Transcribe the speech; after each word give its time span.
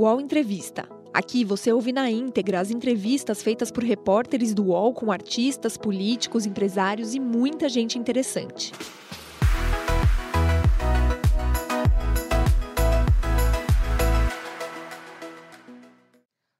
UOL 0.00 0.18
Entrevista. 0.18 0.88
Aqui 1.12 1.44
você 1.44 1.70
ouve 1.70 1.92
na 1.92 2.10
íntegra 2.10 2.58
as 2.58 2.70
entrevistas 2.70 3.42
feitas 3.42 3.70
por 3.70 3.84
repórteres 3.84 4.54
do 4.54 4.68
UOL 4.68 4.94
com 4.94 5.12
artistas, 5.12 5.76
políticos, 5.76 6.46
empresários 6.46 7.14
e 7.14 7.20
muita 7.20 7.68
gente 7.68 7.98
interessante. 7.98 8.72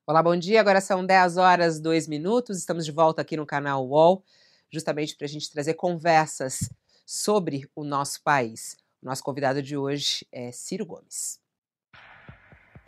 Olá, 0.07 0.23
bom 0.23 0.37
dia. 0.37 0.61
Agora 0.61 0.83
são 0.83 1.07
10 1.07 1.39
horas 1.39 1.81
2 1.81 2.09
minutos. 2.09 2.59
Estamos 2.59 2.85
de 2.85 2.93
volta 2.93 3.23
aqui 3.23 3.39
no 3.39 3.47
canal 3.47 3.89
UOL, 3.89 4.23
justamente 4.71 5.17
para 5.17 5.25
a 5.25 5.31
gente 5.31 5.51
trazer 5.51 5.73
conversas 5.73 6.69
sobre 7.07 7.67
o 7.75 7.85
nosso 7.85 8.23
país. 8.23 8.77
O 9.03 9.07
nosso 9.07 9.25
convidado 9.25 9.63
de 9.63 9.79
hoje 9.79 10.27
é 10.31 10.53
Ciro 10.53 10.85
Gomes. 10.85 11.41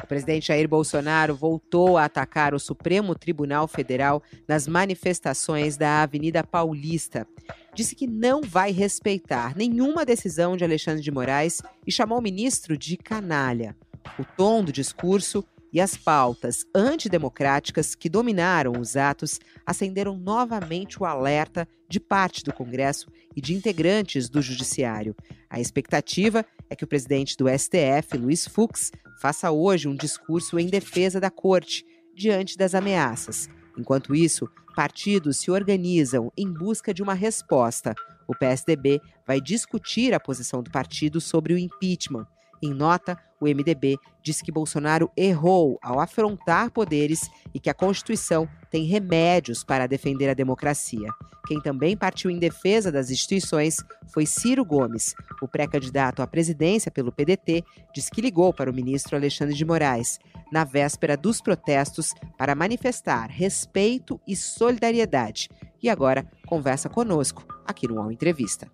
O 0.03 0.07
presidente 0.07 0.49
Jair 0.49 0.69
Bolsonaro 0.69 1.35
voltou 1.35 1.97
a 1.97 2.05
atacar 2.05 2.55
o 2.55 2.59
Supremo 2.59 3.15
Tribunal 3.15 3.67
Federal 3.67 4.23
nas 4.47 4.67
manifestações 4.67 5.77
da 5.77 6.03
Avenida 6.03 6.45
Paulista. 6.45 7.27
Disse 7.75 7.95
que 7.95 8.07
não 8.07 8.43
vai 8.43 8.71
respeitar 8.71 9.57
nenhuma 9.57 10.05
decisão 10.05 10.57
de 10.57 10.65
Alexandre 10.65 11.03
de 11.03 11.11
Moraes 11.11 11.63
e 11.87 11.93
chamou 11.93 12.19
o 12.19 12.23
ministro 12.23 12.77
de 12.77 12.97
canalha. 12.97 13.77
O 14.19 14.25
tom 14.25 14.65
do 14.65 14.73
discurso 14.73 15.45
e 15.73 15.81
as 15.81 15.97
pautas 15.97 16.67
antidemocráticas 16.75 17.95
que 17.95 18.11
dominaram 18.11 18.73
os 18.79 18.95
atos 18.95 19.41
acenderam 19.65 20.19
novamente 20.19 21.03
o 21.03 21.07
alerta 21.07 21.67
de 21.89 21.99
parte 21.99 22.45
do 22.45 22.53
Congresso 22.53 23.11
e 23.35 23.41
de 23.41 23.55
integrantes 23.55 24.29
do 24.29 24.43
Judiciário. 24.43 25.17
A 25.49 25.61
expectativa 25.61 26.45
é 26.73 26.77
que 26.77 26.85
o 26.85 26.87
presidente 26.87 27.37
do 27.37 27.47
STF, 27.49 28.17
Luiz 28.17 28.47
Fux, 28.49 28.91
faça 29.21 29.51
hoje 29.51 29.89
um 29.89 29.95
discurso 29.95 30.59
em 30.59 30.67
defesa 30.67 31.21
da 31.21 31.31
Corte 31.31 31.85
diante 32.17 32.57
das 32.57 32.75
ameaças. 32.75 33.47
Enquanto 33.77 34.15
isso, 34.15 34.49
partidos 34.75 35.37
se 35.37 35.51
organizam 35.51 36.33
em 36.35 36.51
busca 36.51 36.95
de 36.95 37.03
uma 37.03 37.13
resposta. 37.13 37.95
O 38.27 38.35
PSDB 38.35 39.03
vai 39.27 39.39
discutir 39.39 40.15
a 40.15 40.21
posição 40.21 40.63
do 40.63 40.71
partido 40.71 41.21
sobre 41.21 41.53
o 41.53 41.59
impeachment. 41.59 42.27
Em 42.63 42.73
nota, 42.73 43.19
o 43.43 43.55
MDB 43.55 43.99
diz 44.23 44.41
que 44.41 44.53
Bolsonaro 44.53 45.11
errou 45.17 45.77
ao 45.83 45.99
afrontar 45.99 46.71
poderes 46.71 47.29
e 47.53 47.59
que 47.59 47.69
a 47.69 47.75
Constituição 47.75 48.49
tem 48.71 48.85
remédios 48.85 49.65
para 49.65 49.89
defender 49.89 50.29
a 50.29 50.35
democracia. 50.35 51.09
Quem 51.45 51.61
também 51.61 51.97
partiu 51.97 52.31
em 52.31 52.39
defesa 52.39 52.93
das 52.93 53.11
instituições 53.11 53.79
foi 54.13 54.27
Ciro 54.27 54.65
Gomes. 54.65 55.13
O 55.43 55.49
pré-candidato 55.49 56.23
à 56.23 56.27
presidência 56.27 56.89
pelo 56.89 57.11
PDT 57.11 57.65
diz 57.93 58.09
que 58.09 58.21
ligou 58.21 58.55
para 58.55 58.71
o 58.71 58.75
ministro 58.75 59.17
Alexandre 59.17 59.55
de 59.55 59.65
Moraes 59.65 60.21
na 60.53 60.63
véspera 60.63 61.17
dos 61.17 61.41
protestos 61.41 62.15
para 62.39 62.55
manifestar 62.55 63.29
respeito 63.29 64.21
e 64.27 64.37
solidariedade. 64.37 65.49
E 65.83 65.91
agora 65.91 66.25
conversa 66.47 66.89
conosco 66.89 67.45
aqui 67.67 67.89
no 67.89 67.97
UOL 67.97 68.13
Entrevista. 68.13 68.71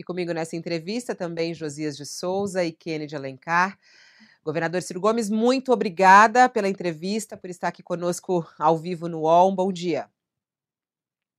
E 0.00 0.02
comigo 0.02 0.32
nessa 0.32 0.56
entrevista 0.56 1.14
também 1.14 1.52
Josias 1.52 1.94
de 1.94 2.06
Souza 2.06 2.64
e 2.64 2.72
Kennedy 2.72 3.14
Alencar. 3.14 3.78
Governador 4.42 4.80
Ciro 4.80 4.98
Gomes, 4.98 5.28
muito 5.28 5.70
obrigada 5.72 6.48
pela 6.48 6.70
entrevista, 6.70 7.36
por 7.36 7.50
estar 7.50 7.68
aqui 7.68 7.82
conosco 7.82 8.42
ao 8.58 8.78
vivo 8.78 9.10
no 9.10 9.18
UOL. 9.20 9.52
Um 9.52 9.54
bom 9.54 9.70
dia. 9.70 10.08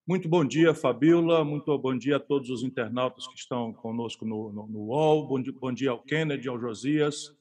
Muito 0.07 0.29
bom 0.29 0.45
dia, 0.45 0.75
Fabiola. 0.75 1.43
Muito 1.43 1.75
bom 1.79 1.97
dia 1.97 2.17
a 2.17 2.19
todos 2.19 2.51
os 2.51 2.61
internautas 2.61 3.25
que 3.25 3.33
estão 3.33 3.73
conosco 3.73 4.25
no, 4.25 4.53
no, 4.53 4.67
no 4.67 4.79
UOL. 4.89 5.27
Bom 5.27 5.41
dia, 5.41 5.53
bom 5.59 5.73
dia 5.73 5.89
ao 5.89 6.03
Kennedy, 6.03 6.47
ao 6.47 6.59
Josias, 6.59 7.35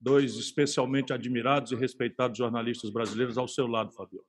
dois 0.00 0.34
especialmente 0.34 1.12
admirados 1.12 1.70
e 1.70 1.76
respeitados 1.76 2.36
jornalistas 2.36 2.90
brasileiros 2.90 3.38
ao 3.38 3.46
seu 3.46 3.68
lado, 3.68 3.92
Fabiola. 3.92 4.26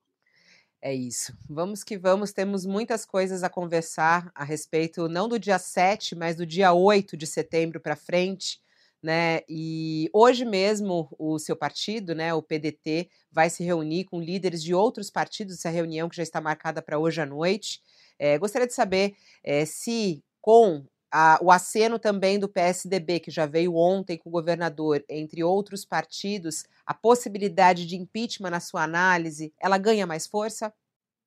É 0.80 0.94
isso. 0.94 1.36
Vamos 1.48 1.82
que 1.82 1.96
vamos, 1.96 2.32
temos 2.32 2.64
muitas 2.64 3.04
coisas 3.04 3.42
a 3.42 3.48
conversar 3.48 4.30
a 4.34 4.44
respeito, 4.44 5.08
não 5.08 5.28
do 5.28 5.38
dia 5.38 5.58
7, 5.58 6.14
mas 6.14 6.36
do 6.36 6.46
dia 6.46 6.72
8 6.72 7.16
de 7.16 7.26
setembro 7.26 7.80
para 7.80 7.96
frente. 7.96 8.60
Né? 9.02 9.40
E 9.48 10.10
hoje 10.12 10.44
mesmo 10.44 11.08
o 11.18 11.38
seu 11.38 11.56
partido, 11.56 12.14
né, 12.14 12.34
o 12.34 12.42
PDT, 12.42 13.08
vai 13.30 13.48
se 13.48 13.62
reunir 13.62 14.04
com 14.04 14.20
líderes 14.20 14.62
de 14.62 14.74
outros 14.74 15.10
partidos, 15.10 15.54
essa 15.54 15.70
reunião 15.70 16.08
que 16.08 16.16
já 16.16 16.22
está 16.22 16.40
marcada 16.40 16.82
para 16.82 16.98
hoje 16.98 17.20
à 17.20 17.26
noite. 17.26 17.80
É, 18.18 18.38
gostaria 18.38 18.66
de 18.66 18.74
saber 18.74 19.14
é, 19.44 19.64
se, 19.64 20.24
com 20.40 20.84
a, 21.10 21.38
o 21.42 21.50
aceno 21.50 21.98
também 21.98 22.38
do 22.38 22.48
PSDB, 22.48 23.20
que 23.20 23.30
já 23.30 23.46
veio 23.46 23.74
ontem 23.76 24.18
com 24.18 24.28
o 24.28 24.32
governador, 24.32 25.04
entre 25.08 25.42
outros 25.42 25.84
partidos, 25.84 26.64
a 26.84 26.92
possibilidade 26.92 27.86
de 27.86 27.96
impeachment 27.96 28.50
na 28.50 28.60
sua 28.60 28.82
análise, 28.82 29.52
ela 29.60 29.78
ganha 29.78 30.06
mais 30.06 30.26
força? 30.26 30.72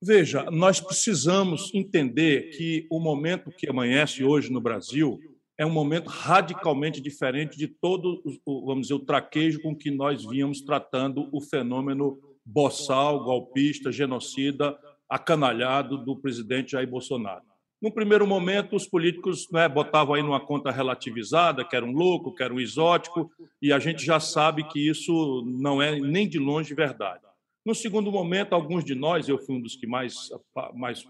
Veja, 0.01 0.49
nós 0.49 0.79
precisamos 0.79 1.73
entender 1.73 2.51
que 2.51 2.87
o 2.89 2.99
momento 2.99 3.51
que 3.51 3.69
amanhece 3.69 4.23
hoje 4.23 4.51
no 4.51 4.61
Brasil 4.61 5.19
é 5.57 5.65
um 5.65 5.69
momento 5.69 6.07
radicalmente 6.07 7.01
diferente 7.01 7.57
de 7.57 7.67
todo 7.67 8.23
vamos 8.45 8.83
dizer, 8.83 8.93
o 8.93 9.05
traquejo 9.05 9.61
com 9.61 9.75
que 9.75 9.91
nós 9.91 10.23
vínhamos 10.25 10.61
tratando 10.61 11.27
o 11.33 11.41
fenômeno 11.41 12.17
boçal, 12.45 13.25
golpista, 13.25 13.91
genocida, 13.91 14.79
acanalhado 15.09 15.97
do 15.97 16.15
presidente 16.15 16.71
Jair 16.71 16.89
Bolsonaro. 16.89 17.48
No 17.81 17.91
primeiro 17.91 18.27
momento, 18.27 18.75
os 18.75 18.85
políticos 18.85 19.47
né, 19.51 19.67
botavam 19.69 20.13
aí 20.13 20.21
numa 20.21 20.39
conta 20.39 20.69
relativizada, 20.69 21.63
que 21.63 21.75
era 21.75 21.85
um 21.85 21.93
louco, 21.93 22.35
que 22.35 22.43
era 22.43 22.53
um 22.53 22.59
exótico, 22.59 23.31
e 23.61 23.71
a 23.71 23.79
gente 23.79 24.05
já 24.05 24.19
sabe 24.19 24.65
que 24.65 24.89
isso 24.89 25.45
não 25.47 25.81
é 25.81 25.97
nem 25.97 26.27
de 26.27 26.37
longe 26.37 26.73
verdade. 26.73 27.23
No 27.65 27.73
segundo 27.73 28.11
momento, 28.11 28.53
alguns 28.53 28.83
de 28.83 28.95
nós, 28.95 29.29
eu 29.29 29.37
fui 29.37 29.55
um 29.55 29.61
dos 29.61 29.75
que 29.75 29.87
mais, 29.87 30.29
mais, 30.73 31.05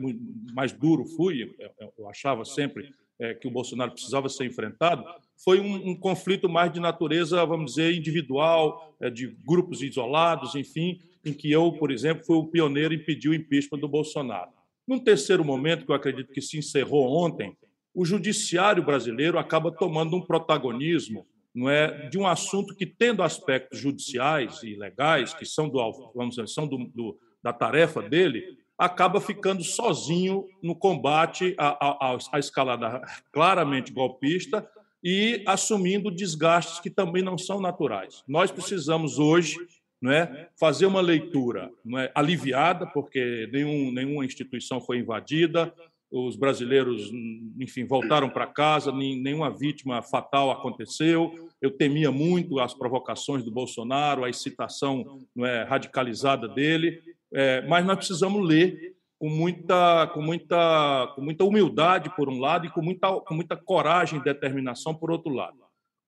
mais 0.54 0.72
duro 0.72 1.06
fui, 1.06 1.56
eu 1.98 2.08
achava 2.08 2.46
sempre 2.46 2.94
é, 3.20 3.34
que 3.34 3.48
o 3.48 3.52
Bolsonaro 3.52 3.92
precisava 3.92 4.30
ser 4.30 4.46
enfrentado, 4.46 5.04
foi 5.44 5.60
um, 5.60 5.90
um, 5.90 5.96
conflito 5.96 6.48
mais 6.48 6.72
de 6.72 6.80
natureza, 6.80 7.46
vamos 7.46 7.72
dizer, 7.76 7.96
individual, 7.96 8.96
é, 9.00 9.10
de 9.10 9.28
grupos 9.46 9.82
isolados, 9.82 10.54
enfim, 10.54 11.00
em 11.26 11.34
que 11.34 11.52
eu, 11.52 11.72
por 11.74 11.92
exemplo, 11.92 12.26
fui 12.26 12.38
o 12.38 12.46
pioneiro 12.46 12.94
em 12.94 13.04
pedir 13.04 13.30
o 13.30 13.34
impeachment 13.34 13.80
do 13.80 13.88
Bolsonaro. 13.88 14.59
Num 14.90 14.98
terceiro 14.98 15.46
momento, 15.46 15.86
que 15.86 15.92
eu 15.92 15.96
acredito 15.96 16.34
que 16.34 16.42
se 16.42 16.58
encerrou 16.58 17.16
ontem, 17.16 17.56
o 17.94 18.04
judiciário 18.04 18.84
brasileiro 18.84 19.38
acaba 19.38 19.72
tomando 19.72 20.16
um 20.18 20.22
protagonismo 20.22 21.28
não 21.54 21.70
é, 21.70 22.10
de 22.10 22.18
um 22.18 22.26
assunto 22.26 22.76
que, 22.76 22.88
tendo 22.88 23.22
aspectos 23.22 23.80
judiciais 23.80 24.64
e 24.64 24.74
legais, 24.76 25.32
que 25.32 25.46
são, 25.46 25.70
do, 25.70 25.80
vamos 26.16 26.34
dizer, 26.34 26.48
são 26.48 26.68
do, 26.68 26.78
do, 26.88 27.20
da 27.44 27.54
tarefa 27.54 28.02
dele, 28.02 28.58
acaba 28.76 29.22
ficando 29.22 29.64
sozinho 29.64 30.48
no 30.64 30.76
combate 30.76 31.54
à, 31.60 32.16
à, 32.34 32.40
escalada 32.40 33.00
claramente 33.32 33.94
golpista 33.94 34.68
e 35.04 35.44
assumindo 35.46 36.10
desgastes 36.10 36.80
que 36.80 36.90
também 36.90 37.22
não 37.22 37.38
são 37.38 37.62
naturais. 37.62 38.24
Nós 38.28 38.50
precisamos 38.50 39.20
hoje 39.20 39.56
não 40.02 40.12
é? 40.12 40.50
fazer 40.58 40.86
uma 40.86 41.02
leitura 41.02 41.70
não 41.84 42.00
é? 42.00 42.12
aliviada, 42.16 42.88
porque 42.88 43.50
nenhum, 43.52 43.92
nenhuma 43.92 44.26
instituição 44.26 44.80
foi 44.80 45.00
invadida, 45.00 45.74
os 46.12 46.36
brasileiros, 46.36 47.12
enfim, 47.60 47.86
voltaram 47.86 48.30
para 48.30 48.48
casa, 48.48 48.92
nenhuma 48.92 49.52
vítima 49.52 50.02
fatal 50.02 50.50
aconteceu. 50.50 51.50
Eu 51.62 51.70
temia 51.70 52.12
muito 52.12 52.60
as 52.60 52.74
provocações 52.74 53.44
do 53.44 53.52
Bolsonaro, 53.52 54.24
a 54.24 54.30
excitação 54.30 55.22
não 55.36 55.46
é, 55.46 55.64
radicalizada 55.64 56.48
dele, 56.48 57.00
é, 57.32 57.62
mas 57.68 57.86
nós 57.86 57.98
precisamos 57.98 58.48
ler 58.48 58.96
com 59.20 59.30
muita, 59.30 60.08
com, 60.08 60.22
muita, 60.22 61.12
com 61.14 61.22
muita 61.22 61.44
humildade, 61.44 62.10
por 62.16 62.28
um 62.28 62.40
lado, 62.40 62.66
e 62.66 62.72
com 62.72 62.82
muita, 62.82 63.12
com 63.20 63.36
muita 63.36 63.56
coragem 63.56 64.20
e 64.20 64.24
determinação, 64.24 64.96
por 64.96 65.12
outro 65.12 65.32
lado. 65.32 65.58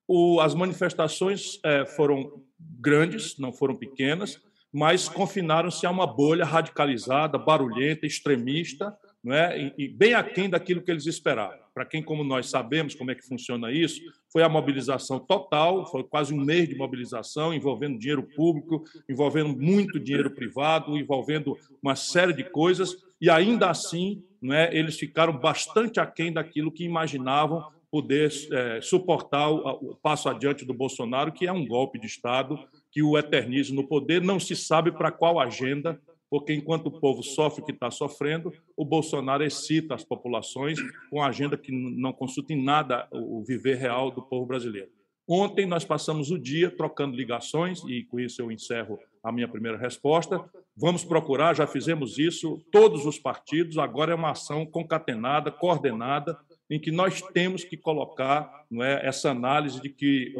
O, 0.07 0.39
as 0.39 0.55
manifestações 0.55 1.59
é, 1.63 1.85
foram 1.85 2.41
grandes, 2.79 3.37
não 3.37 3.53
foram 3.53 3.75
pequenas, 3.75 4.41
mas 4.71 5.09
confinaram-se 5.09 5.85
a 5.85 5.91
uma 5.91 6.07
bolha 6.07 6.45
radicalizada, 6.45 7.37
barulhenta, 7.37 8.05
extremista, 8.05 8.95
não 9.23 9.35
é? 9.35 9.73
e, 9.77 9.87
bem 9.87 10.13
aquém 10.13 10.49
daquilo 10.49 10.81
que 10.81 10.89
eles 10.89 11.05
esperavam. 11.05 11.59
Para 11.73 11.85
quem, 11.85 12.01
como 12.01 12.23
nós, 12.23 12.49
sabemos 12.49 12.95
como 12.95 13.11
é 13.11 13.15
que 13.15 13.27
funciona 13.27 13.71
isso, 13.71 14.01
foi 14.31 14.43
a 14.43 14.49
mobilização 14.49 15.19
total, 15.19 15.85
foi 15.85 16.03
quase 16.03 16.33
um 16.33 16.43
mês 16.43 16.67
de 16.67 16.75
mobilização, 16.75 17.53
envolvendo 17.53 17.99
dinheiro 17.99 18.23
público, 18.35 18.83
envolvendo 19.07 19.55
muito 19.57 19.99
dinheiro 19.99 20.31
privado, 20.31 20.97
envolvendo 20.97 21.57
uma 21.81 21.95
série 21.95 22.33
de 22.33 22.43
coisas, 22.43 22.95
e 23.19 23.29
ainda 23.29 23.69
assim 23.69 24.23
não 24.41 24.55
é? 24.55 24.75
eles 24.75 24.97
ficaram 24.97 25.37
bastante 25.37 25.99
aquém 25.99 26.33
daquilo 26.33 26.71
que 26.71 26.83
imaginavam 26.83 27.63
poder 27.91 28.31
é, 28.51 28.79
suportar 28.81 29.51
o, 29.51 29.91
o 29.91 29.95
passo 29.95 30.29
adiante 30.29 30.63
do 30.63 30.73
Bolsonaro, 30.73 31.31
que 31.31 31.45
é 31.45 31.51
um 31.51 31.67
golpe 31.67 31.99
de 31.99 32.07
Estado 32.07 32.57
que 32.89 33.03
o 33.03 33.17
eterniza 33.17 33.73
no 33.73 33.87
poder, 33.87 34.21
não 34.21 34.39
se 34.39 34.55
sabe 34.55 34.91
para 34.91 35.11
qual 35.11 35.39
agenda, 35.39 35.99
porque 36.29 36.53
enquanto 36.53 36.87
o 36.87 36.99
povo 36.99 37.21
sofre 37.21 37.61
o 37.61 37.65
que 37.65 37.73
está 37.73 37.91
sofrendo, 37.91 38.53
o 38.75 38.85
Bolsonaro 38.85 39.43
excita 39.43 39.93
as 39.93 40.03
populações 40.03 40.79
com 41.09 41.21
agenda 41.21 41.57
que 41.57 41.71
não 41.71 42.13
consulta 42.13 42.53
em 42.53 42.63
nada 42.63 43.07
o 43.11 43.43
viver 43.43 43.75
real 43.75 44.09
do 44.09 44.21
povo 44.21 44.45
brasileiro. 44.45 44.89
Ontem 45.27 45.65
nós 45.65 45.85
passamos 45.85 46.31
o 46.31 46.39
dia 46.39 46.69
trocando 46.69 47.15
ligações, 47.15 47.81
e 47.87 48.03
com 48.03 48.19
isso 48.19 48.41
eu 48.41 48.51
encerro 48.51 48.99
a 49.23 49.31
minha 49.31 49.47
primeira 49.47 49.77
resposta. 49.77 50.43
Vamos 50.75 51.03
procurar, 51.03 51.55
já 51.55 51.67
fizemos 51.67 52.17
isso, 52.17 52.61
todos 52.71 53.05
os 53.05 53.19
partidos, 53.19 53.77
agora 53.77 54.13
é 54.13 54.15
uma 54.15 54.31
ação 54.31 54.65
concatenada, 54.65 55.51
coordenada, 55.51 56.37
em 56.71 56.79
que 56.79 56.89
nós 56.89 57.21
temos 57.21 57.65
que 57.65 57.75
colocar 57.75 58.65
não 58.71 58.81
é, 58.81 59.05
essa 59.05 59.29
análise 59.29 59.81
de 59.81 59.89
que 59.89 60.33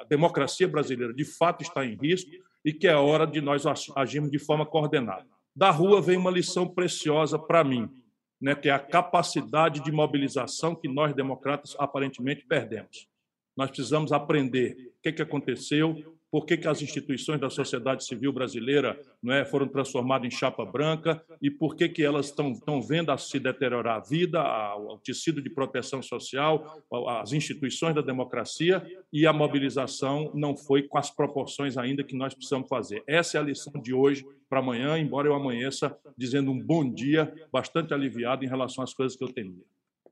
a 0.00 0.04
democracia 0.04 0.66
brasileira 0.66 1.14
de 1.14 1.24
fato 1.24 1.62
está 1.62 1.86
em 1.86 1.94
risco 1.94 2.28
e 2.64 2.72
que 2.72 2.88
é 2.88 2.96
hora 2.96 3.24
de 3.24 3.40
nós 3.40 3.62
agirmos 3.94 4.32
de 4.32 4.38
forma 4.40 4.66
coordenada. 4.66 5.24
Da 5.54 5.70
rua 5.70 6.02
vem 6.02 6.16
uma 6.16 6.30
lição 6.30 6.66
preciosa 6.66 7.38
para 7.38 7.62
mim, 7.62 7.88
né, 8.40 8.56
que 8.56 8.68
é 8.68 8.72
a 8.72 8.80
capacidade 8.80 9.80
de 9.80 9.92
mobilização 9.92 10.74
que 10.74 10.88
nós, 10.88 11.14
democratas, 11.14 11.76
aparentemente 11.78 12.44
perdemos. 12.44 13.08
Nós 13.56 13.70
precisamos 13.70 14.10
aprender 14.10 14.92
o 14.98 15.02
que, 15.02 15.12
que 15.12 15.22
aconteceu, 15.22 16.15
por 16.30 16.44
que, 16.44 16.56
que 16.56 16.68
as 16.68 16.82
instituições 16.82 17.40
da 17.40 17.48
sociedade 17.48 18.04
civil 18.04 18.32
brasileira 18.32 19.00
não 19.22 19.32
é, 19.32 19.44
foram 19.44 19.68
transformadas 19.68 20.26
em 20.26 20.36
chapa 20.36 20.64
branca 20.64 21.24
e 21.40 21.50
por 21.50 21.76
que, 21.76 21.88
que 21.88 22.02
elas 22.02 22.26
estão, 22.26 22.82
vendo 22.82 23.10
a 23.10 23.18
se 23.18 23.38
deteriorar 23.38 23.96
a 23.96 24.00
vida, 24.00 24.40
a, 24.40 24.76
o 24.76 24.98
tecido 24.98 25.40
de 25.40 25.48
proteção 25.48 26.02
social, 26.02 26.82
as 27.20 27.32
instituições 27.32 27.94
da 27.94 28.00
democracia 28.00 28.84
e 29.12 29.26
a 29.26 29.32
mobilização 29.32 30.30
não 30.34 30.56
foi 30.56 30.82
com 30.82 30.98
as 30.98 31.10
proporções 31.10 31.78
ainda 31.78 32.02
que 32.02 32.16
nós 32.16 32.34
precisamos 32.34 32.68
fazer. 32.68 33.02
Essa 33.06 33.38
é 33.38 33.40
a 33.40 33.44
lição 33.44 33.72
de 33.80 33.94
hoje 33.94 34.26
para 34.48 34.60
amanhã, 34.60 34.98
embora 34.98 35.28
eu 35.28 35.34
amanheça 35.34 35.96
dizendo 36.16 36.50
um 36.50 36.58
bom 36.58 36.88
dia, 36.88 37.32
bastante 37.52 37.94
aliviado 37.94 38.44
em 38.44 38.48
relação 38.48 38.82
às 38.82 38.92
coisas 38.92 39.16
que 39.16 39.24
eu 39.24 39.32
temia. 39.32 39.64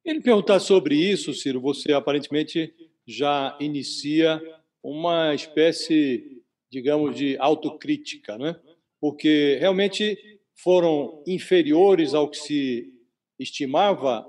Ele 0.04 0.20
perguntar 0.20 0.60
sobre 0.60 0.96
isso, 0.96 1.32
Ciro, 1.32 1.60
você 1.60 1.92
aparentemente 1.92 2.74
já 3.06 3.56
inicia 3.60 4.40
uma 4.84 5.34
espécie, 5.34 6.42
digamos, 6.70 7.16
de 7.16 7.38
autocrítica, 7.38 8.36
né? 8.36 8.54
porque 9.00 9.56
realmente 9.58 10.18
foram 10.54 11.22
inferiores 11.26 12.12
ao 12.12 12.28
que 12.28 12.36
se 12.36 12.92
estimava, 13.38 14.26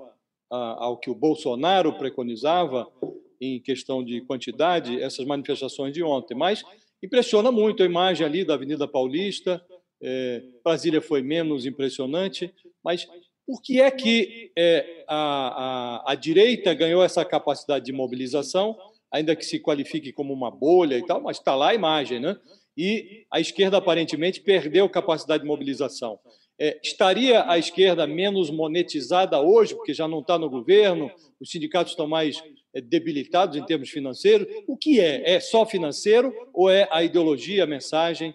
ao 0.50 0.98
que 0.98 1.10
o 1.10 1.14
Bolsonaro 1.14 1.92
preconizava 1.98 2.90
em 3.38 3.60
questão 3.60 4.02
de 4.02 4.22
quantidade, 4.22 5.00
essas 5.00 5.26
manifestações 5.26 5.92
de 5.92 6.02
ontem. 6.02 6.34
Mas 6.34 6.64
impressiona 7.02 7.52
muito 7.52 7.82
a 7.82 7.86
imagem 7.86 8.26
ali 8.26 8.44
da 8.44 8.54
Avenida 8.54 8.88
Paulista, 8.88 9.62
é, 10.02 10.42
Brasília 10.64 11.00
foi 11.00 11.22
menos 11.22 11.66
impressionante, 11.66 12.52
mas 12.82 13.06
por 13.46 13.62
que 13.62 13.80
é 13.80 13.90
que 13.90 14.50
é, 14.56 15.04
a, 15.06 16.04
a, 16.06 16.12
a 16.12 16.14
direita 16.14 16.74
ganhou 16.74 17.02
essa 17.02 17.24
capacidade 17.24 17.84
de 17.84 17.92
mobilização 17.92 18.76
ainda 19.12 19.36
que 19.36 19.44
se 19.44 19.60
qualifique 19.60 20.12
como 20.12 20.32
uma 20.32 20.50
bolha 20.50 20.98
e 20.98 21.04
tal, 21.04 21.20
mas 21.20 21.38
está 21.38 21.54
lá 21.54 21.70
a 21.70 21.74
imagem, 21.74 22.20
né? 22.20 22.36
E 22.76 23.24
a 23.30 23.40
esquerda 23.40 23.78
aparentemente 23.78 24.40
perdeu 24.40 24.88
capacidade 24.88 25.42
de 25.42 25.48
mobilização. 25.48 26.18
É, 26.58 26.78
estaria 26.82 27.48
a 27.50 27.58
esquerda 27.58 28.06
menos 28.06 28.50
monetizada 28.50 29.40
hoje, 29.40 29.74
porque 29.74 29.92
já 29.92 30.08
não 30.08 30.20
está 30.20 30.38
no 30.38 30.48
governo, 30.48 31.10
os 31.40 31.50
sindicatos 31.50 31.92
estão 31.92 32.06
mais 32.06 32.42
é, 32.74 32.80
debilitados 32.80 33.56
em 33.56 33.64
termos 33.64 33.90
financeiros? 33.90 34.46
O 34.66 34.76
que 34.76 35.00
é? 35.00 35.34
É 35.34 35.40
só 35.40 35.66
financeiro 35.66 36.32
ou 36.52 36.70
é 36.70 36.88
a 36.90 37.02
ideologia, 37.02 37.64
a 37.64 37.66
mensagem? 37.66 38.34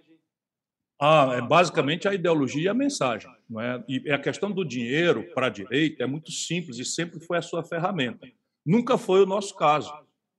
Ah, 0.99 1.33
é 1.35 1.41
basicamente 1.41 2.07
a 2.07 2.13
ideologia 2.13 2.65
e 2.65 2.67
a 2.67 2.75
mensagem. 2.75 3.31
Não 3.49 3.59
é? 3.59 3.83
E 3.87 4.11
a 4.11 4.19
questão 4.19 4.51
do 4.51 4.63
dinheiro 4.63 5.23
para 5.33 5.47
a 5.47 5.49
direita 5.49 6.03
é 6.03 6.05
muito 6.05 6.31
simples 6.31 6.77
e 6.77 6.85
sempre 6.85 7.19
foi 7.19 7.39
a 7.39 7.41
sua 7.41 7.63
ferramenta. 7.63 8.27
Nunca 8.63 8.99
foi 8.99 9.23
o 9.23 9.25
nosso 9.25 9.55
caso. 9.55 9.91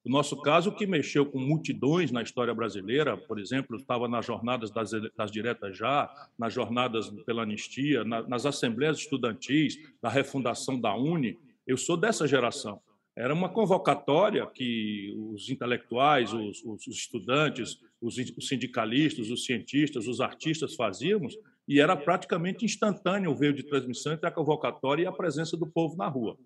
O 0.05 0.11
nosso 0.11 0.37
caso, 0.43 0.71
o 0.71 0.75
que 0.75 0.85
mexeu 0.85 1.25
com 1.25 1.39
multidões 1.39 2.11
na 2.11 2.23
história 2.23 2.53
brasileira, 2.53 3.17
por 3.17 3.39
exemplo, 3.39 3.77
estava 3.77 4.09
nas 4.09 4.27
jornadas 4.27 4.71
das, 4.71 4.91
das 5.17 5.31
diretas 5.31 5.79
já, 5.79 6.13
nas 6.37 6.53
jornadas 6.53 7.09
pela 7.25 7.43
anistia, 7.43 8.03
na, 8.03 8.21
nas 8.23 8.45
assembleias 8.45 8.99
estudantis, 8.99 9.79
na 10.03 10.09
refundação 10.09 10.81
da 10.81 10.93
Uni. 10.97 11.39
Eu 11.65 11.77
sou 11.77 11.97
dessa 11.97 12.27
geração. 12.27 12.81
Era 13.15 13.33
uma 13.33 13.49
convocatória 13.49 14.45
que 14.47 15.15
os 15.33 15.49
intelectuais, 15.49 16.33
os, 16.33 16.65
os 16.65 16.87
estudantes, 16.89 17.79
os, 18.01 18.17
os 18.19 18.49
sindicalistas, 18.49 19.31
os 19.31 19.45
cientistas, 19.45 20.09
os 20.09 20.21
artistas 20.21 20.75
fazíamos, 20.75 21.37
e 21.69 21.79
era 21.79 21.97
praticamente 21.97 22.65
instantâneo 22.65 23.31
o 23.31 23.37
veio 23.37 23.53
de 23.53 23.63
transmissão 23.63 24.15
entre 24.15 24.27
a 24.27 24.33
convocatória 24.33 25.05
e 25.05 25.07
a 25.07 25.13
presença 25.13 25.57
do 25.57 25.67
povo 25.67 25.97
na 25.97 26.09
rua. 26.09 26.37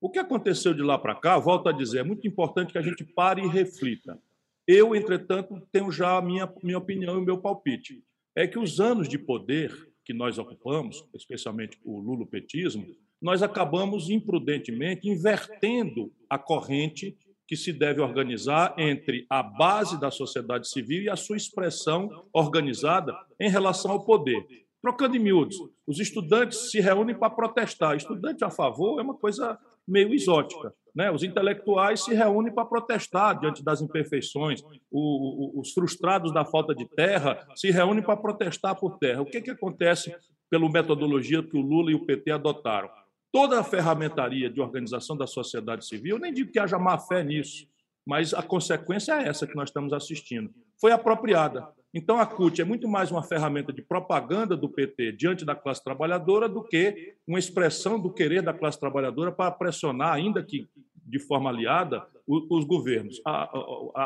O 0.00 0.10
que 0.10 0.18
aconteceu 0.18 0.74
de 0.74 0.82
lá 0.82 0.98
para 0.98 1.14
cá, 1.14 1.38
volto 1.38 1.68
a 1.68 1.72
dizer, 1.72 2.00
é 2.00 2.04
muito 2.04 2.26
importante 2.26 2.72
que 2.72 2.78
a 2.78 2.82
gente 2.82 3.04
pare 3.04 3.42
e 3.42 3.48
reflita. 3.48 4.20
Eu, 4.66 4.94
entretanto, 4.94 5.60
tenho 5.72 5.90
já 5.90 6.18
a 6.18 6.22
minha, 6.22 6.52
minha 6.62 6.78
opinião 6.78 7.14
e 7.14 7.22
o 7.22 7.24
meu 7.24 7.38
palpite. 7.38 8.04
É 8.34 8.46
que 8.46 8.58
os 8.58 8.80
anos 8.80 9.08
de 9.08 9.18
poder 9.18 9.72
que 10.04 10.12
nós 10.12 10.38
ocupamos, 10.38 11.04
especialmente 11.14 11.78
o 11.84 11.98
lulopetismo, 11.98 12.86
nós 13.20 13.42
acabamos 13.42 14.10
imprudentemente 14.10 15.08
invertendo 15.08 16.12
a 16.28 16.38
corrente 16.38 17.16
que 17.46 17.56
se 17.56 17.72
deve 17.72 18.00
organizar 18.00 18.74
entre 18.76 19.24
a 19.30 19.42
base 19.42 19.98
da 19.98 20.10
sociedade 20.10 20.68
civil 20.68 21.04
e 21.04 21.08
a 21.08 21.16
sua 21.16 21.36
expressão 21.36 22.26
organizada 22.32 23.16
em 23.40 23.48
relação 23.48 23.92
ao 23.92 24.04
poder. 24.04 24.44
Trocando 24.82 25.16
em 25.16 25.20
miúdos, 25.20 25.56
os 25.86 25.98
estudantes 25.98 26.70
se 26.70 26.80
reúnem 26.80 27.16
para 27.16 27.30
protestar. 27.30 27.96
Estudante 27.96 28.44
a 28.44 28.50
favor 28.50 29.00
é 29.00 29.02
uma 29.02 29.14
coisa 29.14 29.58
meio 29.86 30.12
exótica. 30.12 30.72
Né? 30.94 31.10
Os 31.10 31.22
intelectuais 31.22 32.02
se 32.04 32.14
reúnem 32.14 32.52
para 32.52 32.64
protestar 32.64 33.38
diante 33.38 33.62
das 33.62 33.82
imperfeições. 33.82 34.62
O, 34.90 35.58
o, 35.58 35.60
os 35.60 35.72
frustrados 35.72 36.32
da 36.32 36.44
falta 36.44 36.74
de 36.74 36.86
terra 36.86 37.46
se 37.54 37.70
reúnem 37.70 38.02
para 38.02 38.16
protestar 38.16 38.74
por 38.74 38.98
terra. 38.98 39.20
O 39.20 39.26
que, 39.26 39.42
que 39.42 39.50
acontece 39.50 40.14
pela 40.48 40.68
metodologia 40.70 41.42
que 41.42 41.56
o 41.56 41.60
Lula 41.60 41.90
e 41.90 41.94
o 41.94 42.06
PT 42.06 42.30
adotaram? 42.30 42.88
Toda 43.30 43.60
a 43.60 43.64
ferramentaria 43.64 44.48
de 44.48 44.60
organização 44.60 45.14
da 45.14 45.26
sociedade 45.26 45.84
civil, 45.86 46.18
nem 46.18 46.32
digo 46.32 46.50
que 46.50 46.58
haja 46.58 46.78
má 46.78 46.98
fé 46.98 47.22
nisso, 47.22 47.68
mas 48.06 48.32
a 48.32 48.42
consequência 48.42 49.12
é 49.12 49.28
essa 49.28 49.46
que 49.46 49.54
nós 49.54 49.68
estamos 49.68 49.92
assistindo. 49.92 50.50
Foi 50.80 50.92
apropriada. 50.92 51.68
Então, 51.94 52.18
a 52.18 52.26
CUT 52.26 52.60
é 52.60 52.64
muito 52.64 52.86
mais 52.86 53.10
uma 53.10 53.22
ferramenta 53.22 53.72
de 53.72 53.80
propaganda 53.80 54.56
do 54.56 54.68
PT 54.68 55.12
diante 55.12 55.44
da 55.44 55.54
classe 55.54 55.82
trabalhadora 55.82 56.48
do 56.48 56.62
que 56.62 57.14
uma 57.26 57.38
expressão 57.38 57.98
do 57.98 58.12
querer 58.12 58.42
da 58.42 58.52
classe 58.52 58.78
trabalhadora 58.78 59.32
para 59.32 59.50
pressionar, 59.50 60.12
ainda 60.12 60.42
que 60.42 60.68
de 61.06 61.18
forma 61.18 61.48
aliada, 61.48 62.04
os 62.26 62.64
governos. 62.64 63.22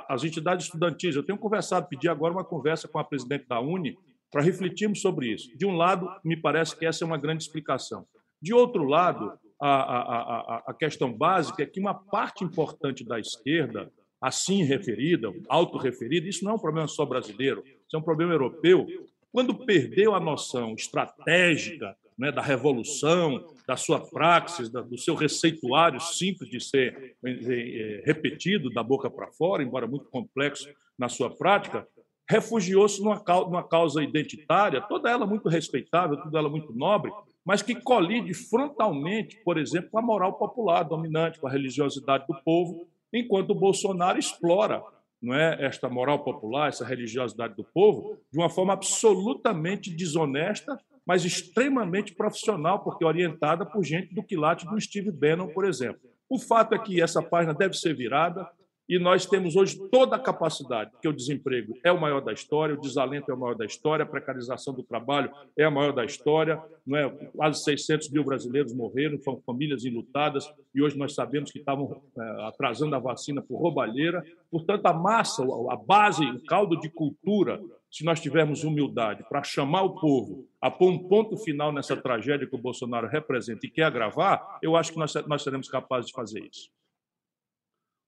As 0.06 0.22
entidades 0.22 0.66
estudantis, 0.66 1.16
eu 1.16 1.22
tenho 1.22 1.38
conversado, 1.38 1.88
pedi 1.88 2.08
agora 2.08 2.34
uma 2.34 2.44
conversa 2.44 2.86
com 2.86 2.98
a 2.98 3.04
presidente 3.04 3.46
da 3.48 3.58
Uni 3.58 3.98
para 4.30 4.42
refletirmos 4.42 5.00
sobre 5.00 5.32
isso. 5.32 5.56
De 5.56 5.66
um 5.66 5.76
lado, 5.76 6.08
me 6.22 6.36
parece 6.36 6.78
que 6.78 6.84
essa 6.84 7.02
é 7.02 7.06
uma 7.06 7.16
grande 7.16 7.42
explicação. 7.42 8.06
De 8.40 8.52
outro 8.52 8.84
lado, 8.84 9.32
a, 9.60 9.68
a, 9.68 10.00
a, 10.00 10.62
a 10.68 10.74
questão 10.74 11.12
básica 11.12 11.62
é 11.62 11.66
que 11.66 11.80
uma 11.80 11.94
parte 11.94 12.44
importante 12.44 13.04
da 13.04 13.18
esquerda 13.18 13.90
assim 14.20 14.62
referida, 14.62 15.32
autorreferida, 15.48 16.28
isso 16.28 16.44
não 16.44 16.52
é 16.52 16.54
um 16.54 16.58
problema 16.58 16.86
só 16.86 17.06
brasileiro, 17.06 17.64
isso 17.64 17.96
é 17.96 17.98
um 17.98 18.02
problema 18.02 18.32
europeu. 18.32 18.86
Quando 19.32 19.54
perdeu 19.54 20.14
a 20.14 20.20
noção 20.20 20.74
estratégica 20.74 21.96
né, 22.18 22.30
da 22.30 22.42
revolução, 22.42 23.46
da 23.66 23.76
sua 23.76 24.00
praxis, 24.00 24.68
do 24.68 24.98
seu 24.98 25.14
receituário 25.14 26.00
simples 26.00 26.50
de 26.50 26.60
ser 26.60 27.16
eh, 27.24 27.30
eh, 27.30 28.02
repetido 28.04 28.68
da 28.68 28.82
boca 28.82 29.08
para 29.08 29.28
fora, 29.28 29.62
embora 29.62 29.86
muito 29.86 30.10
complexo 30.10 30.68
na 30.98 31.08
sua 31.08 31.30
prática, 31.30 31.86
refugiou-se 32.28 33.00
numa 33.02 33.62
causa 33.62 34.02
identitária, 34.02 34.80
toda 34.82 35.10
ela 35.10 35.26
muito 35.26 35.48
respeitável, 35.48 36.16
toda 36.16 36.38
ela 36.38 36.48
muito 36.48 36.72
nobre, 36.72 37.10
mas 37.44 37.62
que 37.62 37.74
colide 37.74 38.34
frontalmente, 38.34 39.36
por 39.42 39.58
exemplo, 39.58 39.90
com 39.90 39.98
a 39.98 40.02
moral 40.02 40.34
popular 40.34 40.82
dominante, 40.82 41.40
com 41.40 41.48
a 41.48 41.50
religiosidade 41.50 42.26
do 42.28 42.34
povo, 42.44 42.86
enquanto 43.12 43.50
o 43.50 43.54
Bolsonaro 43.54 44.18
explora 44.18 44.82
não 45.22 45.34
é, 45.34 45.66
esta 45.66 45.88
moral 45.88 46.24
popular, 46.24 46.68
essa 46.68 46.84
religiosidade 46.84 47.54
do 47.54 47.62
povo, 47.62 48.16
de 48.32 48.38
uma 48.38 48.48
forma 48.48 48.72
absolutamente 48.72 49.90
desonesta, 49.90 50.78
mas 51.04 51.24
extremamente 51.24 52.14
profissional, 52.14 52.82
porque 52.82 53.04
orientada 53.04 53.66
por 53.66 53.84
gente 53.84 54.14
do 54.14 54.22
quilate 54.22 54.66
do 54.66 54.80
Steve 54.80 55.10
Bannon, 55.10 55.48
por 55.48 55.66
exemplo. 55.66 56.00
O 56.28 56.38
fato 56.38 56.74
é 56.74 56.78
que 56.78 57.02
essa 57.02 57.22
página 57.22 57.52
deve 57.52 57.74
ser 57.74 57.94
virada, 57.94 58.48
e 58.90 58.98
nós 58.98 59.24
temos 59.24 59.54
hoje 59.54 59.78
toda 59.88 60.16
a 60.16 60.18
capacidade, 60.18 60.90
porque 60.90 61.06
o 61.06 61.12
desemprego 61.12 61.78
é 61.84 61.92
o 61.92 62.00
maior 62.00 62.20
da 62.20 62.32
história, 62.32 62.74
o 62.74 62.80
desalento 62.80 63.30
é 63.30 63.34
o 63.34 63.38
maior 63.38 63.54
da 63.54 63.64
história, 63.64 64.02
a 64.02 64.08
precarização 64.08 64.74
do 64.74 64.82
trabalho 64.82 65.30
é 65.56 65.62
a 65.62 65.70
maior 65.70 65.92
da 65.92 66.04
história, 66.04 66.60
não 66.84 66.98
é? 66.98 67.08
quase 67.08 67.62
600 67.62 68.10
mil 68.10 68.24
brasileiros 68.24 68.74
morreram, 68.74 69.16
foram 69.20 69.40
famílias 69.42 69.84
enlutadas, 69.84 70.52
e 70.74 70.82
hoje 70.82 70.98
nós 70.98 71.14
sabemos 71.14 71.52
que 71.52 71.60
estavam 71.60 72.02
é, 72.18 72.46
atrasando 72.48 72.96
a 72.96 72.98
vacina 72.98 73.40
por 73.40 73.60
roubalheira. 73.60 74.24
Portanto, 74.50 74.84
a 74.86 74.92
massa, 74.92 75.44
a 75.44 75.76
base, 75.76 76.24
o 76.24 76.44
caldo 76.44 76.76
de 76.80 76.90
cultura, 76.90 77.62
se 77.88 78.04
nós 78.04 78.20
tivermos 78.20 78.64
humildade 78.64 79.24
para 79.28 79.44
chamar 79.44 79.82
o 79.82 80.00
povo 80.00 80.48
a 80.60 80.68
pôr 80.68 80.90
um 80.90 80.98
ponto 80.98 81.36
final 81.36 81.72
nessa 81.72 81.96
tragédia 81.96 82.44
que 82.44 82.56
o 82.56 82.60
Bolsonaro 82.60 83.06
representa 83.06 83.64
e 83.64 83.70
quer 83.70 83.84
agravar, 83.84 84.58
eu 84.60 84.74
acho 84.74 84.92
que 84.92 84.98
nós, 84.98 85.14
nós 85.28 85.44
seremos 85.44 85.68
capazes 85.68 86.08
de 86.08 86.12
fazer 86.12 86.40
isso. 86.40 86.68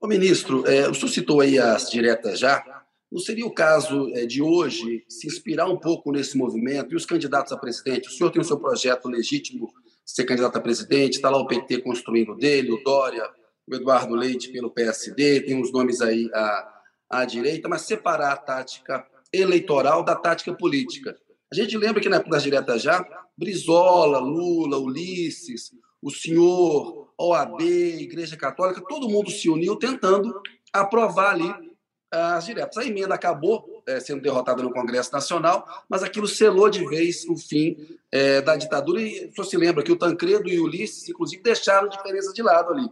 Ô, 0.03 0.09
ministro, 0.09 0.67
é, 0.67 0.89
o 0.89 0.95
senhor 0.95 1.09
citou 1.09 1.41
aí 1.41 1.61
as 1.61 1.89
diretas 1.89 2.41
já. 2.41 2.83
Não 3.09 3.21
seria 3.21 3.47
o 3.47 3.55
caso 3.55 4.09
é, 4.17 4.27
de 4.27 4.43
hoje 4.43 5.05
se 5.09 5.29
inspirar 5.29 5.69
um 5.69 5.79
pouco 5.79 6.11
nesse 6.11 6.37
movimento 6.37 6.93
e 6.93 6.97
os 6.97 7.07
candidatos 7.07 7.53
a 7.53 7.57
presidente? 7.57 8.09
O 8.09 8.11
senhor 8.11 8.33
tem 8.33 8.43
o 8.43 8.45
seu 8.45 8.59
projeto 8.59 9.09
legítimo 9.09 9.69
de 10.05 10.11
ser 10.11 10.25
candidato 10.25 10.57
a 10.57 10.61
presidente, 10.61 11.15
está 11.15 11.31
lá 11.31 11.39
o 11.39 11.47
PT 11.47 11.83
construindo 11.83 12.35
dele, 12.35 12.73
o 12.73 12.83
Dória, 12.83 13.31
o 13.65 13.77
Eduardo 13.77 14.17
Leite 14.17 14.51
pelo 14.51 14.73
PSD, 14.73 15.43
tem 15.43 15.55
uns 15.55 15.71
nomes 15.71 16.01
aí 16.01 16.29
à, 16.35 16.81
à 17.09 17.25
direita, 17.25 17.69
mas 17.69 17.83
separar 17.83 18.33
a 18.33 18.37
tática 18.37 19.07
eleitoral 19.33 20.03
da 20.03 20.17
tática 20.17 20.53
política. 20.53 21.17
A 21.49 21.55
gente 21.55 21.79
lembra 21.79 22.03
que 22.03 22.09
na 22.09 22.19
das 22.19 22.43
diretas 22.43 22.83
já, 22.83 23.07
Brizola, 23.39 24.19
Lula, 24.19 24.79
Ulisses, 24.79 25.71
o 26.03 26.11
senhor, 26.11 27.13
OAB, 27.17 27.63
Igreja 27.63 28.37
Católica, 28.37 28.83
todo 28.89 29.09
mundo 29.09 29.31
se 29.31 29.49
uniu 29.49 29.77
tentando 29.77 30.35
aprovar 30.73 31.35
ali 31.35 31.55
as 32.11 32.45
diretas. 32.45 32.77
A 32.77 32.85
emenda 32.85 33.15
acabou 33.15 33.83
é, 33.87 34.01
sendo 34.01 34.21
derrotada 34.21 34.63
no 34.63 34.73
Congresso 34.73 35.13
Nacional, 35.13 35.67
mas 35.89 36.03
aquilo 36.03 36.27
selou 36.27 36.69
de 36.69 36.85
vez 36.87 37.25
o 37.27 37.37
fim 37.37 37.77
é, 38.11 38.43
da 38.43 38.57
ditadura. 38.57 39.01
E 39.01 39.33
senhor 39.33 39.45
se 39.45 39.57
lembra 39.57 39.83
que 39.83 39.93
o 39.93 39.97
Tancredo 39.97 40.49
e 40.49 40.59
o 40.59 40.65
Ulisses, 40.65 41.09
inclusive, 41.09 41.43
deixaram 41.43 41.89
diferença 41.89 42.33
de 42.33 42.43
lado 42.43 42.73
ali. 42.73 42.87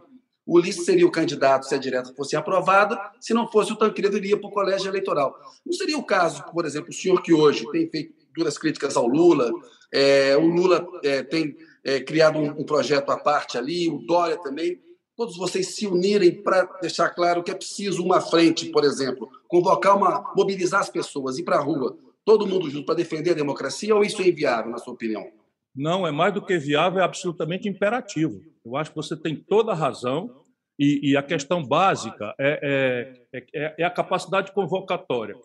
O 0.45 0.57
Ulisses 0.57 0.85
seria 0.85 1.05
o 1.05 1.11
candidato 1.11 1.67
se 1.67 1.75
a 1.75 1.77
direta 1.77 2.13
fosse 2.15 2.35
aprovada, 2.35 2.99
se 3.19 3.33
não 3.33 3.47
fosse 3.47 3.71
o 3.71 3.75
Tancredo, 3.75 4.17
iria 4.17 4.39
para 4.39 4.49
o 4.49 4.51
colégio 4.51 4.89
eleitoral. 4.89 5.37
Não 5.65 5.73
seria 5.73 5.97
o 5.97 6.03
caso, 6.03 6.43
por 6.51 6.65
exemplo, 6.65 6.89
o 6.89 6.93
senhor 6.93 7.21
que 7.21 7.31
hoje 7.31 7.69
tem 7.71 7.89
feito 7.89 8.15
duras 8.35 8.57
críticas 8.57 8.95
ao 8.95 9.07
Lula, 9.07 9.51
é, 9.93 10.35
o 10.37 10.45
Lula 10.45 10.87
tem 11.29 11.55
é, 11.83 11.99
criado 11.99 12.37
um, 12.37 12.61
um, 12.61 12.63
projeto 12.63 13.09
à 13.09 13.17
parte 13.17 13.57
ali, 13.57 13.89
o 13.89 13.99
Dória 13.99 14.37
também, 14.37 14.79
todos 15.15 15.37
vocês 15.37 15.75
se 15.75 15.87
unirem 15.87 16.41
para 16.41 16.63
deixar 16.81 17.09
claro 17.09 17.43
que 17.43 17.51
é 17.51 17.55
preciso 17.55 18.03
uma 18.03 18.21
frente, 18.21 18.69
por 18.69 18.83
exemplo, 18.83 19.29
convocar 19.47 19.97
uma, 19.97 20.31
mobilizar 20.35 20.81
as 20.81 20.89
pessoas, 20.89 21.37
ir 21.37 21.43
para 21.43 21.57
a 21.57 21.61
rua, 21.61 21.97
todo 22.25 22.47
mundo 22.47 22.69
junto 22.69 22.85
para 22.85 22.95
defender 22.95 23.31
a 23.31 23.35
democracia, 23.35 23.95
ou 23.95 24.03
isso 24.03 24.21
é 24.21 24.27
inviável, 24.27 24.71
na 24.71 24.77
sua 24.77 24.93
opinião? 24.93 25.31
Não, 25.75 26.05
é 26.05 26.11
mais 26.11 26.33
do 26.33 26.41
que 26.41 26.57
viável, 26.57 26.99
é 26.99 27.03
absolutamente 27.03 27.67
imperativo. 27.67 28.41
Eu 28.65 28.75
acho 28.75 28.91
que 28.91 28.95
você 28.95 29.15
tem 29.15 29.35
toda 29.35 29.71
a 29.71 29.75
razão 29.75 30.41
e, 30.77 31.11
e 31.11 31.17
a 31.17 31.23
questão 31.23 31.65
básica 31.65 32.33
é, 32.39 33.13
é, 33.33 33.49
é, 33.53 33.75
é 33.79 33.83
a 33.83 33.89
capacidade 33.89 34.51
convocatória. 34.51 35.35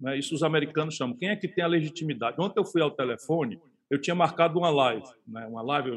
Né? 0.00 0.18
Isso 0.18 0.34
os 0.34 0.42
americanos 0.42 0.94
chamam. 0.94 1.16
Quem 1.16 1.30
é 1.30 1.36
que 1.36 1.48
tem 1.48 1.64
a 1.64 1.68
legitimidade? 1.68 2.36
Ontem 2.40 2.60
eu 2.60 2.64
fui 2.64 2.82
ao 2.82 2.90
telefone 2.90 3.60
eu 3.90 4.00
tinha 4.00 4.14
marcado 4.14 4.58
uma 4.58 4.70
live, 4.70 5.04
né? 5.26 5.46
uma 5.46 5.62
live, 5.62 5.90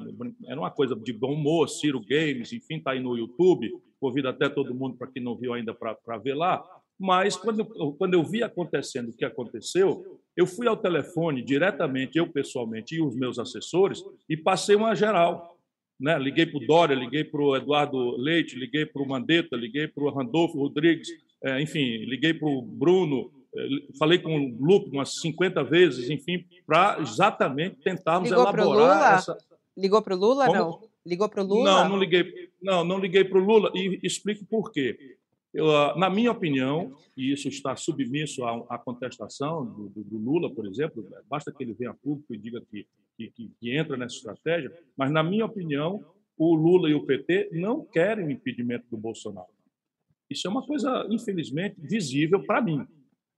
era 0.48 0.60
uma 0.60 0.72
coisa 0.72 0.96
de 0.96 1.14
bom 1.14 1.34
humor, 1.34 1.70
Ciro 1.70 2.02
Games, 2.02 2.52
enfim, 2.52 2.78
está 2.78 2.92
aí 2.92 3.00
no 3.00 3.16
YouTube, 3.16 3.72
convido 4.00 4.28
até 4.28 4.50
todo 4.50 4.74
mundo 4.74 4.98
para 4.98 5.08
quem 5.08 5.22
não 5.22 5.38
viu 5.38 5.54
ainda 5.54 5.74
para 5.74 6.18
ver 6.18 6.34
lá, 6.34 6.64
mas 7.00 7.36
quando, 7.36 7.66
quando 7.98 8.16
eu 8.16 8.24
vi 8.24 8.42
acontecendo 8.42 9.10
o 9.10 9.16
que 9.16 9.24
aconteceu, 9.24 10.20
eu 10.36 10.48
fui 10.48 10.68
ao 10.68 10.76
telefone 10.76 11.44
diretamente, 11.44 12.18
eu 12.18 12.28
pessoalmente 12.28 12.96
e 12.96 13.02
os 13.02 13.16
meus 13.16 13.38
assessores, 13.38 14.04
e 14.28 14.36
passei 14.36 14.76
uma 14.76 14.96
geral. 14.96 15.58
Né? 16.00 16.18
Liguei 16.18 16.46
para 16.46 16.58
o 16.58 16.66
Dória, 16.66 16.96
liguei 16.96 17.24
para 17.24 17.42
o 17.42 17.56
Eduardo 17.56 18.18
Leite, 18.18 18.58
liguei 18.58 18.86
para 18.86 19.02
o 19.02 19.08
Mandetta, 19.08 19.56
liguei 19.56 19.88
para 19.88 20.04
o 20.04 20.10
Randolfo 20.10 20.58
Rodrigues, 20.58 21.08
é, 21.44 21.62
enfim, 21.62 22.06
liguei 22.06 22.34
para 22.34 22.48
o 22.48 22.62
Bruno, 22.62 23.32
falei 23.98 24.20
com 24.20 24.36
o 24.36 24.58
Lupe 24.60 24.90
umas 24.92 25.20
50 25.22 25.64
vezes, 25.64 26.10
enfim, 26.10 26.46
para 26.66 27.00
exatamente 27.00 27.78
tentarmos 27.78 28.30
Ligou 28.30 28.44
elaborar 28.44 29.18
essa. 29.20 29.38
Ligou 29.78 30.02
para 30.02 30.16
o 30.16 30.20
Lula? 30.20 30.46
Como? 30.46 30.58
Não. 30.58 30.82
Ligou 31.06 31.30
para 31.30 31.44
o 31.44 31.46
Lula? 31.46 31.64
Não, 31.64 31.90
não 31.90 31.98
liguei. 31.98 32.52
Não, 32.62 32.84
não 32.84 33.00
liguei 33.00 33.24
para 33.24 33.38
o 33.38 33.44
Lula 33.44 33.72
e 33.74 34.00
explico 34.04 34.46
por 34.46 34.72
quê. 34.72 35.18
Eu, 35.54 35.70
ah, 35.70 35.96
na 35.98 36.10
minha 36.10 36.32
opinião, 36.32 36.96
e 37.16 37.32
isso 37.32 37.48
está 37.48 37.76
submisso 37.76 38.44
à, 38.44 38.66
à 38.70 38.78
contestação 38.78 39.66
do, 39.66 39.90
do, 39.90 40.04
do, 40.04 40.18
Lula, 40.18 40.50
por 40.50 40.66
exemplo, 40.66 41.08
basta 41.30 41.52
que 41.52 41.64
ele 41.64 41.74
venha 41.74 41.92
a 41.92 41.94
público 41.94 42.34
e 42.34 42.38
diga 42.38 42.62
que, 42.62 42.88
que, 43.16 43.30
que, 43.30 43.52
que 43.60 43.78
entra 43.78 43.96
nessa 43.96 44.16
estratégia, 44.16 44.72
mas, 44.98 45.12
na 45.12 45.22
minha 45.22 45.46
opinião, 45.46 46.04
o 46.36 46.56
Lula 46.56 46.90
e 46.90 46.96
o 46.96 47.06
PT 47.06 47.50
não 47.54 47.86
querem 47.86 48.26
o 48.26 48.32
impedimento 48.32 48.86
do 48.90 48.98
Bolsonaro. 48.98 49.54
Isso 50.28 50.48
é 50.48 50.50
uma 50.50 50.66
coisa, 50.66 51.06
infelizmente, 51.12 51.76
visível 51.80 52.42
para 52.44 52.62
mim 52.62 52.88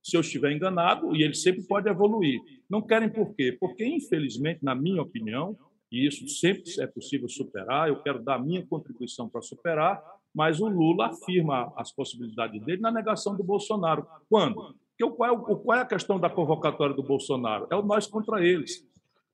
se 0.06 0.16
eu 0.16 0.20
estiver 0.20 0.52
enganado, 0.52 1.16
e 1.16 1.24
ele 1.24 1.34
sempre 1.34 1.64
pode 1.64 1.88
evoluir. 1.88 2.40
Não 2.70 2.80
querem 2.80 3.08
por 3.08 3.34
quê? 3.34 3.56
Porque, 3.58 3.84
infelizmente, 3.84 4.60
na 4.62 4.72
minha 4.72 5.02
opinião, 5.02 5.58
e 5.90 6.06
isso 6.06 6.28
sempre 6.28 6.62
é 6.78 6.86
possível 6.86 7.28
superar, 7.28 7.88
eu 7.88 8.00
quero 8.00 8.22
dar 8.22 8.36
a 8.36 8.38
minha 8.38 8.64
contribuição 8.64 9.28
para 9.28 9.42
superar, 9.42 10.00
mas 10.32 10.60
o 10.60 10.68
Lula 10.68 11.06
afirma 11.06 11.72
as 11.76 11.90
possibilidades 11.90 12.62
dele 12.64 12.80
na 12.80 12.92
negação 12.92 13.36
do 13.36 13.42
Bolsonaro. 13.42 14.06
Quando? 14.30 14.76
Porque 14.96 15.16
qual, 15.16 15.34
é, 15.34 15.54
qual 15.56 15.78
é 15.78 15.82
a 15.82 15.86
questão 15.86 16.20
da 16.20 16.30
convocatória 16.30 16.94
do 16.94 17.02
Bolsonaro? 17.02 17.66
É 17.68 17.74
o 17.74 17.82
nós 17.82 18.06
contra 18.06 18.46
eles. 18.46 18.86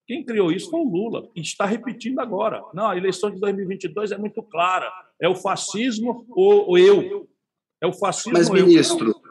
Quem 0.07 0.25
criou 0.25 0.51
isso 0.51 0.71
foi 0.71 0.81
o 0.81 0.89
Lula, 0.89 1.29
e 1.37 1.43
está 1.43 1.67
repetindo 1.67 2.19
agora. 2.19 2.65
Não, 2.73 2.87
a 2.87 2.97
eleição 2.97 3.31
de 3.31 3.39
2022 3.39 4.11
é 4.11 4.17
muito 4.17 4.43
clara. 4.43 4.91
É 5.21 5.29
o 5.29 5.37
fascismo 5.37 6.25
ou 6.31 6.79
eu. 6.79 7.29
É 7.79 7.87
o 7.87 7.93
fascismo 7.93 8.39
Mas, 8.39 8.49
ministro, 8.49 9.09
eu 9.09 9.22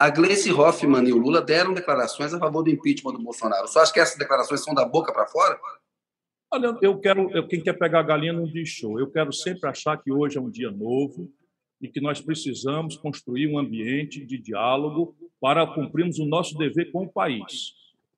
a 0.00 0.08
Gleice 0.08 0.50
Hoffmann 0.50 1.06
e 1.06 1.12
o 1.12 1.18
Lula 1.18 1.42
deram 1.42 1.74
declarações 1.74 2.32
a 2.32 2.38
favor 2.38 2.62
do 2.62 2.70
impeachment 2.70 3.12
do 3.12 3.22
Bolsonaro. 3.22 3.68
Só 3.68 3.80
acha 3.80 3.92
que 3.92 4.00
essas 4.00 4.16
declarações 4.16 4.64
são 4.64 4.72
da 4.72 4.82
boca 4.82 5.12
para 5.12 5.26
fora? 5.26 5.60
Olha, 6.50 6.74
eu 6.80 6.98
quero. 6.98 7.30
Eu, 7.32 7.46
quem 7.46 7.62
quer 7.62 7.74
pegar 7.74 8.00
a 8.00 8.02
galinha 8.02 8.32
não 8.32 8.46
diz 8.46 8.70
show. 8.70 8.98
Eu 8.98 9.10
quero 9.10 9.30
sempre 9.30 9.68
achar 9.68 9.98
que 9.98 10.10
hoje 10.10 10.38
é 10.38 10.40
um 10.40 10.48
dia 10.48 10.70
novo 10.70 11.30
e 11.82 11.86
que 11.86 12.00
nós 12.00 12.18
precisamos 12.18 12.96
construir 12.96 13.46
um 13.46 13.58
ambiente 13.58 14.24
de 14.24 14.38
diálogo 14.38 15.14
para 15.38 15.66
cumprirmos 15.66 16.18
o 16.18 16.24
nosso 16.24 16.56
dever 16.56 16.90
com 16.92 17.04
o 17.04 17.12
país. 17.12 17.74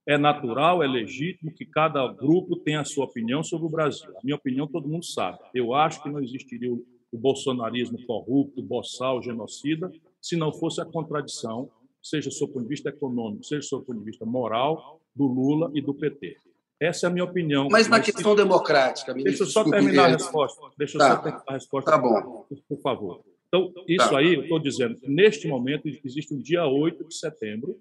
É 0.06 0.16
natural, 0.16 0.84
é 0.84 0.86
legítimo 0.86 1.52
que 1.52 1.66
cada 1.66 2.06
grupo 2.06 2.56
tenha 2.58 2.82
a 2.82 2.84
sua 2.84 3.06
opinião 3.06 3.42
sobre 3.42 3.66
o 3.66 3.70
Brasil. 3.70 4.08
A 4.10 4.20
minha 4.22 4.36
opinião 4.36 4.68
todo 4.68 4.88
mundo 4.88 5.04
sabe. 5.04 5.38
Eu 5.52 5.74
acho 5.74 6.00
que 6.00 6.08
não 6.08 6.22
existiria 6.22 6.72
o, 6.72 6.86
bolsonarismo 7.12 7.98
corrupto, 8.06 8.62
boçal, 8.62 9.20
genocida, 9.20 9.92
se 10.22 10.36
não 10.36 10.52
fosse 10.52 10.80
a 10.80 10.84
contradição, 10.84 11.68
seja 12.00 12.30
do 12.30 12.48
ponto 12.48 12.62
de 12.62 12.68
vista 12.68 12.88
econômico, 12.88 13.44
seja 13.44 13.68
do 13.72 13.82
ponto 13.82 13.98
de 13.98 14.04
vista 14.04 14.24
moral, 14.24 15.00
do 15.14 15.26
Lula 15.26 15.70
e 15.74 15.82
do 15.82 15.92
PT. 15.92 16.36
Essa 16.80 17.06
é 17.06 17.10
a 17.10 17.12
minha 17.12 17.24
opinião. 17.24 17.68
Mas 17.70 17.88
na 17.88 18.00
questão 18.00 18.34
democrática, 18.34 19.12
ministro. 19.12 19.44
Deixa 19.44 19.58
eu 19.60 19.64
só 19.64 19.70
terminar 19.70 20.04
a 20.04 20.08
resposta. 20.08 20.60
Deixa 20.78 20.96
eu 20.96 20.98
tá. 21.00 21.10
só 21.10 21.22
terminar 21.22 21.44
a 21.46 21.52
resposta. 21.54 21.90
Tá 21.90 21.98
bom. 21.98 22.46
Por 22.68 22.80
favor. 22.80 23.24
Então, 23.48 23.72
isso 23.86 24.08
tá. 24.08 24.18
aí, 24.18 24.34
eu 24.34 24.42
estou 24.42 24.58
dizendo, 24.58 24.98
neste 25.02 25.46
momento, 25.46 25.86
existe 25.86 26.32
um 26.32 26.38
dia 26.38 26.66
8 26.66 27.06
de 27.06 27.14
setembro, 27.14 27.78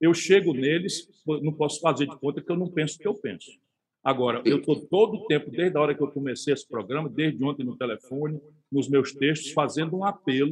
eu 0.00 0.14
chego 0.14 0.54
neles, 0.54 1.06
não 1.26 1.52
posso 1.52 1.80
fazer 1.80 2.06
de 2.06 2.16
conta 2.16 2.40
que 2.40 2.50
eu 2.50 2.56
não 2.56 2.66
penso 2.68 2.96
o 2.96 2.98
que 2.98 3.06
eu 3.06 3.14
penso. 3.14 3.50
Agora, 4.02 4.42
eu 4.44 4.58
estou 4.58 4.80
todo 4.86 5.18
o 5.18 5.26
tempo, 5.26 5.50
desde 5.50 5.76
a 5.76 5.80
hora 5.80 5.94
que 5.94 6.02
eu 6.02 6.10
comecei 6.10 6.52
esse 6.52 6.66
programa, 6.66 7.08
desde 7.08 7.44
ontem 7.44 7.62
no 7.62 7.76
telefone, 7.76 8.40
nos 8.70 8.88
meus 8.88 9.12
textos, 9.12 9.52
fazendo 9.52 9.96
um 9.96 10.04
apelo 10.04 10.50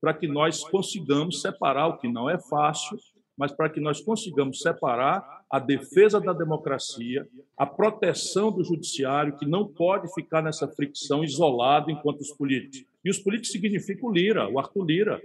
para 0.00 0.14
que 0.14 0.26
nós 0.26 0.64
consigamos 0.64 1.42
separar 1.42 1.88
o 1.88 1.98
que 1.98 2.08
não 2.08 2.28
é 2.28 2.38
fácil, 2.38 2.98
mas 3.36 3.52
para 3.52 3.70
que 3.70 3.80
nós 3.80 4.00
consigamos 4.00 4.60
separar 4.60 5.44
a 5.50 5.58
defesa 5.58 6.20
da 6.20 6.32
democracia, 6.32 7.26
a 7.56 7.66
proteção 7.66 8.52
do 8.52 8.62
judiciário, 8.62 9.36
que 9.36 9.46
não 9.46 9.66
pode 9.66 10.12
ficar 10.12 10.42
nessa 10.42 10.68
fricção 10.68 11.24
isolado 11.24 11.90
enquanto 11.90 12.20
os 12.20 12.30
políticos. 12.32 12.86
E 13.04 13.10
os 13.10 13.18
políticos 13.18 13.52
significam 13.52 14.10
o 14.10 14.12
Lira, 14.12 14.48
o 14.48 14.58
Arthur 14.58 14.84
Lira. 14.84 15.22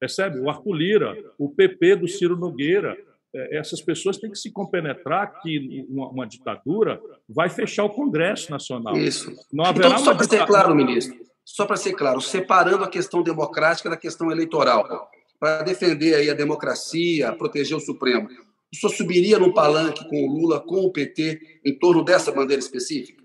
Percebe? 0.00 0.40
O 0.40 0.48
Arthur 0.48 0.72
Lira, 0.72 1.32
o 1.38 1.48
PP 1.48 1.96
do 1.96 2.08
Ciro 2.08 2.36
Nogueira. 2.36 2.96
É, 3.34 3.58
essas 3.58 3.82
pessoas 3.82 4.16
têm 4.16 4.30
que 4.30 4.38
se 4.38 4.50
compenetrar 4.50 5.40
que 5.42 5.86
uma, 5.90 6.08
uma 6.08 6.26
ditadura 6.26 7.00
vai 7.28 7.50
fechar 7.50 7.84
o 7.84 7.90
Congresso 7.90 8.50
Nacional. 8.50 8.96
Isso. 8.96 9.30
Não 9.52 9.64
haverá 9.64 9.88
então, 9.88 9.98
só 9.98 10.14
para 10.14 10.24
ser 10.24 10.46
claro, 10.46 10.74
ministro, 10.74 11.18
só 11.46 11.64
para 11.64 11.76
ser 11.76 11.92
claro, 11.92 12.20
separando 12.20 12.82
a 12.82 12.90
questão 12.90 13.22
democrática 13.22 13.88
da 13.88 13.96
questão 13.96 14.32
eleitoral, 14.32 15.08
para 15.38 15.62
defender 15.62 16.16
aí 16.16 16.28
a 16.28 16.34
democracia, 16.34 17.32
proteger 17.32 17.76
o 17.76 17.80
Supremo, 17.80 18.28
o 18.72 18.76
senhor 18.76 18.92
subiria 18.92 19.38
no 19.38 19.54
palanque 19.54 20.08
com 20.08 20.26
o 20.26 20.32
Lula, 20.32 20.60
com 20.60 20.84
o 20.84 20.90
PT, 20.90 21.60
em 21.64 21.78
torno 21.78 22.02
dessa 22.02 22.32
bandeira 22.32 22.60
específica? 22.60 23.22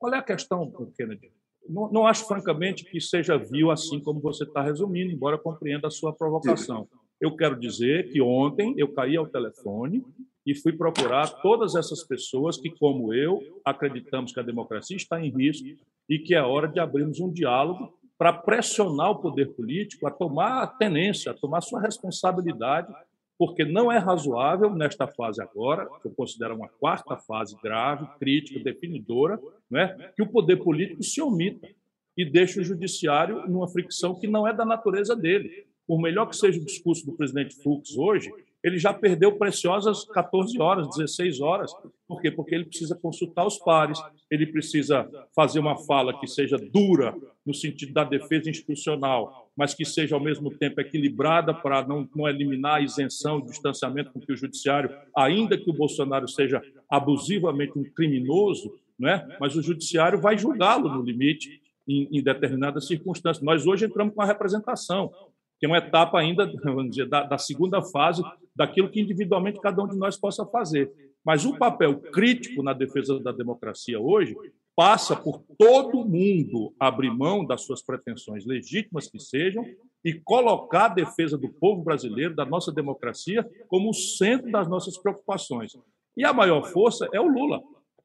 Qual 0.00 0.12
é 0.12 0.18
a 0.18 0.22
questão, 0.22 0.70
Kennedy? 0.96 1.30
Não, 1.68 1.92
não 1.92 2.06
acho, 2.08 2.26
francamente, 2.26 2.84
que 2.84 3.00
seja 3.00 3.38
vil 3.38 3.70
assim 3.70 4.00
como 4.00 4.20
você 4.20 4.42
está 4.42 4.60
resumindo, 4.60 5.12
embora 5.12 5.38
compreenda 5.38 5.86
a 5.86 5.90
sua 5.90 6.12
provocação. 6.12 6.88
Sim. 6.90 6.98
Eu 7.22 7.36
quero 7.36 7.56
dizer 7.56 8.10
que 8.10 8.20
ontem 8.20 8.74
eu 8.76 8.92
caí 8.92 9.16
ao 9.16 9.28
telefone 9.28 10.04
e 10.44 10.56
fui 10.56 10.72
procurar 10.72 11.28
todas 11.40 11.76
essas 11.76 12.02
pessoas 12.02 12.56
que, 12.56 12.68
como 12.68 13.14
eu, 13.14 13.40
acreditamos 13.64 14.32
que 14.32 14.40
a 14.40 14.42
democracia 14.42 14.96
está 14.96 15.24
em 15.24 15.30
risco 15.30 15.68
e 16.08 16.18
que 16.18 16.34
é 16.34 16.42
hora 16.42 16.66
de 16.66 16.80
abrirmos 16.80 17.20
um 17.20 17.32
diálogo 17.32 17.96
para 18.18 18.32
pressionar 18.32 19.12
o 19.12 19.20
poder 19.20 19.54
político 19.54 20.04
a 20.04 20.10
tomar 20.10 20.64
a 20.64 20.66
tenência, 20.66 21.30
a 21.30 21.34
tomar 21.34 21.60
sua 21.60 21.80
responsabilidade, 21.80 22.92
porque 23.38 23.64
não 23.64 23.90
é 23.90 23.98
razoável 23.98 24.74
nesta 24.74 25.06
fase 25.06 25.40
agora, 25.40 25.88
que 26.00 26.08
eu 26.08 26.14
considero 26.16 26.56
uma 26.56 26.68
quarta 26.68 27.16
fase 27.16 27.56
grave, 27.62 28.04
crítica, 28.18 28.58
definidora, 28.58 29.40
né, 29.70 30.10
que 30.16 30.22
o 30.22 30.28
poder 30.28 30.56
político 30.56 31.04
se 31.04 31.22
omita. 31.22 31.68
e 32.16 32.24
deixa 32.24 32.60
o 32.60 32.64
judiciário 32.64 33.48
numa 33.48 33.68
fricção 33.68 34.18
que 34.18 34.26
não 34.26 34.46
é 34.46 34.52
da 34.52 34.66
natureza 34.66 35.16
dele. 35.16 35.66
Por 35.92 36.00
melhor 36.00 36.24
que 36.24 36.36
seja 36.36 36.58
o 36.58 36.64
discurso 36.64 37.04
do 37.04 37.12
presidente 37.12 37.54
Fux 37.62 37.98
hoje, 37.98 38.32
ele 38.64 38.78
já 38.78 38.94
perdeu 38.94 39.36
preciosas 39.36 40.06
14 40.06 40.58
horas, 40.58 40.88
16 40.88 41.42
horas. 41.42 41.70
Por 42.08 42.18
quê? 42.18 42.30
Porque 42.30 42.54
ele 42.54 42.64
precisa 42.64 42.96
consultar 42.96 43.46
os 43.46 43.58
pares, 43.58 44.02
ele 44.30 44.46
precisa 44.46 45.06
fazer 45.36 45.58
uma 45.58 45.76
fala 45.76 46.18
que 46.18 46.26
seja 46.26 46.56
dura 46.56 47.14
no 47.44 47.52
sentido 47.52 47.92
da 47.92 48.04
defesa 48.04 48.48
institucional, 48.48 49.52
mas 49.54 49.74
que 49.74 49.84
seja 49.84 50.14
ao 50.14 50.20
mesmo 50.22 50.50
tempo 50.56 50.80
equilibrada 50.80 51.52
para 51.52 51.86
não, 51.86 52.08
não 52.16 52.26
eliminar 52.26 52.76
a 52.76 52.80
isenção 52.80 53.40
e 53.40 53.44
distanciamento 53.44 54.12
com 54.12 54.20
que 54.20 54.32
o 54.32 54.36
judiciário, 54.36 54.88
ainda 55.14 55.58
que 55.58 55.68
o 55.68 55.74
Bolsonaro 55.74 56.26
seja 56.26 56.62
abusivamente 56.88 57.78
um 57.78 57.84
criminoso, 57.84 58.72
né? 58.98 59.36
mas 59.38 59.54
o 59.56 59.62
judiciário 59.62 60.18
vai 60.18 60.38
julgá-lo 60.38 60.88
no 60.88 61.02
limite 61.02 61.60
em, 61.86 62.08
em 62.10 62.22
determinadas 62.22 62.86
circunstâncias. 62.86 63.44
Nós 63.44 63.66
hoje 63.66 63.84
entramos 63.84 64.14
com 64.14 64.22
a 64.22 64.26
representação 64.26 65.12
que 65.62 65.66
é 65.66 65.68
uma 65.68 65.78
etapa 65.78 66.18
ainda, 66.18 66.52
vamos 66.64 66.90
dizer, 66.90 67.08
da, 67.08 67.22
da, 67.22 67.38
segunda 67.38 67.80
fase 67.80 68.20
daquilo 68.52 68.90
que 68.90 69.00
individualmente 69.00 69.60
cada 69.60 69.80
um 69.80 69.86
de 69.86 69.96
nós 69.96 70.16
possa 70.16 70.44
fazer. 70.44 70.90
Mas 71.24 71.44
o 71.44 71.56
papel 71.56 72.00
crítico 72.00 72.64
na 72.64 72.72
defesa 72.72 73.20
da 73.20 73.30
democracia 73.30 74.00
hoje 74.00 74.34
passa 74.74 75.14
por 75.14 75.40
todo 75.56 76.04
mundo 76.04 76.74
abrir 76.80 77.12
mão 77.12 77.46
das 77.46 77.62
suas 77.62 77.80
pretensões 77.80 78.44
legítimas 78.44 79.08
que 79.08 79.20
sejam 79.20 79.64
e 80.04 80.14
colocar 80.14 80.86
a 80.86 80.94
defesa 80.94 81.38
do 81.38 81.48
povo 81.48 81.80
brasileiro, 81.84 82.34
da 82.34 82.44
nossa 82.44 82.72
democracia, 82.72 83.48
como 83.68 83.90
o 83.90 83.94
centro 83.94 84.50
das 84.50 84.66
nossas 84.66 84.98
preocupações. 84.98 85.76
E 86.16 86.24
a 86.24 86.32
maior 86.32 86.64
força 86.72 87.08
é 87.12 87.20
o 87.20 87.28
Lula 87.28 87.62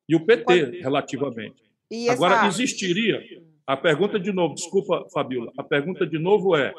e 0.08 0.16
o 0.16 0.24
PT, 0.24 0.82
relativamente. 0.82 1.56
Agora, 2.12 2.46
existiria. 2.46 3.20
A 3.66 3.76
pergunta 3.76 4.20
de 4.20 4.32
novo, 4.32 4.54
desculpa, 4.54 5.08
Fabiola, 5.12 5.52
a 5.58 5.64
pergunta 5.64 6.06
de 6.06 6.20
novo 6.20 6.56
é: 6.56 6.74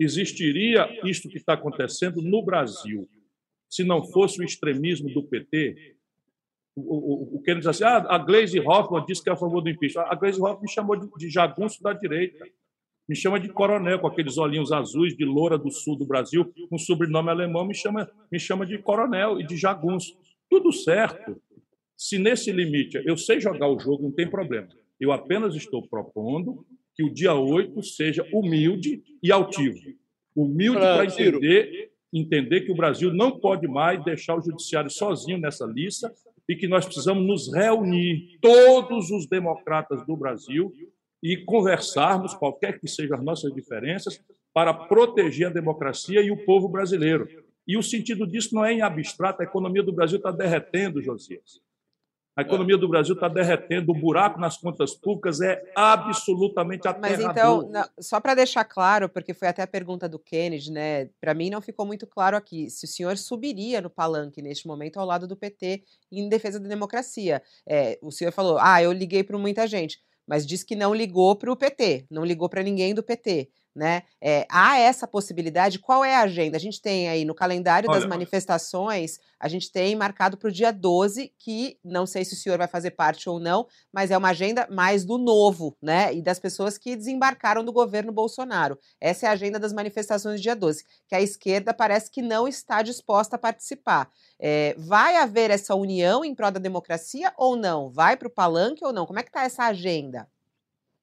existiria 0.00 0.88
isto 1.04 1.28
que 1.28 1.36
está 1.36 1.52
acontecendo 1.52 2.22
no 2.22 2.42
Brasil 2.42 3.08
se 3.68 3.84
não 3.84 4.02
fosse 4.02 4.40
o 4.40 4.44
extremismo 4.44 5.12
do 5.12 5.22
PT? 5.22 5.96
O, 6.76 7.40
que 7.44 7.50
ele 7.50 7.60
diz 7.60 7.68
assim, 7.68 7.84
ah, 7.84 8.06
a 8.08 8.18
Gleisi 8.18 8.58
Hoffmann 8.58 9.04
disse 9.04 9.22
que 9.22 9.28
é 9.28 9.32
a 9.32 9.36
favor 9.36 9.60
do 9.60 9.68
impeachment. 9.68 10.04
A 10.08 10.14
Gleisi 10.14 10.40
Hoffmann 10.40 10.62
me 10.62 10.70
chamou 10.70 10.96
de, 10.96 11.08
de 11.18 11.28
jagunço 11.28 11.82
da 11.82 11.92
direita. 11.92 12.44
Me 13.06 13.14
chama 13.14 13.38
de 13.40 13.48
coronel, 13.48 13.98
com 13.98 14.06
aqueles 14.06 14.38
olhinhos 14.38 14.72
azuis 14.72 15.16
de 15.16 15.24
loura 15.24 15.58
do 15.58 15.70
sul 15.70 15.96
do 15.96 16.06
Brasil, 16.06 16.50
com 16.70 16.78
sobrenome 16.78 17.28
alemão, 17.28 17.66
me 17.66 17.74
chama, 17.74 18.08
me 18.30 18.38
chama 18.38 18.64
de 18.64 18.78
coronel 18.78 19.40
e 19.40 19.44
de 19.44 19.56
jagunço. 19.56 20.16
Tudo 20.48 20.72
certo. 20.72 21.40
Se 21.96 22.18
nesse 22.18 22.50
limite 22.50 23.02
eu 23.04 23.16
sei 23.16 23.40
jogar 23.40 23.68
o 23.68 23.78
jogo, 23.78 24.04
não 24.04 24.12
tem 24.12 24.30
problema. 24.30 24.68
Eu 24.98 25.12
apenas 25.12 25.54
estou 25.54 25.86
propondo 25.86 26.64
que 27.00 27.04
o 27.04 27.10
dia 27.10 27.32
8 27.34 27.82
seja 27.82 28.28
humilde 28.30 29.02
e 29.22 29.32
altivo. 29.32 29.78
Humilde 30.36 30.80
para 30.80 31.06
entender, 31.06 31.90
entender 32.12 32.60
que 32.60 32.72
o 32.72 32.76
Brasil 32.76 33.10
não 33.10 33.40
pode 33.40 33.66
mais 33.66 34.04
deixar 34.04 34.36
o 34.36 34.42
judiciário 34.42 34.90
sozinho 34.90 35.38
nessa 35.38 35.64
lista 35.64 36.12
e 36.46 36.54
que 36.54 36.68
nós 36.68 36.84
precisamos 36.84 37.26
nos 37.26 37.50
reunir, 37.54 38.38
todos 38.42 39.10
os 39.10 39.26
democratas 39.26 40.04
do 40.06 40.14
Brasil, 40.14 40.74
e 41.22 41.38
conversarmos, 41.38 42.34
qualquer 42.34 42.78
que 42.78 42.86
sejam 42.86 43.16
as 43.16 43.24
nossas 43.24 43.54
diferenças, 43.54 44.22
para 44.52 44.74
proteger 44.74 45.46
a 45.46 45.52
democracia 45.52 46.20
e 46.20 46.30
o 46.30 46.44
povo 46.44 46.68
brasileiro. 46.68 47.26
E 47.66 47.78
o 47.78 47.82
sentido 47.82 48.26
disso 48.26 48.54
não 48.54 48.64
é 48.64 48.74
em 48.74 48.82
abstrato, 48.82 49.40
a 49.40 49.44
economia 49.44 49.82
do 49.82 49.92
Brasil 49.92 50.18
está 50.18 50.30
derretendo, 50.30 51.02
Josias. 51.02 51.62
A 52.40 52.42
economia 52.42 52.78
do 52.78 52.88
Brasil 52.88 53.14
está 53.14 53.28
derretendo, 53.28 53.92
o 53.92 53.94
buraco 53.94 54.40
nas 54.40 54.56
contas 54.56 54.94
públicas 54.94 55.42
é 55.42 55.62
absolutamente 55.76 56.88
aterrador. 56.88 57.26
Mas 57.26 57.36
então, 57.36 57.68
não, 57.68 57.84
só 57.98 58.18
para 58.18 58.34
deixar 58.34 58.64
claro, 58.64 59.10
porque 59.10 59.34
foi 59.34 59.48
até 59.48 59.62
a 59.62 59.66
pergunta 59.66 60.08
do 60.08 60.18
Kennedy, 60.18 60.72
né? 60.72 61.10
Para 61.20 61.34
mim 61.34 61.50
não 61.50 61.60
ficou 61.60 61.84
muito 61.84 62.06
claro 62.06 62.38
aqui 62.38 62.70
se 62.70 62.86
o 62.86 62.88
senhor 62.88 63.18
subiria 63.18 63.82
no 63.82 63.90
palanque 63.90 64.40
neste 64.40 64.66
momento 64.66 64.98
ao 64.98 65.04
lado 65.04 65.28
do 65.28 65.36
PT 65.36 65.82
em 66.10 66.30
defesa 66.30 66.58
da 66.58 66.66
democracia. 66.66 67.42
É, 67.68 67.98
o 68.00 68.10
senhor 68.10 68.32
falou, 68.32 68.56
ah, 68.58 68.82
eu 68.82 68.90
liguei 68.90 69.22
para 69.22 69.36
muita 69.36 69.66
gente, 69.66 70.00
mas 70.26 70.46
disse 70.46 70.64
que 70.64 70.74
não 70.74 70.94
ligou 70.94 71.36
para 71.36 71.52
o 71.52 71.56
PT, 71.56 72.06
não 72.10 72.24
ligou 72.24 72.48
para 72.48 72.62
ninguém 72.62 72.94
do 72.94 73.02
PT 73.02 73.50
né? 73.74 74.02
É, 74.20 74.46
há 74.50 74.78
essa 74.78 75.06
possibilidade. 75.06 75.78
Qual 75.78 76.04
é 76.04 76.16
a 76.16 76.22
agenda? 76.22 76.56
A 76.56 76.60
gente 76.60 76.80
tem 76.80 77.08
aí 77.08 77.24
no 77.24 77.34
calendário 77.34 77.88
Olha, 77.88 78.00
das 78.00 78.08
manifestações, 78.08 79.18
a 79.38 79.48
gente 79.48 79.70
tem 79.70 79.94
marcado 79.94 80.36
para 80.36 80.48
o 80.48 80.52
dia 80.52 80.72
12, 80.72 81.32
que 81.38 81.78
não 81.84 82.06
sei 82.06 82.24
se 82.24 82.34
o 82.34 82.36
senhor 82.36 82.58
vai 82.58 82.66
fazer 82.66 82.90
parte 82.92 83.28
ou 83.28 83.38
não, 83.38 83.66
mas 83.92 84.10
é 84.10 84.18
uma 84.18 84.30
agenda 84.30 84.66
mais 84.70 85.04
do 85.04 85.18
novo, 85.18 85.76
né? 85.80 86.12
E 86.14 86.20
das 86.20 86.38
pessoas 86.38 86.76
que 86.76 86.96
desembarcaram 86.96 87.64
do 87.64 87.72
governo 87.72 88.12
Bolsonaro. 88.12 88.78
Essa 89.00 89.26
é 89.26 89.28
a 89.28 89.32
agenda 89.32 89.58
das 89.58 89.72
manifestações 89.72 90.40
do 90.40 90.42
dia 90.42 90.56
12, 90.56 90.84
que 91.08 91.14
a 91.14 91.22
esquerda 91.22 91.72
parece 91.72 92.10
que 92.10 92.22
não 92.22 92.48
está 92.48 92.82
disposta 92.82 93.36
a 93.36 93.38
participar. 93.38 94.10
É, 94.38 94.74
vai 94.76 95.16
haver 95.16 95.50
essa 95.50 95.74
união 95.74 96.24
em 96.24 96.34
prol 96.34 96.50
da 96.50 96.60
democracia 96.60 97.32
ou 97.36 97.56
não? 97.56 97.88
Vai 97.90 98.16
para 98.16 98.28
o 98.28 98.30
palanque 98.30 98.84
ou 98.84 98.92
não? 98.92 99.06
Como 99.06 99.18
é 99.18 99.22
que 99.22 99.28
está 99.28 99.44
essa 99.44 99.64
agenda? 99.64 100.28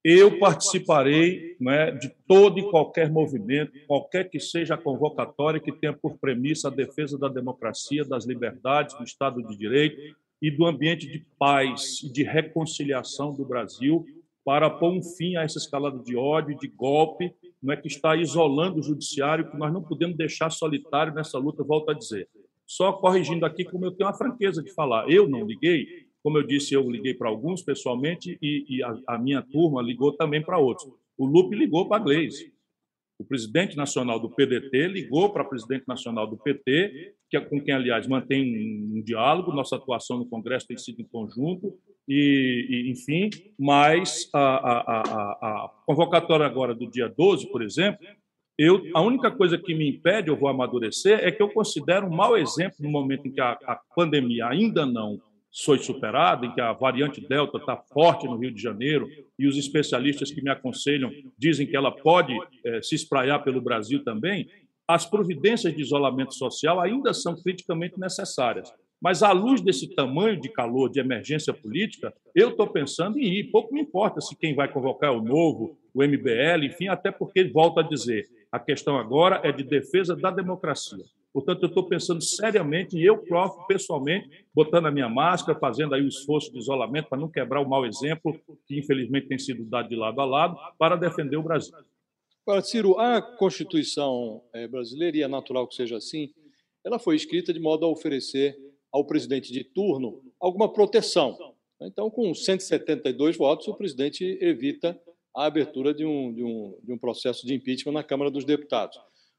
Eu 0.09 0.39
participarei 0.39 1.57
né, 1.59 1.91
de 1.91 2.07
todo 2.25 2.57
e 2.57 2.69
qualquer 2.69 3.11
movimento, 3.11 3.73
qualquer 3.85 4.29
que 4.29 4.39
seja 4.39 4.75
a 4.75 4.77
convocatória 4.77 5.59
que 5.59 5.69
tenha 5.69 5.91
por 5.91 6.17
premissa 6.17 6.69
a 6.69 6.71
defesa 6.71 7.17
da 7.17 7.27
democracia, 7.27 8.05
das 8.05 8.25
liberdades, 8.25 8.97
do 8.97 9.03
Estado 9.03 9.45
de 9.45 9.57
Direito 9.57 10.15
e 10.41 10.49
do 10.49 10.65
ambiente 10.65 11.05
de 11.11 11.25
paz 11.37 11.99
e 12.01 12.09
de 12.09 12.23
reconciliação 12.23 13.33
do 13.33 13.43
Brasil 13.43 14.05
para 14.45 14.69
pôr 14.69 14.93
um 14.93 15.03
fim 15.03 15.35
a 15.35 15.43
essa 15.43 15.57
escalada 15.57 16.01
de 16.01 16.15
ódio 16.15 16.57
de 16.57 16.69
golpe 16.69 17.35
não 17.61 17.73
é 17.73 17.75
que 17.75 17.89
está 17.89 18.15
isolando 18.15 18.79
o 18.79 18.83
judiciário, 18.83 19.51
que 19.51 19.57
nós 19.57 19.73
não 19.73 19.83
podemos 19.83 20.15
deixar 20.15 20.49
solitário 20.49 21.13
nessa 21.13 21.37
luta, 21.37 21.65
volto 21.65 21.91
a 21.91 21.93
dizer. 21.93 22.29
Só 22.65 22.93
corrigindo 22.93 23.45
aqui, 23.45 23.65
como 23.65 23.83
eu 23.83 23.91
tenho 23.91 24.09
a 24.09 24.13
franqueza 24.13 24.63
de 24.63 24.73
falar, 24.73 25.09
eu 25.09 25.27
não 25.27 25.45
liguei, 25.45 26.06
como 26.23 26.37
eu 26.37 26.43
disse, 26.43 26.73
eu 26.73 26.89
liguei 26.89 27.13
para 27.13 27.29
alguns 27.29 27.61
pessoalmente 27.61 28.37
e, 28.41 28.65
e 28.69 28.83
a, 28.83 28.97
a, 29.07 29.17
minha 29.17 29.41
turma 29.41 29.81
ligou 29.81 30.11
também 30.13 30.41
para 30.41 30.57
outros. 30.57 30.91
O 31.17 31.25
Lupe 31.25 31.55
ligou 31.55 31.87
para 31.87 31.97
a 31.97 32.03
Gleisi. 32.03 32.53
O 33.19 33.25
presidente 33.25 33.75
nacional 33.75 34.19
do 34.19 34.29
PDT 34.29 34.87
ligou 34.87 35.31
para 35.31 35.41
a 35.41 35.45
presidente 35.45 35.87
nacional 35.87 36.27
do 36.27 36.37
PT, 36.37 37.15
que 37.29 37.37
é 37.37 37.39
com 37.39 37.59
quem, 37.59 37.73
aliás, 37.73 38.07
mantém 38.07 38.43
um, 38.93 39.01
diálogo. 39.01 39.51
Nossa 39.51 39.75
atuação 39.75 40.19
no 40.19 40.29
Congresso 40.29 40.67
tem 40.67 40.77
sido 40.77 41.01
em 41.01 41.05
conjunto. 41.05 41.73
E, 42.07 42.67
e 42.69 42.91
enfim, 42.91 43.29
mas 43.59 44.29
a, 44.33 44.39
a, 44.39 44.91
a, 45.41 45.71
convocatória 45.85 46.45
agora 46.45 46.75
do 46.75 46.89
dia 46.89 47.09
12, 47.09 47.51
por 47.51 47.63
exemplo, 47.63 48.05
eu, 48.57 48.81
a 48.93 49.01
única 49.01 49.31
coisa 49.31 49.57
que 49.57 49.73
me 49.73 49.89
impede, 49.89 50.29
eu 50.29 50.37
vou 50.37 50.49
amadurecer, 50.49 51.19
é 51.19 51.31
que 51.31 51.41
eu 51.41 51.49
considero 51.49 52.07
um 52.07 52.15
mau 52.15 52.37
exemplo 52.37 52.77
no 52.79 52.89
momento 52.89 53.27
em 53.27 53.31
que 53.31 53.41
a, 53.41 53.51
a 53.51 53.79
pandemia 53.95 54.47
ainda 54.47 54.85
não 54.85 55.19
foi 55.63 55.79
superada, 55.79 56.45
em 56.45 56.53
que 56.53 56.61
a 56.61 56.73
variante 56.73 57.19
Delta 57.21 57.57
está 57.57 57.75
forte 57.75 58.25
no 58.27 58.37
Rio 58.37 58.53
de 58.53 58.61
Janeiro, 58.61 59.07
e 59.37 59.47
os 59.47 59.57
especialistas 59.57 60.31
que 60.31 60.41
me 60.41 60.49
aconselham 60.49 61.11
dizem 61.37 61.65
que 61.65 61.75
ela 61.75 61.91
pode 61.91 62.37
é, 62.65 62.81
se 62.81 62.95
espraiar 62.95 63.39
pelo 63.39 63.61
Brasil 63.61 64.03
também, 64.03 64.47
as 64.87 65.05
providências 65.05 65.75
de 65.75 65.81
isolamento 65.81 66.33
social 66.33 66.79
ainda 66.79 67.13
são 67.13 67.35
criticamente 67.35 67.99
necessárias. 67.99 68.71
Mas, 69.01 69.21
à 69.21 69.31
luz 69.31 69.61
desse 69.61 69.93
tamanho 69.93 70.39
de 70.39 70.49
calor, 70.49 70.89
de 70.89 70.99
emergência 70.99 71.53
política, 71.53 72.13
eu 72.33 72.49
estou 72.49 72.67
pensando 72.67 73.19
em 73.19 73.25
ir. 73.25 73.51
Pouco 73.51 73.73
me 73.73 73.81
importa 73.81 74.21
se 74.21 74.35
quem 74.35 74.55
vai 74.55 74.71
convocar 74.71 75.11
é 75.11 75.15
o 75.15 75.21
Novo, 75.21 75.77
o 75.93 76.03
MBL, 76.03 76.65
enfim, 76.65 76.87
até 76.87 77.11
porque, 77.11 77.43
volto 77.43 77.79
a 77.79 77.83
dizer, 77.83 78.25
a 78.51 78.59
questão 78.59 78.97
agora 78.97 79.41
é 79.43 79.51
de 79.51 79.63
defesa 79.63 80.15
da 80.15 80.31
democracia. 80.31 81.03
Portanto, 81.33 81.63
eu 81.63 81.67
estou 81.69 81.87
pensando 81.87 82.21
seriamente, 82.21 82.97
e 82.97 83.05
eu 83.05 83.17
próprio, 83.19 83.67
pessoalmente, 83.67 84.45
botando 84.53 84.87
a 84.87 84.91
minha 84.91 85.09
máscara, 85.09 85.59
fazendo 85.59 85.93
aí 85.93 86.01
o 86.01 86.07
esforço 86.07 86.51
de 86.51 86.57
isolamento 86.57 87.09
para 87.09 87.19
não 87.19 87.29
quebrar 87.29 87.61
o 87.61 87.69
mau 87.69 87.85
exemplo 87.85 88.39
que, 88.65 88.79
infelizmente, 88.79 89.27
tem 89.27 89.37
sido 89.37 89.65
dado 89.65 89.89
de 89.89 89.95
lado 89.95 90.19
a 90.19 90.25
lado, 90.25 90.57
para 90.79 90.95
defender 90.95 91.37
o 91.37 91.43
Brasil. 91.43 91.75
Agora, 92.45 92.61
Ciro, 92.61 92.97
a 92.97 93.21
Constituição 93.21 94.41
eh, 94.53 94.67
brasileira, 94.67 95.17
e 95.17 95.21
é 95.21 95.27
natural 95.27 95.67
que 95.67 95.75
seja 95.75 95.97
assim, 95.97 96.29
ela 96.83 96.97
foi 96.97 97.15
escrita 97.15 97.53
de 97.53 97.59
modo 97.59 97.85
a 97.85 97.89
oferecer 97.89 98.57
ao 98.91 99.05
presidente 99.05 99.51
de 99.51 99.63
turno 99.63 100.21
alguma 100.39 100.71
proteção. 100.71 101.37
Então, 101.81 102.09
com 102.09 102.33
172 102.33 103.37
votos, 103.37 103.67
o 103.67 103.75
presidente 103.75 104.37
evita 104.41 104.99
a 105.35 105.45
abertura 105.45 105.93
de 105.93 106.05
um, 106.05 106.33
de 106.33 106.43
um, 106.43 106.79
de 106.81 106.91
um 106.91 106.97
processo 106.97 107.45
de 107.45 107.53
impeachment 107.53 107.91
na 107.91 108.03
Câmara 108.03 108.31
dos 108.31 108.43
Deputados. 108.43 108.97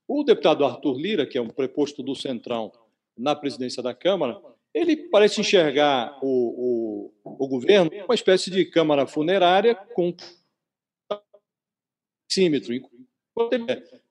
O 0.08 0.24
deputado 0.24 0.64
Arthur 0.64 0.96
Lira, 0.96 1.26
que 1.26 1.36
é 1.36 1.42
um 1.42 1.50
preposto 1.50 2.02
do 2.02 2.16
Centrão 2.16 2.72
na 3.16 3.36
presidência 3.36 3.82
da 3.82 3.94
Câmara, 3.94 4.40
ele 4.72 4.96
parece 4.96 5.42
enxergar 5.42 6.18
o, 6.22 7.12
o, 7.22 7.44
o 7.44 7.46
governo 7.46 7.90
uma 8.06 8.14
espécie 8.14 8.50
de 8.50 8.64
Câmara 8.64 9.06
funerária 9.06 9.74
com 9.74 10.14
símetro. 12.30 12.72
Enquanto 12.72 13.52
ele 13.52 13.64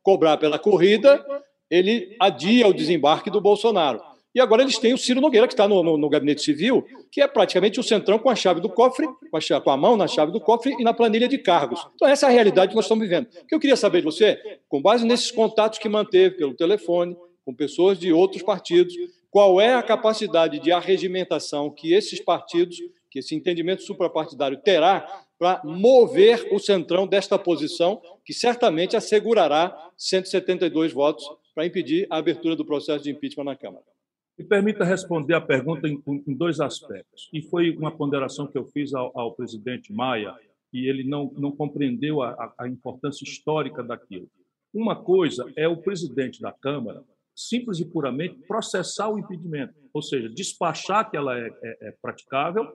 cobrar 0.04 0.38
pela 0.38 0.60
corrida, 0.60 1.26
ele 1.70 2.16
adia 2.20 2.68
o 2.68 2.74
desembarque 2.74 3.32
do 3.32 3.42
Bolsonaro. 3.42 4.02
E 4.38 4.40
agora 4.40 4.62
eles 4.62 4.78
têm 4.78 4.94
o 4.94 5.00
Ciro 5.00 5.20
Nogueira, 5.20 5.48
que 5.48 5.54
está 5.54 5.68
no, 5.68 5.82
no, 5.82 5.98
no, 5.98 6.10
gabinete 6.10 6.44
civil, 6.44 6.86
que 7.12 7.20
é 7.20 7.28
praticamente 7.28 7.80
o 7.80 7.84
centrão 7.84 8.20
com 8.20 8.30
a 8.30 8.36
chave 8.36 8.62
do 8.62 8.70
cofre, 8.70 9.08
com 9.32 9.36
a, 9.36 9.42
chave, 9.42 9.64
com 9.64 9.72
a, 9.72 9.76
mão 9.76 9.98
na 9.98 10.08
chave 10.08 10.32
do 10.32 10.40
cofre 10.40 10.76
e 10.78 10.84
na 10.84 10.94
planilha 10.94 11.28
de 11.28 11.40
cargos. 11.40 11.84
Então, 11.96 12.08
essa 12.08 12.28
é 12.28 12.30
a 12.30 12.32
realidade 12.32 12.70
que 12.70 12.76
nós 12.76 12.86
estamos 12.86 13.04
vivendo. 13.04 13.26
O 13.26 13.48
que 13.48 13.56
eu 13.56 13.60
queria 13.60 13.76
saber 13.76 14.02
de 14.02 14.06
você, 14.06 14.40
com 14.70 14.80
base 14.80 15.04
nesses 15.08 15.32
contatos 15.32 15.80
que 15.80 15.90
manteve 15.90 16.36
pelo 16.36 16.54
telefone, 16.54 17.18
com 17.44 17.52
pessoas 17.52 17.98
de 17.98 18.14
outros 18.14 18.44
partidos, 18.44 18.94
qual 19.32 19.60
é 19.60 19.74
a 19.74 19.82
capacidade 19.82 20.60
de 20.60 20.72
arregimentação 20.72 21.72
que 21.72 21.92
esses 21.92 22.20
partidos, 22.20 22.78
que 23.10 23.18
esse 23.18 23.34
entendimento 23.34 23.82
suprapartidário 23.82 24.62
terá 24.64 25.26
para 25.40 25.64
mover 25.64 26.48
o 26.52 26.60
centrão 26.60 27.08
desta 27.08 27.40
posição, 27.40 28.00
que 28.24 28.34
certamente 28.34 28.96
assegurará 28.96 29.76
172 29.98 30.94
votos 30.94 31.28
para 31.56 31.66
impedir 31.66 32.06
a 32.08 32.18
abertura 32.18 32.56
do 32.56 32.64
processo 32.64 33.04
de 33.04 33.10
impeachment 33.10 33.46
na 33.46 33.56
Câmara. 33.56 33.97
Me 34.38 34.46
permita 34.46 34.84
responder 34.84 35.34
a 35.34 35.42
pergunta 35.42 35.88
em, 35.88 36.02
em 36.06 36.34
dois 36.34 36.60
aspectos. 36.60 37.30
E 37.34 37.42
foi 37.42 37.72
uma 37.76 37.92
ponderação 37.92 38.48
que 38.48 38.58
eu 38.58 38.66
fiz 38.66 38.94
ao, 38.94 39.12
ao 39.18 39.34
presidente 39.34 39.92
Maia, 39.92 40.36
e 40.72 40.88
ele 40.88 41.04
não, 41.04 41.32
não 41.38 41.52
compreendeu 41.52 42.22
a, 42.22 42.54
a 42.58 42.68
importância 42.68 43.24
histórica 43.24 43.82
daquilo. 43.82 44.30
Uma 44.74 44.96
coisa 44.96 45.52
é 45.56 45.68
o 45.68 45.78
presidente 45.78 46.42
da 46.42 46.52
Câmara 46.52 47.04
simples 47.36 47.80
e 47.80 47.86
puramente 47.86 48.40
processar 48.48 49.10
o 49.10 49.20
impedimento, 49.20 49.76
ou 49.94 50.02
seja, 50.02 50.28
despachar 50.28 51.10
que 51.10 51.16
ela 51.16 51.38
é, 51.38 51.48
é, 51.62 51.90
é 51.90 51.92
praticável 52.02 52.66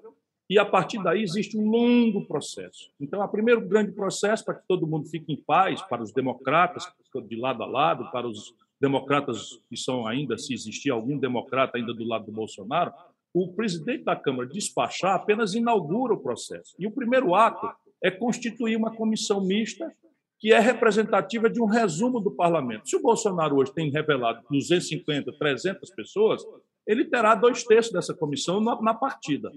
e 0.48 0.58
a 0.58 0.64
partir 0.64 1.02
daí 1.02 1.22
existe 1.22 1.56
um 1.56 1.68
longo 1.68 2.26
processo. 2.26 2.90
Então, 3.00 3.20
o 3.20 3.28
primeiro 3.28 3.66
grande 3.66 3.90
processo 3.92 4.44
para 4.44 4.54
que 4.54 4.66
todo 4.68 4.86
mundo 4.86 5.08
fique 5.08 5.32
em 5.32 5.36
paz, 5.36 5.82
para 5.82 6.02
os 6.02 6.12
democratas 6.12 6.84
de 7.26 7.36
lado 7.36 7.62
a 7.62 7.66
lado, 7.66 8.10
para 8.12 8.28
os 8.28 8.54
democratas 8.82 9.60
que 9.70 9.76
são 9.76 10.08
ainda, 10.08 10.36
se 10.36 10.52
existir 10.52 10.90
algum 10.90 11.16
democrata 11.16 11.78
ainda 11.78 11.94
do 11.94 12.04
lado 12.04 12.26
do 12.26 12.32
Bolsonaro, 12.32 12.92
o 13.32 13.52
presidente 13.54 14.02
da 14.02 14.16
Câmara 14.16 14.48
despachar 14.48 15.14
apenas 15.14 15.54
inaugura 15.54 16.14
o 16.14 16.20
processo. 16.20 16.74
E 16.78 16.86
o 16.86 16.90
primeiro 16.90 17.32
ato 17.34 17.70
é 18.02 18.10
constituir 18.10 18.76
uma 18.76 18.94
comissão 18.94 19.40
mista 19.40 19.90
que 20.38 20.52
é 20.52 20.58
representativa 20.58 21.48
de 21.48 21.62
um 21.62 21.66
resumo 21.66 22.18
do 22.18 22.32
parlamento. 22.32 22.88
Se 22.88 22.96
o 22.96 23.00
Bolsonaro 23.00 23.56
hoje 23.56 23.72
tem 23.72 23.88
revelado 23.92 24.42
250, 24.50 25.32
300 25.38 25.88
pessoas, 25.90 26.42
ele 26.84 27.04
terá 27.04 27.36
dois 27.36 27.62
terços 27.62 27.92
dessa 27.92 28.12
comissão 28.12 28.60
na, 28.60 28.92
partida. 28.92 29.52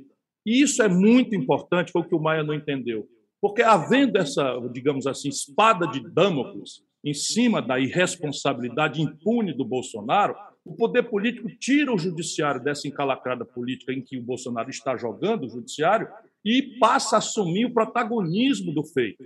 E 0.46 0.62
isso 0.62 0.84
é 0.84 0.88
muito 0.88 1.36
importante, 1.36 1.92
foi 1.92 2.04
o 2.04 2.06
que 2.08 2.14
o 2.14 2.22
Maia 2.22 2.44
não 2.44 2.54
entendeu. 2.54 3.10
Porque 3.42 3.64
havendo 3.64 4.20
essa, 4.20 4.60
digamos 4.72 5.08
assim, 5.08 5.30
espada 5.30 5.88
de 5.88 6.08
Damocles 6.08 6.84
em 7.06 7.14
cima 7.14 7.62
da 7.62 7.80
irresponsabilidade 7.80 9.00
impune 9.00 9.54
do 9.54 9.64
Bolsonaro, 9.64 10.36
o 10.66 10.76
poder 10.76 11.04
político 11.04 11.48
tira 11.60 11.94
o 11.94 12.00
judiciário 12.00 12.64
dessa 12.64 12.88
encalacrada 12.88 13.46
política 13.46 13.94
em 13.94 14.02
que 14.02 14.18
o 14.18 14.24
Bolsonaro 14.24 14.72
está 14.72 14.98
jogando 14.98 15.46
o 15.46 15.50
judiciário 15.50 16.08
e 16.44 16.80
passa 16.80 17.18
a 17.18 17.20
assumir 17.20 17.66
o 17.66 17.74
protagonismo 17.74 18.74
do 18.74 18.84
feito. 18.84 19.24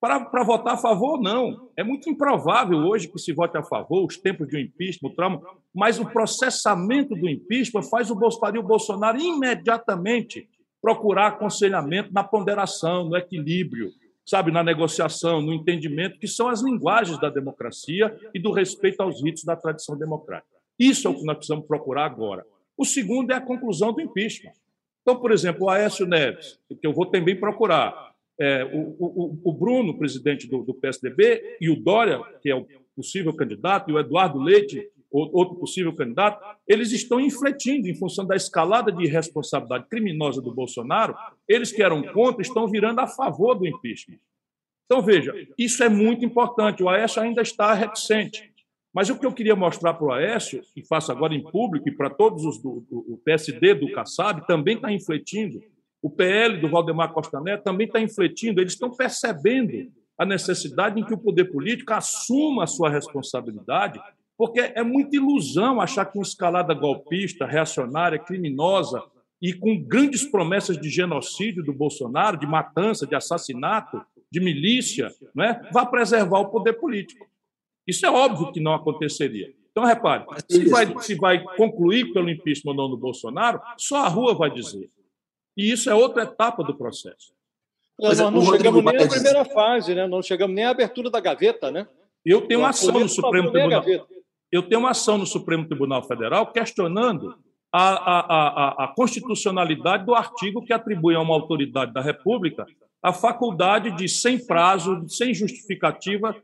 Para, 0.00 0.24
para 0.24 0.42
votar 0.42 0.74
a 0.74 0.78
favor, 0.78 1.20
não. 1.20 1.70
É 1.76 1.84
muito 1.84 2.08
improvável 2.08 2.78
hoje 2.78 3.06
que 3.06 3.18
se 3.18 3.34
vote 3.34 3.58
a 3.58 3.62
favor, 3.62 4.06
os 4.06 4.16
tempos 4.16 4.48
de 4.48 4.56
um 4.56 4.60
impeachment, 4.60 5.10
o 5.10 5.14
trauma, 5.14 5.42
mas 5.74 5.98
o 5.98 6.06
processamento 6.06 7.14
do 7.14 7.28
impeachment 7.28 7.82
faz 7.82 8.10
o 8.10 8.14
Bolsonaro, 8.14 8.60
o 8.60 8.66
Bolsonaro 8.66 9.20
imediatamente 9.20 10.48
procurar 10.80 11.26
aconselhamento 11.26 12.10
na 12.14 12.24
ponderação, 12.24 13.10
no 13.10 13.16
equilíbrio, 13.16 13.90
sabe, 14.30 14.52
na 14.52 14.62
negociação, 14.62 15.42
no 15.42 15.52
entendimento, 15.52 16.16
que 16.16 16.28
são 16.28 16.48
as 16.48 16.62
linguagens 16.62 17.20
da 17.20 17.28
democracia 17.28 18.16
e 18.32 18.38
do 18.38 18.52
respeito 18.52 19.00
aos 19.00 19.20
ritos 19.20 19.42
da 19.42 19.56
tradição 19.56 19.98
democrática. 19.98 20.56
Isso 20.78 21.08
é 21.08 21.10
o 21.10 21.16
que 21.16 21.24
nós 21.24 21.36
precisamos 21.36 21.66
procurar 21.66 22.04
agora. 22.04 22.46
O 22.78 22.84
segundo 22.84 23.32
é 23.32 23.34
a 23.34 23.40
conclusão 23.40 23.92
do 23.92 24.00
impeachment. 24.00 24.52
Então, 25.02 25.20
por 25.20 25.32
exemplo, 25.32 25.64
o 25.64 25.68
Aécio 25.68 26.06
Neves, 26.06 26.60
que 26.80 26.86
eu 26.86 26.92
vou 26.92 27.06
também 27.06 27.34
procurar, 27.34 28.12
é, 28.38 28.64
o, 28.72 28.94
o, 29.00 29.40
o, 29.42 29.52
Bruno, 29.52 29.98
presidente 29.98 30.46
do, 30.46 30.62
do, 30.62 30.74
PSDB, 30.74 31.58
e 31.60 31.68
o 31.68 31.74
Dória, 31.74 32.22
que 32.40 32.48
é 32.50 32.54
o 32.54 32.64
possível 32.94 33.34
candidato, 33.34 33.90
e 33.90 33.94
o 33.94 33.98
Eduardo 33.98 34.38
Leite, 34.38 34.88
outro 35.10 35.56
possível 35.56 35.94
candidato, 35.94 36.44
eles 36.66 36.92
estão 36.92 37.20
infletindo 37.20 37.88
em 37.88 37.94
função 37.94 38.24
da 38.24 38.36
escalada 38.36 38.92
de 38.92 39.04
irresponsabilidade 39.04 39.88
criminosa 39.88 40.40
do 40.40 40.54
Bolsonaro, 40.54 41.14
eles 41.48 41.72
que 41.72 41.82
eram 41.82 42.02
contra 42.02 42.42
estão 42.42 42.68
virando 42.68 43.00
a 43.00 43.06
favor 43.06 43.54
do 43.54 43.66
impeachment. 43.66 44.18
Então, 44.86 45.02
veja, 45.02 45.32
isso 45.56 45.82
é 45.82 45.88
muito 45.88 46.24
importante. 46.24 46.82
O 46.82 46.88
Aécio 46.88 47.22
ainda 47.22 47.42
está 47.42 47.72
reticente. 47.74 48.50
Mas 48.92 49.08
o 49.08 49.16
que 49.16 49.24
eu 49.24 49.32
queria 49.32 49.54
mostrar 49.54 49.94
para 49.94 50.06
o 50.06 50.12
Aécio, 50.12 50.62
e 50.74 50.84
faço 50.84 51.12
agora 51.12 51.32
em 51.32 51.42
público, 51.42 51.88
e 51.88 51.92
para 51.92 52.10
todos 52.10 52.44
os 52.44 52.60
do, 52.60 52.84
do 52.90 53.20
PSD, 53.24 53.74
do 53.74 53.92
Kassab, 53.92 54.44
também 54.48 54.74
está 54.74 54.92
infletindo, 54.92 55.60
o 56.02 56.10
PL 56.10 56.60
do 56.60 56.68
Valdemar 56.68 57.12
Costa 57.12 57.40
Neto 57.40 57.62
também 57.62 57.86
está 57.86 58.00
infletindo, 58.00 58.60
eles 58.60 58.72
estão 58.72 58.90
percebendo 58.90 59.92
a 60.18 60.26
necessidade 60.26 61.00
em 61.00 61.04
que 61.04 61.14
o 61.14 61.18
poder 61.18 61.44
político 61.46 61.92
assuma 61.92 62.64
a 62.64 62.66
sua 62.66 62.90
responsabilidade, 62.90 64.00
porque 64.40 64.58
é 64.58 64.82
muita 64.82 65.16
ilusão 65.16 65.82
achar 65.82 66.06
que 66.06 66.16
uma 66.16 66.24
escalada 66.24 66.72
golpista, 66.72 67.44
reacionária, 67.44 68.18
criminosa 68.18 69.04
e 69.38 69.52
com 69.52 69.78
grandes 69.78 70.24
promessas 70.24 70.80
de 70.80 70.88
genocídio 70.88 71.62
do 71.62 71.74
Bolsonaro, 71.74 72.38
de 72.38 72.46
matança, 72.46 73.06
de 73.06 73.14
assassinato, 73.14 74.00
de 74.32 74.40
milícia, 74.40 75.14
não 75.34 75.44
é? 75.44 75.68
vai 75.70 75.86
preservar 75.90 76.38
o 76.38 76.48
poder 76.48 76.72
político. 76.72 77.28
Isso 77.86 78.06
é 78.06 78.10
óbvio 78.10 78.50
que 78.50 78.60
não 78.60 78.72
aconteceria. 78.72 79.52
Então, 79.72 79.84
repare, 79.84 80.24
se 80.48 80.70
vai, 80.70 81.02
se 81.02 81.14
vai 81.16 81.44
concluir 81.56 82.10
pelo 82.14 82.30
impeachment 82.30 82.70
ou 82.70 82.76
não 82.78 82.88
do 82.88 82.96
Bolsonaro, 82.96 83.60
só 83.76 84.06
a 84.06 84.08
rua 84.08 84.34
vai 84.34 84.50
dizer. 84.50 84.88
E 85.54 85.70
isso 85.70 85.90
é 85.90 85.94
outra 85.94 86.22
etapa 86.22 86.64
do 86.64 86.74
processo. 86.74 87.34
Nós 87.98 88.18
é, 88.18 88.22
não 88.22 88.40
chegamos 88.40 88.82
nem 88.82 89.04
à 89.04 89.06
primeira 89.06 89.44
fase, 89.44 89.94
né? 89.94 90.06
não 90.06 90.22
chegamos 90.22 90.56
nem 90.56 90.64
à 90.64 90.70
abertura 90.70 91.10
da 91.10 91.20
gaveta. 91.20 91.70
Né? 91.70 91.86
Eu 92.24 92.40
tenho 92.46 92.60
uma 92.60 92.70
ação 92.70 92.98
no 92.98 93.06
Supremo 93.06 93.52
Tribunal. 93.52 93.84
Eu 94.50 94.62
tenho 94.62 94.80
uma 94.80 94.90
ação 94.90 95.16
no 95.16 95.26
Supremo 95.26 95.66
Tribunal 95.66 96.02
Federal 96.06 96.52
questionando 96.52 97.36
a, 97.72 97.88
a, 97.88 98.20
a, 98.20 98.84
a 98.84 98.88
constitucionalidade 98.88 100.04
do 100.04 100.14
artigo 100.14 100.64
que 100.64 100.72
atribui 100.72 101.14
a 101.14 101.20
uma 101.20 101.34
autoridade 101.34 101.92
da 101.92 102.00
República 102.00 102.66
a 103.02 103.12
faculdade 103.12 103.96
de, 103.96 104.08
sem 104.08 104.38
prazo, 104.38 105.08
sem 105.08 105.32
justificativa, 105.32 106.36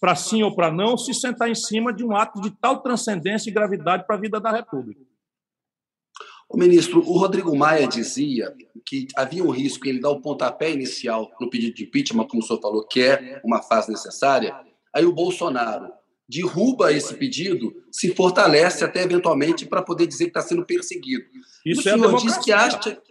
para 0.00 0.16
sim 0.16 0.42
ou 0.42 0.54
para 0.54 0.70
não, 0.70 0.98
se 0.98 1.14
sentar 1.14 1.48
em 1.48 1.54
cima 1.54 1.92
de 1.92 2.04
um 2.04 2.16
ato 2.16 2.40
de 2.40 2.50
tal 2.50 2.82
transcendência 2.82 3.48
e 3.48 3.52
gravidade 3.52 4.04
para 4.04 4.16
a 4.16 4.20
vida 4.20 4.40
da 4.40 4.50
República. 4.50 5.00
O 6.48 6.58
ministro, 6.58 6.98
o 7.00 7.16
Rodrigo 7.16 7.56
Maia 7.56 7.86
dizia 7.86 8.52
que 8.84 9.06
havia 9.16 9.44
um 9.44 9.50
risco 9.50 9.86
ele 9.86 10.00
dar 10.00 10.10
o 10.10 10.20
pontapé 10.20 10.72
inicial 10.72 11.30
no 11.40 11.48
pedido 11.48 11.74
de 11.76 11.84
impeachment, 11.84 12.26
como 12.26 12.42
o 12.42 12.46
senhor 12.46 12.60
falou, 12.60 12.86
que 12.86 13.00
é 13.00 13.40
uma 13.44 13.62
fase 13.62 13.90
necessária. 13.90 14.54
Aí 14.94 15.06
o 15.06 15.14
Bolsonaro 15.14 15.90
derruba 16.32 16.92
esse 16.92 17.14
pedido, 17.14 17.74
se 17.90 18.14
fortalece 18.14 18.82
até 18.82 19.02
eventualmente 19.02 19.66
para 19.66 19.82
poder 19.82 20.06
dizer 20.06 20.24
que 20.24 20.30
está 20.30 20.40
sendo 20.40 20.64
perseguido. 20.64 21.24
Isso 21.66 21.86
e 21.86 21.92
o 21.92 21.94
é 21.94 21.98
senhor 21.98 22.16
diz 22.16 22.38
que 22.38 22.50
acha. 22.50 23.02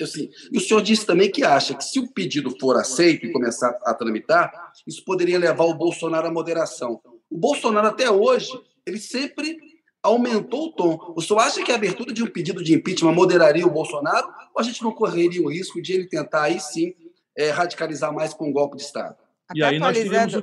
Assim, 0.00 0.28
o 0.54 0.60
senhor 0.60 0.82
disse 0.82 1.06
também 1.06 1.30
que 1.30 1.42
acha 1.42 1.74
que 1.74 1.82
se 1.82 1.98
o 1.98 2.12
pedido 2.12 2.54
for 2.60 2.76
aceito 2.76 3.24
e 3.24 3.32
começar 3.32 3.78
a 3.82 3.94
tramitar, 3.94 4.52
isso 4.86 5.02
poderia 5.02 5.38
levar 5.38 5.64
o 5.64 5.74
Bolsonaro 5.74 6.26
à 6.26 6.30
moderação. 6.30 7.00
O 7.30 7.38
Bolsonaro, 7.38 7.86
até 7.86 8.10
hoje, 8.10 8.50
ele 8.84 8.98
sempre 8.98 9.56
aumentou 10.02 10.66
o 10.66 10.72
tom. 10.72 11.14
O 11.16 11.22
senhor 11.22 11.40
acha 11.40 11.64
que 11.64 11.72
a 11.72 11.76
abertura 11.76 12.12
de 12.12 12.22
um 12.22 12.26
pedido 12.26 12.62
de 12.62 12.74
impeachment 12.74 13.12
moderaria 13.12 13.66
o 13.66 13.70
Bolsonaro 13.70 14.28
ou 14.54 14.60
a 14.60 14.62
gente 14.62 14.82
não 14.82 14.92
correria 14.92 15.42
o 15.42 15.50
risco 15.50 15.80
de 15.80 15.94
ele 15.94 16.06
tentar 16.06 16.42
aí 16.42 16.60
sim 16.60 16.94
é, 17.34 17.50
radicalizar 17.50 18.12
mais 18.12 18.34
com 18.34 18.50
um 18.50 18.52
golpe 18.52 18.76
de 18.76 18.82
Estado? 18.82 19.16
Até 19.48 19.60
e 19.60 19.64
aí 19.64 19.78
nós 19.78 19.96
teríamos 19.96 20.34
o 20.34 20.42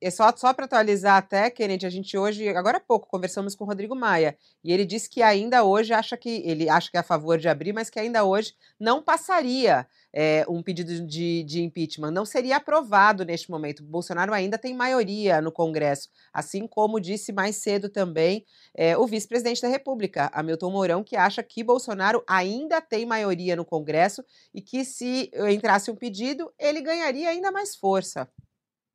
é 0.00 0.10
só, 0.10 0.32
só 0.36 0.52
para 0.52 0.66
atualizar 0.66 1.16
até, 1.16 1.50
Kennedy, 1.50 1.86
a 1.86 1.90
gente 1.90 2.16
hoje, 2.16 2.48
agora 2.50 2.78
há 2.78 2.80
pouco, 2.80 3.08
conversamos 3.08 3.54
com 3.54 3.64
o 3.64 3.66
Rodrigo 3.66 3.94
Maia, 3.94 4.36
e 4.62 4.72
ele 4.72 4.84
disse 4.84 5.08
que 5.08 5.22
ainda 5.22 5.64
hoje 5.64 5.92
acha 5.92 6.16
que, 6.16 6.42
ele 6.44 6.68
acha 6.68 6.90
que 6.90 6.96
é 6.96 7.00
a 7.00 7.02
favor 7.02 7.38
de 7.38 7.48
abrir, 7.48 7.72
mas 7.72 7.88
que 7.88 7.98
ainda 7.98 8.24
hoje 8.24 8.54
não 8.78 9.02
passaria 9.02 9.86
é, 10.12 10.44
um 10.48 10.62
pedido 10.62 11.06
de, 11.06 11.42
de 11.44 11.62
impeachment, 11.62 12.10
não 12.10 12.24
seria 12.24 12.56
aprovado 12.56 13.24
neste 13.24 13.50
momento. 13.50 13.82
Bolsonaro 13.82 14.32
ainda 14.32 14.56
tem 14.56 14.74
maioria 14.74 15.40
no 15.40 15.52
Congresso, 15.52 16.08
assim 16.32 16.66
como 16.66 17.00
disse 17.00 17.32
mais 17.32 17.56
cedo 17.56 17.88
também 17.88 18.44
é, 18.74 18.96
o 18.96 19.06
vice-presidente 19.06 19.62
da 19.62 19.68
República, 19.68 20.30
Hamilton 20.32 20.70
Mourão, 20.70 21.04
que 21.04 21.16
acha 21.16 21.42
que 21.42 21.62
Bolsonaro 21.62 22.22
ainda 22.26 22.80
tem 22.80 23.04
maioria 23.04 23.56
no 23.56 23.64
Congresso 23.64 24.24
e 24.54 24.60
que 24.60 24.84
se 24.84 25.30
entrasse 25.50 25.90
um 25.90 25.96
pedido, 25.96 26.52
ele 26.58 26.80
ganharia 26.80 27.28
ainda 27.28 27.50
mais 27.50 27.76
força. 27.76 28.28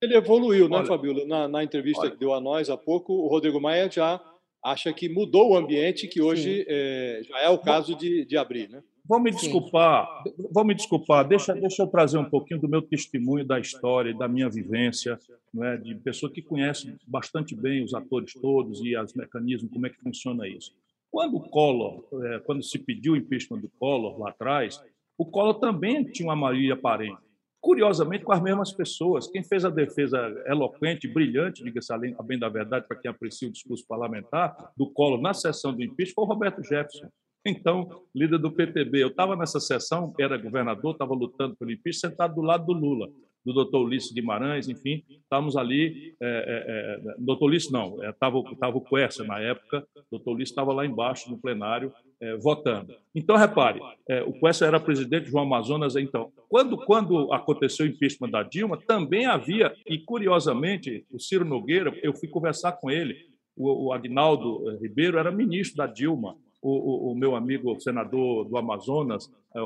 Ele 0.02 0.16
evoluiu, 0.16 0.68
né, 0.68 0.84
Fabíola? 0.86 1.26
Na, 1.26 1.48
na 1.48 1.64
entrevista 1.64 2.02
olha. 2.02 2.12
que 2.12 2.18
deu 2.18 2.34
a 2.34 2.42
nós 2.42 2.70
há 2.70 2.78
pouco, 2.78 3.14
o 3.14 3.28
Rodrigo 3.28 3.62
Maia 3.62 3.90
já 3.90 4.20
acha 4.64 4.92
que 4.94 5.10
mudou 5.10 5.52
o 5.52 5.58
ambiente, 5.58 6.08
que 6.08 6.22
hoje 6.22 6.66
é, 6.68 7.22
já 7.24 7.40
é 7.40 7.50
o 7.50 7.58
caso 7.58 7.96
de, 7.96 8.26
de 8.26 8.38
abrir, 8.38 8.70
né? 8.70 8.84
Vão 9.04 9.20
me 9.20 9.32
desculpar, 9.32 10.08
vão 10.54 10.64
me 10.64 10.76
desculpar, 10.76 11.28
deixa, 11.28 11.54
deixa 11.54 11.82
eu 11.82 11.88
trazer 11.88 12.18
um 12.18 12.30
pouquinho 12.30 12.62
do 12.62 12.70
meu 12.70 12.82
testemunho 12.82 13.44
da 13.44 13.60
história, 13.60 14.14
da 14.14 14.28
minha 14.28 14.50
vivência, 14.50 15.20
não 15.54 15.66
é? 15.66 15.76
de 15.76 15.96
pessoa 15.96 16.32
que 16.32 16.42
conhece 16.42 16.96
bastante 17.08 17.56
bem 17.56 17.84
os 17.84 17.94
atores 17.94 18.34
todos 18.34 18.80
e 18.82 18.96
os 18.96 19.14
mecanismos, 19.14 19.72
como 19.72 19.88
é 19.88 19.90
que 19.90 20.00
funciona 20.00 20.48
isso. 20.48 20.72
Quando 21.10 21.36
o 21.38 21.42
Collor, 21.42 22.06
é, 22.24 22.40
quando 22.40 22.64
se 22.64 22.80
pediu 22.80 23.14
o 23.14 23.18
impeachment 23.18 23.60
do 23.60 23.70
Collor 23.78 24.18
lá 24.20 24.30
atrás, 24.30 24.82
o 25.18 25.26
Collor 25.26 25.56
também 25.56 26.06
tinha 26.06 26.30
uma 26.30 26.36
maioria 26.36 26.74
aparente. 26.74 27.20
Curiosamente, 27.62 28.24
com 28.24 28.34
as 28.34 28.42
mesmas 28.42 28.74
pessoas. 28.74 29.28
Quem 29.28 29.44
fez 29.44 29.64
a 29.64 29.70
defesa 29.70 30.18
eloquente, 30.48 31.08
brilhante, 31.08 31.64
diga-se 31.64 31.94
a 31.94 32.24
bem 32.24 32.40
da 32.40 32.50
verdade, 32.50 32.88
para 32.88 32.98
quem 32.98 33.12
aprecia 33.12 33.48
o 33.48 33.52
discurso 33.52 33.86
parlamentar, 33.88 34.72
do 34.76 34.90
Collor 34.90 35.22
na 35.22 35.34
sessão 35.34 35.72
do 35.72 35.84
impeachment, 35.84 36.16
foi 36.16 36.24
o 36.24 36.28
Roberto 36.28 36.64
Jefferson. 36.64 37.08
Então, 37.46 38.04
líder 38.16 38.40
do 38.40 38.52
PTB. 38.52 39.04
Eu 39.04 39.10
estava 39.10 39.36
nessa 39.36 39.60
sessão, 39.60 40.14
era 40.20 40.38
governador, 40.38 40.94
estava 40.94 41.14
lutando 41.14 41.56
pelo 41.56 41.72
impeachment, 41.72 42.10
sentado 42.10 42.36
do 42.36 42.42
lado 42.42 42.66
do 42.66 42.74
Lula 42.74 43.08
do 43.44 43.54
doutor 43.54 43.86
Ulisses 43.86 44.12
Guimarães, 44.12 44.70
enfim, 44.70 45.04
estávamos 45.10 45.58
ali. 45.58 46.16
É, 46.22 46.28
é, 46.28 47.12
é, 47.12 47.16
doutor 47.18 47.48
Ulisses 47.48 47.72
não, 47.72 48.02
estava 48.04 48.38
é, 48.40 48.56
tava 48.56 48.78
o 48.78 48.82
Quercia 48.82 49.26
na 49.26 49.40
época, 49.40 49.86
doutor 50.12 50.34
Ulisses 50.34 50.52
estava 50.52 50.72
lá 50.74 50.86
embaixo 50.86 51.30
no 51.30 51.40
plenário 51.40 51.92
é, 52.22 52.38
votando. 52.38 52.94
Então, 53.16 53.36
repare, 53.36 53.80
é, 54.08 54.22
o 54.22 54.32
Quercia 54.34 54.68
era 54.68 54.80
presidente, 54.80 55.30
João 55.30 55.44
Amazonas, 55.44 55.96
então. 55.96 56.32
Quando, 56.48 56.78
quando 56.78 57.34
aconteceu 57.34 57.86
o 57.86 57.90
impeachment 57.90 58.30
da 58.30 58.44
Dilma, 58.44 58.78
também 58.78 59.26
havia, 59.26 59.74
e 59.88 59.98
curiosamente, 59.98 61.06
o 61.12 61.20
Ciro 61.20 61.44
Nogueira, 61.44 61.92
eu 62.04 62.14
fui 62.14 62.30
conversar 62.30 62.74
com 62.74 62.92
ele, 62.92 63.16
o, 63.58 63.88
o 63.88 63.94
Agnaldo 63.94 64.78
Ribeiro 64.80 65.18
era 65.18 65.32
ministro 65.32 65.78
da 65.78 65.88
Dilma, 65.88 66.36
o, 66.62 66.70
o, 66.70 67.12
o, 67.12 67.16
meu 67.16 67.36
amigo 67.36 67.80
senador 67.82 68.46
do 68.48 68.56
Amazonas, 68.56 69.28
é, 69.56 69.60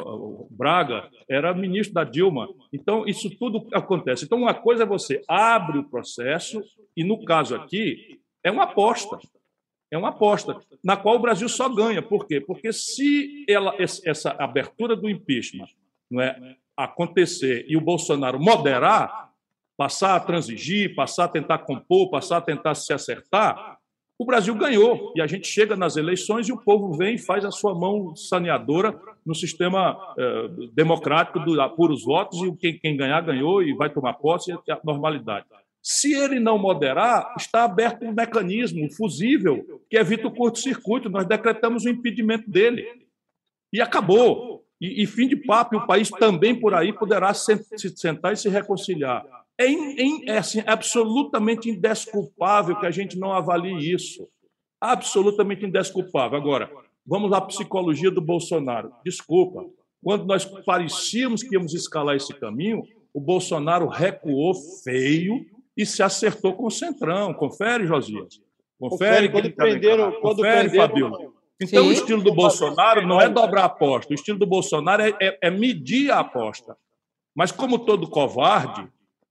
Braga, 0.50 1.10
era 1.30 1.54
ministro 1.54 1.94
da 1.94 2.06
Dilma. 2.06 2.48
Então, 2.72 3.06
isso 3.06 3.30
tudo 3.38 3.68
acontece. 3.74 4.24
Então, 4.24 4.38
uma 4.38 4.54
coisa 4.54 4.84
é 4.84 4.88
você 4.88 5.22
abre 5.28 5.80
o 5.80 5.90
processo, 5.90 6.64
e 6.96 7.04
no 7.04 7.24
caso 7.26 7.54
aqui, 7.54 8.18
é 8.42 8.50
uma 8.50 8.64
aposta. 8.64 9.18
É 9.96 9.98
uma 9.98 10.10
aposta, 10.10 10.60
na 10.84 10.98
qual 10.98 11.16
o 11.16 11.20
Brasil 11.20 11.48
só 11.48 11.70
ganha. 11.70 12.02
Por 12.02 12.28
quê? 12.28 12.42
Porque 12.42 12.74
se 12.74 13.46
ela, 13.48 13.74
essa 13.80 14.32
abertura 14.38 14.94
do 14.94 15.10
impeachment 15.10 15.70
não 16.12 16.22
é, 16.22 16.58
acontecer 16.76 17.66
e 17.70 17.78
o 17.78 17.82
Bolsonaro 17.82 18.38
moderar, 18.38 19.32
passar 19.78 20.18
a 20.18 20.20
transigir, 20.20 20.94
passar 20.96 21.24
a 21.24 21.30
tentar 21.30 21.60
compor, 21.60 22.10
passar 22.10 22.38
a 22.38 22.42
tentar 22.42 22.76
se 22.76 22.92
acertar, 22.92 23.78
o 24.20 24.26
Brasil 24.26 24.54
ganhou 24.56 25.14
e 25.16 25.22
a 25.22 25.28
gente 25.28 25.48
chega 25.48 25.78
nas 25.78 25.96
eleições 25.96 26.50
e 26.50 26.52
o 26.52 26.62
povo 26.62 26.92
vem 26.98 27.16
e 27.16 27.20
faz 27.20 27.46
a 27.46 27.52
sua 27.52 27.74
mão 27.74 28.14
saneadora 28.18 29.00
no 29.26 29.34
sistema 29.34 29.98
eh, 30.18 30.50
democrático 30.74 31.40
do 31.40 31.62
apuros 31.62 32.04
votos 32.04 32.42
e 32.42 32.54
quem, 32.58 32.78
quem 32.80 32.98
ganhar 32.98 33.22
ganhou 33.22 33.64
e 33.64 33.74
vai 33.74 33.90
tomar 33.90 34.14
posse 34.16 34.52
e 34.52 34.72
a 34.72 34.80
normalidade. 34.84 35.46
Se 35.88 36.16
ele 36.16 36.40
não 36.40 36.58
moderar, 36.58 37.36
está 37.38 37.64
aberto 37.64 38.06
um 38.06 38.12
mecanismo 38.12 38.92
fusível 38.92 39.84
que 39.88 39.96
evita 39.96 40.28
o 40.28 40.34
curto-circuito. 40.34 41.12
Nós 41.12 41.28
decretamos 41.28 41.86
o 41.86 41.90
impedimento 41.90 42.50
dele 42.50 42.88
e 43.72 43.80
acabou. 43.80 44.66
E, 44.82 45.04
e 45.04 45.06
fim 45.06 45.28
de 45.28 45.36
papo, 45.36 45.78
o 45.78 45.86
país 45.86 46.10
também 46.10 46.60
por 46.60 46.74
aí 46.74 46.92
poderá 46.92 47.32
se 47.36 47.64
sentar 47.96 48.34
e 48.34 48.36
se 48.36 48.50
reconciliar. 48.50 49.24
É, 49.60 49.70
in, 49.70 50.28
é 50.28 50.40
assim, 50.40 50.64
absolutamente 50.66 51.70
indesculpável 51.70 52.80
que 52.80 52.88
a 52.88 52.92
gente 52.92 53.16
não 53.20 53.32
avalie 53.32 53.94
isso. 53.94 54.28
Absolutamente 54.82 55.68
indesculpável. 55.68 56.36
Agora, 56.36 56.68
vamos 57.06 57.32
à 57.32 57.40
psicologia 57.40 58.10
do 58.10 58.22
Bolsonaro. 58.22 58.92
Desculpa, 59.06 59.64
quando 60.04 60.26
nós 60.26 60.46
parecíamos 60.66 61.44
que 61.44 61.54
íamos 61.54 61.76
escalar 61.76 62.16
esse 62.16 62.34
caminho, 62.34 62.82
o 63.14 63.22
Bolsonaro 63.22 63.88
recuou 63.88 64.56
feio 64.84 65.46
e 65.76 65.86
se 65.86 66.02
acertou 66.02 66.54
com 66.54 66.66
o 66.66 66.72
Centrão. 66.72 67.34
Confere, 67.34 67.86
Josias. 67.86 68.40
Confere, 68.80 69.28
Confere 69.28 69.30
quando 69.30 69.56
prenderam, 69.56 70.12
quando 70.22 70.38
Confere, 70.38 70.70
prenderam... 70.70 70.88
Fabiola. 70.88 71.36
Então, 71.62 71.84
Sim. 71.84 71.90
o 71.90 71.92
estilo 71.94 72.22
do 72.22 72.34
Bolsonaro 72.34 73.08
não 73.08 73.22
é 73.22 73.30
dobrar 73.30 73.62
a 73.62 73.66
aposta. 73.66 74.12
O 74.12 74.16
estilo 74.16 74.38
do 74.38 74.46
Bolsonaro 74.46 75.02
é, 75.02 75.14
é, 75.22 75.38
é 75.44 75.50
medir 75.50 76.12
a 76.12 76.20
aposta. 76.20 76.76
Mas, 77.34 77.52
como 77.52 77.80
todo 77.80 78.10
covarde, 78.10 78.88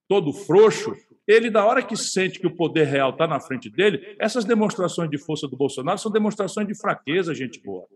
todo 0.08 0.32
frouxo, 0.32 0.94
ele, 1.26 1.50
na 1.50 1.64
hora 1.64 1.82
que 1.82 1.96
sente 1.96 2.38
que 2.38 2.46
o 2.46 2.54
poder 2.54 2.86
real 2.86 3.10
está 3.10 3.26
na 3.26 3.40
frente 3.40 3.70
dele, 3.70 4.16
essas 4.18 4.44
demonstrações 4.44 5.10
de 5.10 5.18
força 5.18 5.46
do 5.46 5.56
Bolsonaro 5.56 5.98
são 5.98 6.10
demonstrações 6.10 6.66
de 6.66 6.74
fraqueza, 6.74 7.34
gente 7.34 7.62
boa. 7.62 7.86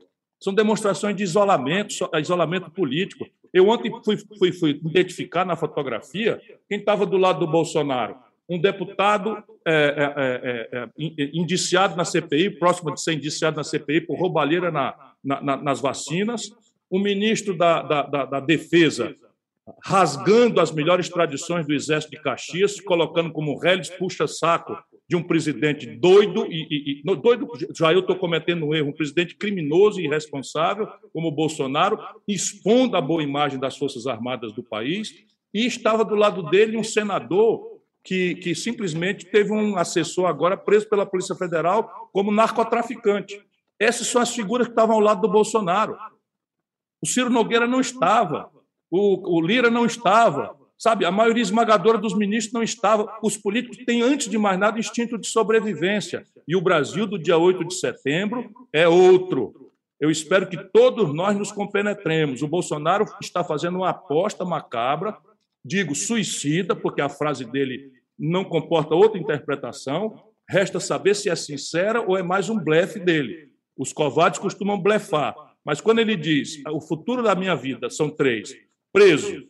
São 0.41 0.55
demonstrações 0.55 1.17
de 1.17 1.23
isolamento, 1.23 1.95
isolamento 2.21 2.71
político. 2.71 3.27
Eu 3.53 3.69
ontem 3.69 3.91
fui, 4.05 4.17
fui, 4.39 4.53
fui 4.53 4.81
identificar 4.85 5.45
na 5.45 5.57
fotografia 5.57 6.41
quem 6.69 6.79
estava 6.79 7.05
do 7.05 7.17
lado 7.17 7.41
do 7.41 7.47
Bolsonaro. 7.51 8.17
Um 8.49 8.59
deputado 8.59 9.43
é, 9.67 9.73
é, 9.73 10.79
é, 10.79 10.85
é 10.85 11.31
indiciado 11.35 11.97
na 11.97 12.05
CPI, 12.05 12.59
próximo 12.59 12.95
de 12.95 13.03
ser 13.03 13.13
indiciado 13.13 13.57
na 13.57 13.65
CPI 13.65 14.03
por 14.03 14.19
roubalheira 14.19 14.71
na, 14.71 14.95
na, 15.23 15.57
nas 15.57 15.81
vacinas, 15.81 16.51
o 16.91 16.99
ministro 16.99 17.57
da, 17.57 17.83
da, 17.83 18.03
da, 18.03 18.25
da 18.25 18.41
Defesa 18.41 19.15
rasgando 19.85 20.61
as 20.61 20.73
melhores 20.73 21.09
tradições 21.09 21.67
do 21.67 21.75
Exército 21.75 22.13
de 22.13 22.23
Caxias, 22.23 22.81
colocando 22.81 23.31
como 23.33 23.59
réis 23.59 23.91
puxa-saco 23.91 24.77
de 25.09 25.17
um 25.17 25.23
presidente 25.23 25.87
doido 25.87 26.47
e, 26.47 26.67
e, 26.71 27.01
e 27.01 27.17
doido, 27.17 27.49
já 27.75 27.93
eu 27.93 28.01
estou 28.01 28.17
cometendo 28.17 28.67
um 28.67 28.75
erro, 28.75 28.91
um 28.91 28.93
presidente 28.93 29.35
criminoso 29.35 30.01
e 30.01 30.05
irresponsável 30.05 30.87
como 31.13 31.29
o 31.29 31.33
Bolsonaro, 31.33 31.99
expondo 32.27 32.97
a 32.97 33.01
boa 33.01 33.23
imagem 33.23 33.59
das 33.59 33.77
Forças 33.77 34.07
Armadas 34.07 34.53
do 34.53 34.63
país, 34.63 35.15
e 35.53 35.65
estava 35.65 36.05
do 36.05 36.15
lado 36.15 36.43
dele 36.51 36.77
um 36.77 36.85
senador 36.85 37.78
que, 38.09 38.37
que 38.37 38.55
simplesmente 38.55 39.27
teve 39.27 39.53
um 39.53 39.77
assessor 39.77 40.27
agora 40.27 40.57
preso 40.57 40.89
pela 40.89 41.05
Polícia 41.05 41.35
Federal 41.35 42.09
como 42.13 42.33
narcotraficante. 42.33 43.41
Essas 43.79 44.07
são 44.07 44.23
as 44.23 44.35
figuras 44.35 44.67
que 44.67 44.73
estavam 44.73 44.97
ao 44.97 45.01
lado 45.01 45.21
do 45.21 45.29
Bolsonaro. 45.29 45.97
O 47.03 47.07
Ciro 47.07 47.31
Nogueira 47.31 47.67
não 47.67 47.81
estava 47.81 48.51
o, 48.91 49.37
o 49.37 49.41
Lira 49.41 49.71
não 49.71 49.85
estava, 49.85 50.57
sabe? 50.79 51.05
A 51.05 51.11
maioria 51.11 51.43
esmagadora 51.43 51.99
dos 51.99 52.15
ministros 52.17 52.53
não 52.53 52.63
estava. 52.63 53.19
Os 53.23 53.37
políticos 53.37 53.79
têm, 53.85 54.03
antes 54.03 54.29
de 54.29 54.39
mais 54.39 54.59
nada, 54.59 54.79
instinto 54.79 55.19
de 55.19 55.27
sobrevivência. 55.27 56.25
E 56.47 56.57
o 56.57 56.61
Brasil 56.61 57.07
do 57.07 57.19
dia 57.19 57.37
8 57.37 57.65
de 57.65 57.75
setembro 57.75 58.51
é 58.73 58.89
outro. 58.89 59.73
Eu 60.01 60.11
espero 60.11 60.49
que 60.49 60.57
todos 60.57 61.13
nós 61.13 61.37
nos 61.37 61.53
compenetremos. 61.53 62.43
O 62.43 62.49
Bolsonaro 62.49 63.05
está 63.21 63.43
fazendo 63.43 63.79
uma 63.79 63.91
aposta 63.91 64.45
macabra, 64.45 65.17
digo 65.65 65.95
suicida, 65.95 66.75
porque 66.75 67.01
a 67.01 67.09
frase 67.09 67.45
dele 67.45 67.93
não 68.19 68.45
comporta 68.45 68.95
outra 68.95 69.19
interpretação. 69.19 70.21
Resta 70.49 70.81
saber 70.81 71.15
se 71.15 71.29
é 71.29 71.37
sincera 71.37 72.01
ou 72.01 72.17
é 72.17 72.23
mais 72.23 72.49
um 72.49 72.59
blefe 72.59 72.99
dele. 72.99 73.51
Os 73.77 73.93
covardes 73.93 74.41
costumam 74.41 74.81
blefar, 74.81 75.35
mas 75.65 75.81
quando 75.81 76.01
ele 76.01 76.17
diz 76.17 76.63
o 76.67 76.81
futuro 76.81 77.23
da 77.23 77.35
minha 77.35 77.55
vida 77.55 77.89
são 77.91 78.11
três: 78.11 78.57
preso, 78.93 79.47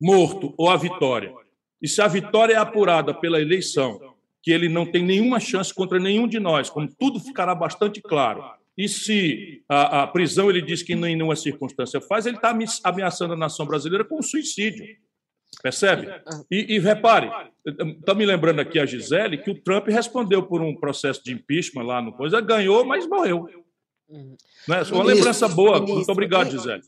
morto 0.00 0.52
ou 0.58 0.68
a 0.68 0.76
vitória, 0.76 1.32
e 1.80 1.88
se 1.88 2.02
a 2.02 2.08
vitória 2.08 2.54
é 2.54 2.56
apurada 2.56 3.14
pela 3.14 3.40
eleição, 3.40 4.16
que 4.42 4.50
ele 4.50 4.68
não 4.68 4.84
tem 4.84 5.02
nenhuma 5.02 5.40
chance 5.40 5.72
contra 5.72 5.98
nenhum 5.98 6.26
de 6.26 6.38
nós, 6.38 6.68
como 6.68 6.88
tudo 6.88 7.20
ficará 7.20 7.54
bastante 7.54 8.02
claro, 8.02 8.44
e 8.76 8.88
se 8.88 9.62
a, 9.68 10.02
a 10.02 10.06
prisão 10.06 10.48
ele 10.50 10.62
diz 10.62 10.82
que 10.82 10.92
em 10.92 10.96
nenhuma 10.96 11.34
circunstância 11.34 12.00
faz, 12.00 12.26
ele 12.26 12.36
está 12.36 12.56
ameaçando 12.84 13.32
a 13.32 13.36
nação 13.36 13.66
brasileira 13.66 14.04
com 14.04 14.22
suicídio. 14.22 14.86
Percebe? 15.62 16.08
E, 16.50 16.76
e 16.76 16.78
repare, 16.78 17.30
está 17.66 18.14
me 18.14 18.24
lembrando 18.24 18.60
aqui 18.60 18.78
a 18.78 18.86
Gisele 18.86 19.38
que 19.38 19.50
o 19.50 19.60
Trump 19.60 19.88
respondeu 19.88 20.42
por 20.42 20.62
um 20.62 20.74
processo 20.74 21.22
de 21.24 21.32
impeachment 21.32 21.82
lá 21.82 22.00
no 22.00 22.12
coisa, 22.12 22.40
ganhou, 22.40 22.84
mas 22.84 23.06
morreu. 23.08 23.48
Uhum. 24.08 24.36
Não 24.66 24.76
é? 24.76 24.82
Uma 24.82 25.04
lembrança 25.04 25.48
boa. 25.48 25.80
Muito 25.80 26.10
obrigado, 26.10 26.50
Gisele. 26.50 26.82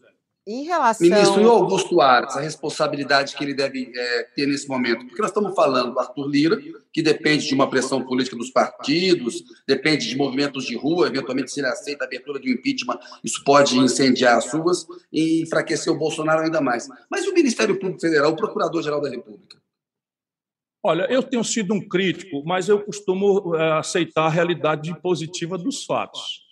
Em 0.53 0.65
relação... 0.65 1.07
Ministro, 1.07 1.41
e 1.41 1.45
o 1.45 1.51
Augusto 1.51 2.01
Aras, 2.01 2.37
a 2.37 2.41
responsabilidade 2.41 3.37
que 3.37 3.45
ele 3.45 3.55
deve 3.55 3.93
é, 3.95 4.23
ter 4.35 4.47
nesse 4.47 4.69
momento? 4.69 5.07
Porque 5.07 5.23
nós 5.23 5.31
estamos 5.31 5.55
falando 5.55 5.93
do 5.93 6.01
Arthur 6.01 6.27
Lira, 6.27 6.61
que 6.93 7.01
depende 7.01 7.47
de 7.47 7.55
uma 7.55 7.71
pressão 7.71 8.05
política 8.05 8.37
dos 8.37 8.51
partidos, 8.51 9.45
depende 9.65 10.09
de 10.09 10.17
movimentos 10.17 10.65
de 10.65 10.77
rua, 10.77 11.07
eventualmente 11.07 11.53
se 11.53 11.61
ele 11.61 11.69
aceita 11.69 12.03
a 12.03 12.07
abertura 12.09 12.41
de 12.41 12.51
um 12.51 12.55
impeachment, 12.55 12.99
isso 13.23 13.45
pode 13.45 13.79
incendiar 13.79 14.39
as 14.39 14.53
ruas 14.53 14.85
e 15.13 15.41
enfraquecer 15.41 15.93
o 15.93 15.97
Bolsonaro 15.97 16.43
ainda 16.43 16.61
mais. 16.61 16.89
Mas 17.09 17.25
e 17.25 17.29
o 17.29 17.35
Ministério 17.35 17.79
Público 17.79 18.01
Federal, 18.01 18.33
o 18.33 18.37
Procurador-Geral 18.37 19.01
da 19.01 19.09
República? 19.09 19.57
Olha, 20.83 21.07
eu 21.09 21.23
tenho 21.23 21.45
sido 21.45 21.73
um 21.75 21.89
crítico, 21.89 22.43
mas 22.45 22.69
eu 22.69 22.81
costumo 22.81 23.55
é, 23.55 23.79
aceitar 23.79 24.25
a 24.25 24.31
realidade 24.31 24.93
positiva 25.01 25.57
dos 25.57 25.85
fatos 25.85 26.50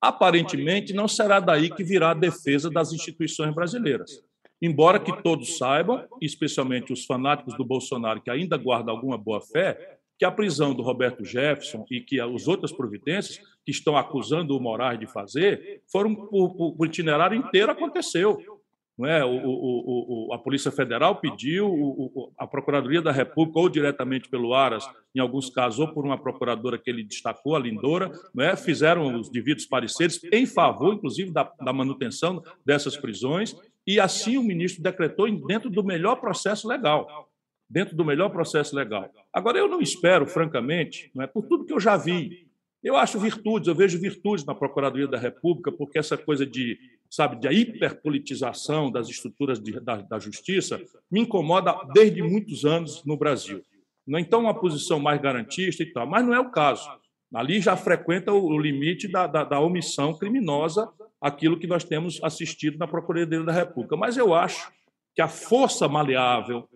aparentemente 0.00 0.92
não 0.92 1.06
será 1.06 1.40
daí 1.40 1.70
que 1.70 1.84
virá 1.84 2.10
a 2.10 2.14
defesa 2.14 2.70
das 2.70 2.92
instituições 2.92 3.54
brasileiras. 3.54 4.22
Embora 4.62 5.00
que 5.00 5.22
todos 5.22 5.56
saibam, 5.56 6.06
especialmente 6.20 6.92
os 6.92 7.04
fanáticos 7.04 7.56
do 7.56 7.64
Bolsonaro 7.64 8.20
que 8.20 8.30
ainda 8.30 8.56
guardam 8.56 8.94
alguma 8.94 9.16
boa 9.16 9.40
fé, 9.40 9.98
que 10.18 10.24
a 10.24 10.30
prisão 10.30 10.74
do 10.74 10.82
Roberto 10.82 11.24
Jefferson 11.24 11.84
e 11.90 12.02
que 12.02 12.20
as 12.20 12.46
outras 12.46 12.70
providências 12.70 13.40
que 13.64 13.70
estão 13.70 13.96
acusando 13.96 14.54
o 14.54 14.60
Moraes 14.60 15.00
de 15.00 15.06
fazer 15.06 15.82
foram 15.90 16.28
o, 16.30 16.76
o 16.78 16.84
itinerário 16.84 17.38
inteiro 17.38 17.72
aconteceu. 17.72 18.59
Não 19.00 19.08
é? 19.08 19.24
O, 19.24 19.30
o, 19.30 20.28
o, 20.28 20.34
a 20.34 20.38
Polícia 20.38 20.70
Federal 20.70 21.16
pediu, 21.16 22.30
a 22.36 22.46
Procuradoria 22.46 23.00
da 23.00 23.10
República, 23.10 23.58
ou 23.58 23.68
diretamente 23.70 24.28
pelo 24.28 24.52
Aras, 24.52 24.86
em 25.14 25.20
alguns 25.20 25.48
casos, 25.48 25.80
ou 25.80 25.88
por 25.88 26.04
uma 26.04 26.20
procuradora 26.20 26.76
que 26.76 26.90
ele 26.90 27.02
destacou, 27.02 27.56
a 27.56 27.58
Lindora, 27.58 28.12
não 28.34 28.44
é? 28.44 28.54
fizeram 28.56 29.18
os 29.18 29.30
devidos 29.30 29.64
pareceres 29.64 30.20
em 30.30 30.44
favor, 30.44 30.92
inclusive, 30.92 31.32
da, 31.32 31.50
da 31.60 31.72
manutenção 31.72 32.42
dessas 32.64 32.94
prisões, 32.94 33.56
e 33.86 33.98
assim 33.98 34.36
o 34.36 34.42
ministro 34.42 34.82
decretou 34.82 35.26
dentro 35.46 35.70
do 35.70 35.82
melhor 35.82 36.16
processo 36.16 36.68
legal. 36.68 37.30
Dentro 37.70 37.96
do 37.96 38.04
melhor 38.04 38.28
processo 38.28 38.76
legal. 38.76 39.08
Agora, 39.32 39.56
eu 39.56 39.66
não 39.66 39.80
espero, 39.80 40.26
francamente, 40.26 41.10
não 41.14 41.24
é, 41.24 41.26
por 41.26 41.46
tudo 41.46 41.64
que 41.64 41.72
eu 41.72 41.80
já 41.80 41.96
vi, 41.96 42.50
eu 42.82 42.96
acho 42.96 43.18
virtudes, 43.18 43.68
eu 43.68 43.74
vejo 43.74 43.98
virtudes 43.98 44.44
na 44.44 44.54
Procuradoria 44.54 45.06
da 45.06 45.18
República, 45.18 45.70
porque 45.72 45.98
essa 45.98 46.16
coisa 46.18 46.46
de, 46.46 46.78
sabe, 47.10 47.40
de 47.40 47.48
hiperpolitização 47.48 48.90
das 48.90 49.08
estruturas 49.08 49.60
de, 49.60 49.80
da, 49.80 49.96
da, 49.96 50.18
justiça 50.20 50.80
me 51.10 51.20
incomoda 51.20 51.74
desde 51.92 52.22
muitos 52.22 52.64
anos 52.64 53.04
no 53.04 53.16
Brasil. 53.16 53.60
Então, 54.08 54.40
uma 54.40 54.58
posição 54.58 55.00
mais 55.00 55.20
garantista 55.20 55.82
e 55.82 55.92
tal, 55.92 56.06
mas 56.06 56.24
não 56.24 56.32
é 56.32 56.38
o 56.38 56.50
caso. 56.50 56.88
Ali 57.34 57.60
já 57.60 57.76
frequenta 57.76 58.32
o, 58.32 58.58
limite 58.58 59.08
da, 59.08 59.26
da, 59.26 59.44
da 59.44 59.60
omissão 59.60 60.16
criminosa, 60.16 60.88
aquilo 61.20 61.58
que 61.58 61.66
nós 61.66 61.84
temos 61.84 62.22
assistido 62.22 62.78
na 62.78 62.88
Procuradoria 62.88 63.44
da 63.44 63.52
República. 63.52 63.96
Mas 63.96 64.16
eu 64.16 64.32
acho 64.32 64.72
que 65.14 65.20
a 65.20 65.28
força 65.28 65.88
maleável, 65.88 66.68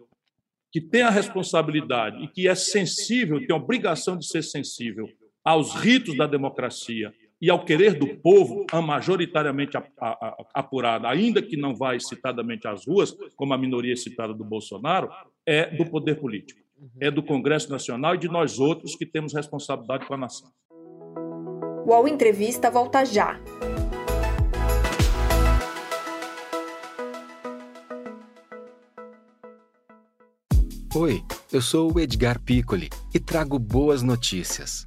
que 0.70 0.80
tem 0.80 1.02
a 1.02 1.10
responsabilidade 1.10 2.22
e 2.22 2.28
que 2.28 2.48
é 2.48 2.54
sensível, 2.54 3.38
tem 3.38 3.54
a 3.54 3.58
obrigação 3.58 4.16
de 4.16 4.26
ser 4.26 4.42
sensível 4.42 5.08
aos 5.44 5.74
ritos 5.74 6.16
da 6.16 6.26
democracia 6.26 7.12
e 7.44 7.50
ao 7.50 7.62
querer 7.62 7.98
do 7.98 8.06
povo, 8.06 8.64
majoritariamente 8.82 9.76
apurada, 10.54 11.10
ainda 11.10 11.42
que 11.42 11.58
não 11.58 11.76
vá 11.76 11.90
citadamente 12.00 12.66
às 12.66 12.86
ruas, 12.86 13.14
como 13.36 13.52
a 13.52 13.58
minoria 13.58 13.94
citada 13.96 14.32
do 14.32 14.42
Bolsonaro, 14.42 15.10
é 15.44 15.66
do 15.76 15.84
poder 15.84 16.18
político, 16.18 16.62
é 16.98 17.10
do 17.10 17.22
Congresso 17.22 17.70
Nacional 17.70 18.14
e 18.14 18.18
de 18.18 18.28
nós 18.28 18.58
outros 18.58 18.96
que 18.96 19.04
temos 19.04 19.34
responsabilidade 19.34 20.06
com 20.06 20.14
a 20.14 20.16
nação. 20.16 20.50
O 21.84 21.90
UOL 21.90 22.08
Entrevista 22.08 22.70
volta 22.70 23.04
já. 23.04 23.38
Oi, 30.96 31.20
eu 31.52 31.60
sou 31.60 31.92
o 31.92 32.00
Edgar 32.00 32.40
Piccoli 32.40 32.88
e 33.14 33.20
trago 33.20 33.58
boas 33.58 34.02
notícias. 34.02 34.86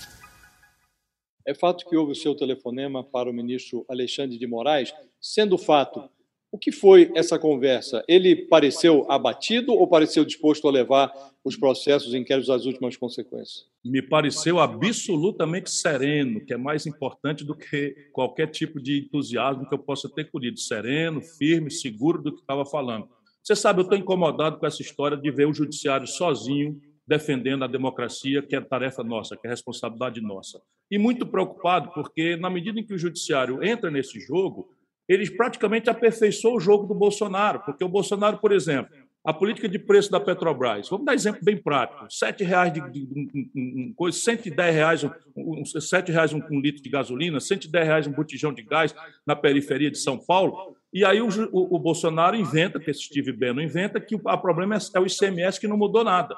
É 1.45 1.53
fato 1.53 1.85
que 1.85 1.95
houve 1.95 2.11
o 2.11 2.15
seu 2.15 2.35
telefonema 2.35 3.03
para 3.03 3.29
o 3.29 3.33
ministro 3.33 3.85
Alexandre 3.89 4.37
de 4.37 4.47
Moraes, 4.47 4.93
sendo 5.19 5.57
fato. 5.57 6.09
O 6.51 6.57
que 6.57 6.71
foi 6.71 7.09
essa 7.15 7.39
conversa? 7.39 8.03
Ele 8.09 8.35
pareceu 8.35 9.09
abatido 9.09 9.71
ou 9.71 9.87
pareceu 9.87 10.25
disposto 10.25 10.67
a 10.67 10.71
levar 10.71 11.11
os 11.45 11.55
processos 11.55 12.13
inquéritos 12.13 12.49
às 12.49 12.65
últimas 12.65 12.97
consequências? 12.97 13.65
Me 13.83 14.01
pareceu 14.01 14.59
absolutamente 14.59 15.71
sereno, 15.71 16.45
que 16.45 16.53
é 16.53 16.57
mais 16.57 16.85
importante 16.85 17.45
do 17.45 17.55
que 17.55 17.95
qualquer 18.11 18.47
tipo 18.47 18.81
de 18.81 18.99
entusiasmo 18.99 19.65
que 19.65 19.73
eu 19.73 19.79
possa 19.79 20.09
ter 20.09 20.29
colhido. 20.29 20.59
Sereno, 20.59 21.21
firme, 21.21 21.71
seguro 21.71 22.21
do 22.21 22.33
que 22.33 22.41
estava 22.41 22.65
falando. 22.65 23.07
Você 23.41 23.55
sabe, 23.55 23.79
eu 23.79 23.83
estou 23.83 23.97
incomodado 23.97 24.59
com 24.59 24.67
essa 24.67 24.81
história 24.81 25.17
de 25.17 25.31
ver 25.31 25.47
o 25.47 25.53
judiciário 25.53 26.05
sozinho 26.05 26.79
defendendo 27.07 27.63
a 27.63 27.67
democracia, 27.67 28.41
que 28.41 28.55
é 28.55 28.61
tarefa 28.61 29.03
nossa, 29.03 29.35
que 29.35 29.47
é 29.47 29.49
responsabilidade 29.49 30.21
nossa. 30.21 30.61
E 30.91 30.99
muito 30.99 31.25
preocupado, 31.25 31.91
porque 31.93 32.35
na 32.35 32.49
medida 32.49 32.79
em 32.79 32.83
que 32.83 32.93
o 32.93 32.97
judiciário 32.97 33.63
entra 33.63 33.89
nesse 33.89 34.19
jogo, 34.19 34.75
eles 35.07 35.29
praticamente 35.29 35.89
aperfeiçoou 35.89 36.57
o 36.57 36.59
jogo 36.59 36.85
do 36.85 36.93
Bolsonaro, 36.93 37.61
porque 37.61 37.83
o 37.83 37.89
Bolsonaro, 37.89 38.37
por 38.37 38.51
exemplo, 38.51 38.93
a 39.23 39.33
política 39.33 39.69
de 39.69 39.77
preço 39.77 40.11
da 40.11 40.19
Petrobras, 40.19 40.89
vamos 40.89 41.05
dar 41.05 41.13
exemplo 41.13 41.41
bem 41.43 41.55
prático, 41.55 42.05
R$ 42.05 42.45
reais 42.45 42.73
de, 42.73 42.81
de, 42.91 43.05
de, 43.05 43.51
um, 43.55 43.93
coisa, 43.95 44.17
110 44.17 44.75
reais, 44.75 45.03
um, 45.03 45.11
um, 45.37 45.63
reais 46.07 46.33
um, 46.33 46.41
um, 46.49 46.59
litro 46.59 46.81
de 46.81 46.89
gasolina, 46.89 47.39
110 47.39 47.85
reais 47.85 48.07
um 48.07 48.11
botijão 48.11 48.51
de 48.51 48.63
gás 48.63 48.95
na 49.25 49.35
periferia 49.35 49.91
de 49.91 49.99
São 49.99 50.17
Paulo, 50.17 50.75
e 50.91 51.05
aí 51.05 51.21
o, 51.21 51.27
o, 51.51 51.75
o 51.75 51.79
Bolsonaro 51.79 52.35
inventa, 52.35 52.79
que 52.79 52.89
esse 52.89 53.03
Steve 53.03 53.31
Bannon 53.31 53.61
inventa, 53.61 54.01
que 54.01 54.15
o 54.15 54.37
problema 54.39 54.75
é, 54.75 54.79
é 54.95 54.99
o 54.99 55.05
ICMS 55.05 55.59
que 55.59 55.67
não 55.67 55.77
mudou 55.77 56.03
nada. 56.03 56.35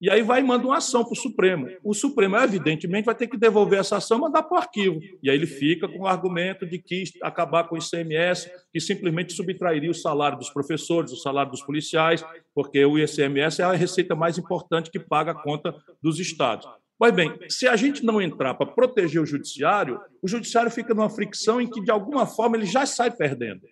E 0.00 0.10
aí 0.10 0.22
vai 0.22 0.40
e 0.40 0.44
manda 0.44 0.66
uma 0.66 0.76
ação 0.76 1.02
para 1.02 1.14
o 1.14 1.16
Supremo. 1.16 1.68
O 1.82 1.94
Supremo, 1.94 2.36
evidentemente, 2.36 3.06
vai 3.06 3.14
ter 3.14 3.26
que 3.26 3.36
devolver 3.36 3.78
essa 3.78 3.96
ação 3.96 4.18
e 4.18 4.20
mandar 4.20 4.42
para 4.42 4.56
o 4.56 4.60
arquivo. 4.60 5.00
E 5.22 5.30
aí 5.30 5.36
ele 5.36 5.46
fica 5.46 5.88
com 5.88 6.00
o 6.00 6.06
argumento 6.06 6.66
de 6.66 6.78
que 6.78 7.04
acabar 7.22 7.64
com 7.64 7.76
o 7.76 7.78
ICMS, 7.78 8.50
que 8.70 8.78
simplesmente 8.78 9.32
subtrairia 9.32 9.90
o 9.90 9.94
salário 9.94 10.36
dos 10.36 10.50
professores, 10.50 11.12
o 11.12 11.16
salário 11.16 11.50
dos 11.50 11.62
policiais, 11.62 12.22
porque 12.54 12.84
o 12.84 12.98
ICMS 12.98 13.62
é 13.62 13.64
a 13.64 13.72
receita 13.72 14.14
mais 14.14 14.36
importante 14.36 14.90
que 14.90 15.00
paga 15.00 15.32
a 15.32 15.42
conta 15.42 15.74
dos 16.02 16.20
estados. 16.20 16.68
Pois 16.98 17.12
bem, 17.12 17.32
se 17.48 17.66
a 17.66 17.76
gente 17.76 18.04
não 18.04 18.20
entrar 18.20 18.54
para 18.54 18.66
proteger 18.66 19.20
o 19.20 19.26
judiciário, 19.26 20.00
o 20.22 20.28
judiciário 20.28 20.70
fica 20.70 20.94
numa 20.94 21.10
fricção 21.10 21.60
em 21.60 21.68
que, 21.68 21.80
de 21.80 21.90
alguma 21.90 22.26
forma, 22.26 22.56
ele 22.56 22.66
já 22.66 22.86
sai 22.86 23.10
perdendo. 23.10 23.62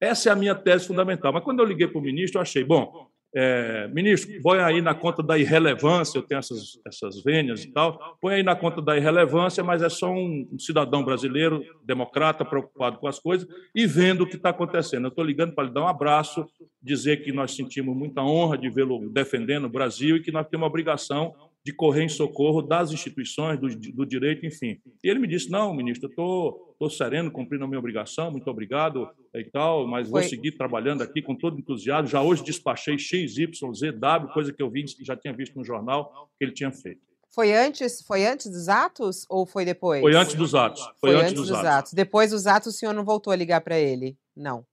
Essa 0.00 0.30
é 0.30 0.32
a 0.32 0.36
minha 0.36 0.54
tese 0.54 0.86
fundamental. 0.86 1.32
Mas 1.32 1.44
quando 1.44 1.58
eu 1.58 1.64
liguei 1.64 1.86
para 1.86 1.98
o 1.98 2.02
ministro, 2.02 2.38
eu 2.38 2.42
achei, 2.42 2.64
bom, 2.64 3.09
é, 3.34 3.86
ministro, 3.88 4.30
põe 4.42 4.58
aí 4.58 4.82
na 4.82 4.94
conta 4.94 5.22
da 5.22 5.38
irrelevância, 5.38 6.18
eu 6.18 6.22
tenho 6.22 6.40
essas, 6.40 6.80
essas 6.86 7.22
vênias 7.22 7.62
e 7.64 7.72
tal, 7.72 8.18
põe 8.20 8.34
aí 8.34 8.42
na 8.42 8.56
conta 8.56 8.82
da 8.82 8.96
irrelevância, 8.96 9.62
mas 9.62 9.82
é 9.82 9.88
só 9.88 10.10
um 10.10 10.48
cidadão 10.58 11.04
brasileiro, 11.04 11.64
democrata, 11.84 12.44
preocupado 12.44 12.98
com 12.98 13.06
as 13.06 13.18
coisas 13.18 13.46
e 13.74 13.86
vendo 13.86 14.22
o 14.22 14.26
que 14.26 14.36
está 14.36 14.50
acontecendo. 14.50 15.04
Eu 15.04 15.10
estou 15.10 15.24
ligando 15.24 15.54
para 15.54 15.64
lhe 15.64 15.72
dar 15.72 15.82
um 15.82 15.88
abraço, 15.88 16.44
dizer 16.82 17.22
que 17.22 17.32
nós 17.32 17.54
sentimos 17.54 17.96
muita 17.96 18.22
honra 18.22 18.58
de 18.58 18.68
vê-lo 18.68 19.08
defendendo 19.10 19.66
o 19.66 19.70
Brasil 19.70 20.16
e 20.16 20.22
que 20.22 20.32
nós 20.32 20.46
temos 20.48 20.62
uma 20.62 20.68
obrigação 20.68 21.34
de 21.64 21.72
correr 21.72 22.04
em 22.04 22.08
socorro 22.08 22.62
das 22.62 22.90
instituições, 22.90 23.60
do, 23.60 23.68
do 23.68 24.06
direito, 24.06 24.46
enfim. 24.46 24.78
E 25.04 25.08
ele 25.08 25.20
me 25.20 25.28
disse: 25.28 25.50
não, 25.50 25.74
ministro, 25.74 26.06
eu 26.06 26.10
estou 26.10 26.52
tô, 26.78 26.86
tô 26.86 26.90
sereno, 26.90 27.30
cumprindo 27.30 27.64
a 27.64 27.68
minha 27.68 27.78
obrigação, 27.78 28.30
muito 28.30 28.48
obrigado 28.48 29.08
e 29.34 29.44
tal, 29.44 29.86
mas 29.86 30.08
Foi. 30.08 30.22
vou 30.22 30.28
seguir 30.28 30.52
trabalhando 30.52 31.02
aqui 31.02 31.20
com 31.20 31.34
todo 31.34 31.58
entusiasmo. 31.58 32.08
Já 32.08 32.22
hoje 32.22 32.42
despachei 32.42 32.98
XYZW, 32.98 34.32
coisa 34.32 34.52
que 34.52 34.62
eu 34.62 34.70
vi, 34.70 34.84
já 35.02 35.16
tinha 35.16 35.34
visto 35.34 35.56
no 35.56 35.64
jornal 35.64 36.30
que 36.38 36.44
ele 36.44 36.52
tinha 36.52 36.72
feito. 36.72 37.00
Foi 37.32 37.52
antes, 37.54 38.02
foi 38.02 38.26
antes 38.26 38.50
dos 38.50 38.68
atos 38.68 39.24
ou 39.28 39.46
foi 39.46 39.64
depois? 39.64 40.00
Foi 40.00 40.14
antes 40.16 40.34
dos 40.34 40.54
atos. 40.54 40.82
Foi, 41.00 41.10
foi 41.10 41.14
antes, 41.14 41.32
antes, 41.32 41.40
dos, 41.42 41.52
atos. 41.52 41.66
atos. 41.66 41.92
Depois 41.92 42.30
dos 42.32 42.46
atos, 42.46 42.74
o 42.74 42.76
senhor 42.76 42.92
não 42.92 43.04
voltou 43.04 43.32
a 43.32 43.36
ligar 43.36 43.60
para 43.60 43.78
ele? 43.78 44.16
Não. 44.36 44.64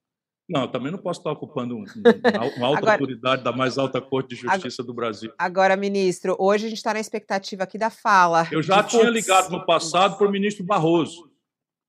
Não, 0.50 0.62
eu 0.62 0.68
também 0.70 0.92
não 0.92 0.98
posso 0.98 1.20
estar 1.20 1.32
ocupando 1.32 1.76
um, 1.76 1.84
uma 2.58 2.68
alta 2.68 2.80
agora, 2.80 2.92
autoridade 2.94 3.44
da 3.44 3.52
mais 3.52 3.78
alta 3.78 4.00
corte 4.00 4.30
de 4.30 4.36
justiça 4.36 4.82
agora, 4.82 4.88
do 4.88 4.94
Brasil. 4.94 5.34
Agora, 5.38 5.76
ministro, 5.76 6.38
hoje 6.40 6.68
a 6.68 6.70
gente 6.70 6.78
está 6.78 6.94
na 6.94 7.02
expectativa 7.02 7.64
aqui 7.64 7.78
da 7.78 7.90
fala. 7.90 8.48
Eu 8.50 8.64
já 8.64 8.82
tinha 8.82 9.10
ligado 9.10 9.52
no 9.52 9.66
passado 9.66 10.18
para 10.18 10.26
o 10.26 10.32
ministro 10.32 10.64
Barroso 10.64 11.30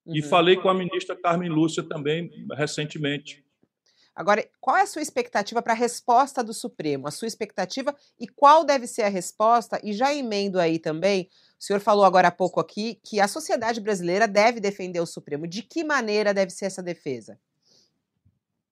uhum. 0.05 0.17
e 0.17 0.23
falei 0.23 0.57
com 0.57 0.69
a 0.69 0.75
ministra 0.75 1.15
Carmen 1.15 1.49
Lúcia 1.49 1.85
também 1.85 2.31
recentemente. 2.57 3.45
Agora, 4.13 4.45
qual 4.61 4.77
é 4.77 4.83
a 4.83 4.87
sua 4.87 5.03
expectativa 5.03 5.63
para 5.63 5.73
a 5.73 5.77
resposta 5.77 6.43
do 6.43 6.53
Supremo? 6.53 7.07
A 7.07 7.13
sua 7.13 7.29
expectativa 7.29 7.95
e 8.19 8.27
qual 8.27 8.65
deve 8.65 8.89
ser 8.89 9.03
a 9.03 9.09
resposta? 9.09 9.81
E 9.85 9.93
já 9.93 10.13
emendo 10.13 10.59
aí 10.59 10.81
também, 10.81 11.29
o 11.57 11.63
senhor 11.63 11.79
falou 11.79 12.05
agora 12.05 12.27
há 12.27 12.33
pouco 12.33 12.59
aqui 12.59 12.99
que 13.05 13.21
a 13.21 13.29
sociedade 13.29 13.81
brasileira 13.81 14.27
deve 14.27 14.59
defender 14.59 14.99
o 14.99 15.07
Supremo. 15.07 15.47
De 15.47 15.63
que 15.63 15.85
maneira 15.85 16.35
deve 16.35 16.51
ser 16.51 16.65
essa 16.65 16.83
defesa? 16.83 17.39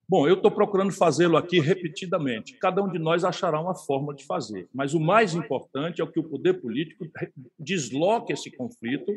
Bom, 0.09 0.29
eu 0.29 0.35
estou 0.35 0.53
procurando 0.53 0.93
fazê-lo 0.93 1.37
aqui 1.37 1.59
repetidamente. 1.59 2.57
Cada 2.59 2.81
um 2.81 2.89
de 2.89 2.99
nós 2.99 3.25
achará 3.25 3.61
uma 3.61 3.75
forma 3.75 4.15
de 4.15 4.25
fazer. 4.25 4.69
Mas 4.73 4.95
o 4.95 5.01
mais 5.01 5.35
importante 5.35 6.01
é 6.01 6.07
que 6.07 6.21
o 6.21 6.25
poder 6.29 6.55
político 6.61 7.05
desloque 7.59 8.33
esse 8.33 8.49
conflito 8.51 9.13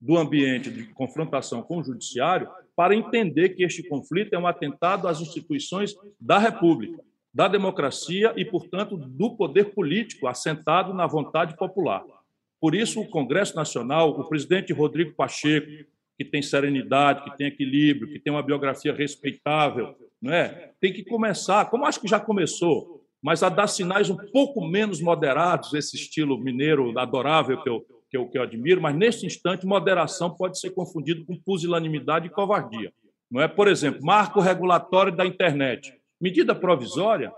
do 0.00 0.16
ambiente 0.16 0.70
de 0.70 0.84
confrontação 0.94 1.60
com 1.60 1.78
o 1.78 1.82
judiciário 1.82 2.48
para 2.76 2.94
entender 2.94 3.48
que 3.48 3.64
este 3.64 3.82
conflito 3.82 4.32
é 4.32 4.38
um 4.38 4.46
atentado 4.46 5.08
às 5.08 5.20
instituições 5.20 5.96
da 6.20 6.38
República, 6.38 7.02
da 7.34 7.48
democracia 7.48 8.32
e, 8.36 8.44
portanto, 8.44 8.96
do 8.96 9.36
poder 9.36 9.74
político 9.74 10.28
assentado 10.28 10.94
na 10.94 11.08
vontade 11.08 11.56
popular. 11.56 12.04
Por 12.60 12.76
isso, 12.76 13.00
o 13.00 13.08
Congresso 13.08 13.56
Nacional, 13.56 14.10
o 14.10 14.28
presidente 14.28 14.72
Rodrigo 14.72 15.14
Pacheco, 15.14 15.66
que 16.18 16.24
tem 16.24 16.42
serenidade, 16.42 17.22
que 17.22 17.36
tem 17.38 17.46
equilíbrio, 17.46 18.12
que 18.12 18.18
tem 18.18 18.32
uma 18.32 18.42
biografia 18.42 18.92
respeitável, 18.92 19.94
não 20.20 20.32
é? 20.32 20.72
Tem 20.80 20.92
que 20.92 21.04
começar, 21.04 21.70
como 21.70 21.86
acho 21.86 22.00
que 22.00 22.08
já 22.08 22.18
começou, 22.18 23.04
mas 23.22 23.44
a 23.44 23.48
dar 23.48 23.68
sinais 23.68 24.10
um 24.10 24.16
pouco 24.16 24.66
menos 24.66 25.00
moderados, 25.00 25.72
esse 25.74 25.94
estilo 25.94 26.36
mineiro 26.36 26.98
adorável 26.98 27.62
que 27.62 27.68
eu, 27.68 27.86
que 28.10 28.16
eu, 28.16 28.28
que 28.28 28.36
eu 28.36 28.42
admiro, 28.42 28.82
mas 28.82 28.96
nesse 28.96 29.26
instante, 29.26 29.64
moderação 29.64 30.34
pode 30.34 30.58
ser 30.58 30.70
confundido 30.70 31.24
com 31.24 31.38
pusilanimidade 31.38 32.26
e 32.26 32.30
covardia. 32.30 32.92
Não 33.30 33.40
é? 33.40 33.46
Por 33.46 33.68
exemplo, 33.68 34.00
marco 34.02 34.40
regulatório 34.40 35.14
da 35.14 35.24
internet. 35.24 35.94
Medida 36.20 36.52
provisória? 36.52 37.32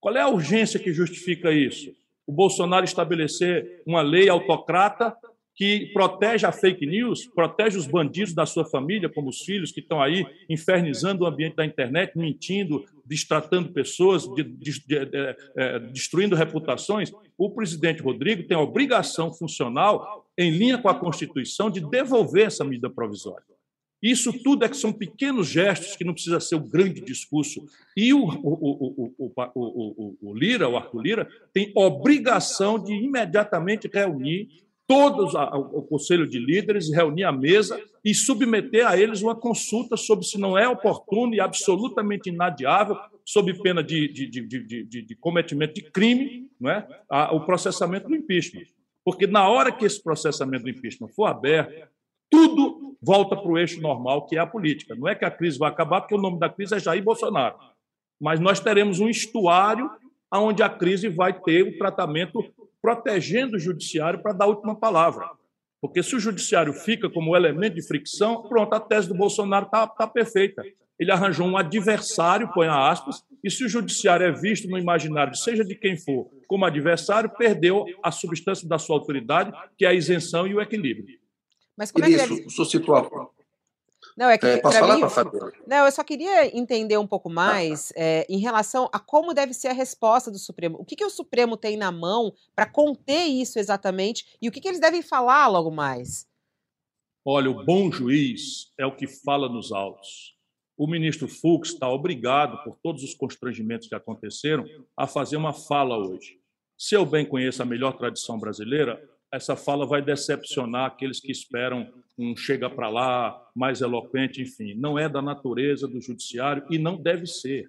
Qual 0.00 0.16
é 0.16 0.20
a 0.20 0.28
urgência 0.28 0.78
que 0.78 0.92
justifica 0.92 1.50
isso? 1.50 1.90
O 2.24 2.32
Bolsonaro 2.32 2.84
estabelecer 2.84 3.82
uma 3.84 4.00
lei 4.00 4.28
autocrata 4.28 5.16
que 5.54 5.90
protege 5.92 6.46
a 6.46 6.52
fake 6.52 6.86
news, 6.86 7.26
protege 7.26 7.76
os 7.76 7.86
bandidos 7.86 8.34
da 8.34 8.46
sua 8.46 8.64
família, 8.64 9.08
como 9.08 9.28
os 9.28 9.42
filhos 9.42 9.70
que 9.70 9.80
estão 9.80 10.00
aí 10.00 10.26
infernizando 10.48 11.24
o 11.24 11.26
ambiente 11.26 11.56
da 11.56 11.64
internet, 11.64 12.16
mentindo, 12.16 12.84
distratando 13.06 13.72
pessoas, 13.72 14.26
de, 14.34 14.44
de, 14.44 14.86
de, 14.86 15.36
é, 15.56 15.78
destruindo 15.78 16.34
reputações. 16.34 17.12
O 17.36 17.50
presidente 17.50 18.02
Rodrigo 18.02 18.44
tem 18.44 18.56
a 18.56 18.60
obrigação 18.60 19.32
funcional, 19.32 20.26
em 20.38 20.50
linha 20.50 20.78
com 20.78 20.88
a 20.88 20.94
Constituição, 20.94 21.70
de 21.70 21.80
devolver 21.80 22.46
essa 22.46 22.64
medida 22.64 22.88
provisória. 22.88 23.52
Isso 24.02 24.32
tudo 24.32 24.64
é 24.64 24.68
que 24.68 24.76
são 24.76 24.92
pequenos 24.92 25.46
gestos 25.46 25.94
que 25.94 26.04
não 26.04 26.12
precisa 26.12 26.40
ser 26.40 26.56
o 26.56 26.60
grande 26.60 27.00
discurso. 27.00 27.64
E 27.96 28.12
o, 28.12 28.24
o, 28.24 29.12
o, 29.16 30.16
o, 30.20 30.34
Lira, 30.34 30.68
o 30.68 30.76
Arthur 30.76 31.00
Lira, 31.00 31.28
tem 31.54 31.70
obrigação 31.76 32.82
de 32.82 32.92
imediatamente 32.92 33.88
reunir 33.92 34.48
todos 34.86 35.34
o 35.34 35.82
Conselho 35.82 36.28
de 36.28 36.38
Líderes, 36.38 36.92
reunir 36.92 37.24
a 37.24 37.32
mesa 37.32 37.80
e 38.04 38.14
submeter 38.14 38.86
a 38.86 38.96
eles 38.96 39.22
uma 39.22 39.34
consulta 39.34 39.96
sobre 39.96 40.26
se 40.26 40.38
não 40.38 40.58
é 40.58 40.68
oportuno 40.68 41.34
e 41.34 41.40
absolutamente 41.40 42.28
inadiável, 42.28 42.96
sob 43.24 43.54
pena 43.62 43.82
de, 43.82 44.08
de, 44.08 44.28
de, 44.28 45.02
de 45.02 45.16
cometimento 45.16 45.74
de 45.74 45.82
crime, 45.90 46.50
não 46.60 46.70
é? 46.70 46.86
o 47.32 47.40
processamento 47.40 48.08
do 48.08 48.16
impeachment. 48.16 48.66
Porque 49.04 49.26
na 49.26 49.48
hora 49.48 49.72
que 49.72 49.84
esse 49.84 50.02
processamento 50.02 50.64
do 50.64 50.70
impeachment 50.70 51.08
for 51.08 51.26
aberto, 51.26 51.88
tudo 52.30 52.96
volta 53.02 53.36
para 53.36 53.50
o 53.50 53.58
eixo 53.58 53.80
normal, 53.80 54.26
que 54.26 54.36
é 54.36 54.40
a 54.40 54.46
política. 54.46 54.94
Não 54.94 55.08
é 55.08 55.14
que 55.14 55.24
a 55.24 55.30
crise 55.30 55.58
vai 55.58 55.70
acabar, 55.70 56.00
porque 56.00 56.14
o 56.14 56.20
nome 56.20 56.38
da 56.38 56.48
crise 56.48 56.74
é 56.74 56.78
Jair 56.78 57.02
Bolsonaro. 57.02 57.56
Mas 58.20 58.38
nós 58.38 58.60
teremos 58.60 59.00
um 59.00 59.08
estuário 59.08 59.90
onde 60.32 60.62
a 60.62 60.68
crise 60.68 61.08
vai 61.08 61.38
ter 61.38 61.62
o 61.62 61.76
tratamento 61.76 62.42
protegendo 62.82 63.56
o 63.56 63.60
judiciário 63.60 64.20
para 64.20 64.32
dar 64.32 64.46
a 64.46 64.48
última 64.48 64.74
palavra. 64.74 65.30
Porque 65.80 66.02
se 66.02 66.14
o 66.16 66.20
judiciário 66.20 66.72
fica 66.72 67.08
como 67.08 67.36
elemento 67.36 67.76
de 67.76 67.86
fricção, 67.86 68.42
pronto, 68.42 68.74
a 68.74 68.80
tese 68.80 69.08
do 69.08 69.14
Bolsonaro 69.14 69.66
está 69.66 69.86
tá 69.86 70.06
perfeita. 70.06 70.62
Ele 70.98 71.10
arranjou 71.10 71.46
um 71.46 71.56
adversário, 71.56 72.52
põe 72.52 72.68
aspas, 72.68 73.24
e 73.42 73.50
se 73.50 73.64
o 73.64 73.68
judiciário 73.68 74.26
é 74.26 74.32
visto 74.32 74.68
no 74.68 74.78
imaginário, 74.78 75.34
seja 75.34 75.64
de 75.64 75.74
quem 75.74 75.96
for, 75.96 76.30
como 76.46 76.64
adversário, 76.64 77.30
perdeu 77.30 77.84
a 78.02 78.12
substância 78.12 78.68
da 78.68 78.78
sua 78.78 78.96
autoridade, 78.96 79.52
que 79.76 79.84
é 79.84 79.88
a 79.88 79.94
isenção 79.94 80.46
e 80.46 80.54
o 80.54 80.60
equilíbrio. 80.60 81.18
Mas 81.76 81.90
como 81.90 82.06
Isso, 82.06 82.22
é 82.22 82.26
que 82.26 82.32
ele... 82.34 82.46
o 82.46 82.50
senhor 82.50 82.66
citou 82.66 82.94
a... 82.94 83.08
Não, 84.16 84.28
é 84.28 84.36
que 84.36 84.46
é, 84.46 84.56
posso 84.58 84.78
falar, 84.78 84.96
mim, 84.96 85.02
Não, 85.66 85.86
eu 85.86 85.92
só 85.92 86.04
queria 86.04 86.56
entender 86.56 86.98
um 86.98 87.06
pouco 87.06 87.30
mais 87.30 87.92
é, 87.96 88.26
em 88.28 88.38
relação 88.38 88.88
a 88.92 88.98
como 88.98 89.32
deve 89.32 89.54
ser 89.54 89.68
a 89.68 89.72
resposta 89.72 90.30
do 90.30 90.38
Supremo. 90.38 90.76
O 90.78 90.84
que, 90.84 90.96
que 90.96 91.04
o 91.04 91.10
Supremo 91.10 91.56
tem 91.56 91.76
na 91.76 91.90
mão 91.90 92.32
para 92.54 92.66
conter 92.66 93.24
isso 93.26 93.58
exatamente 93.58 94.36
e 94.40 94.48
o 94.48 94.52
que, 94.52 94.60
que 94.60 94.68
eles 94.68 94.80
devem 94.80 95.02
falar 95.02 95.48
logo 95.48 95.70
mais? 95.70 96.26
Olha, 97.24 97.50
o 97.50 97.64
bom 97.64 97.90
juiz 97.90 98.72
é 98.78 98.84
o 98.84 98.96
que 98.96 99.06
fala 99.06 99.48
nos 99.48 99.72
autos. 99.72 100.36
O 100.76 100.86
ministro 100.86 101.28
Fux 101.28 101.70
está 101.70 101.88
obrigado, 101.88 102.62
por 102.64 102.76
todos 102.82 103.04
os 103.04 103.14
constrangimentos 103.14 103.86
que 103.86 103.94
aconteceram, 103.94 104.64
a 104.96 105.06
fazer 105.06 105.36
uma 105.36 105.52
fala 105.52 105.96
hoje. 105.96 106.40
Se 106.76 106.96
eu 106.96 107.06
bem 107.06 107.24
conheço 107.24 107.62
a 107.62 107.66
melhor 107.66 107.92
tradição 107.92 108.38
brasileira, 108.38 109.00
essa 109.32 109.54
fala 109.54 109.86
vai 109.86 110.02
decepcionar 110.02 110.86
aqueles 110.86 111.20
que 111.20 111.30
esperam 111.30 111.88
um 112.22 112.36
chega 112.36 112.70
para 112.70 112.88
lá, 112.88 113.50
mais 113.54 113.80
eloquente, 113.80 114.40
enfim. 114.40 114.74
Não 114.74 114.98
é 114.98 115.08
da 115.08 115.20
natureza 115.20 115.88
do 115.88 116.00
judiciário 116.00 116.64
e 116.70 116.78
não 116.78 116.96
deve 116.96 117.26
ser. 117.26 117.68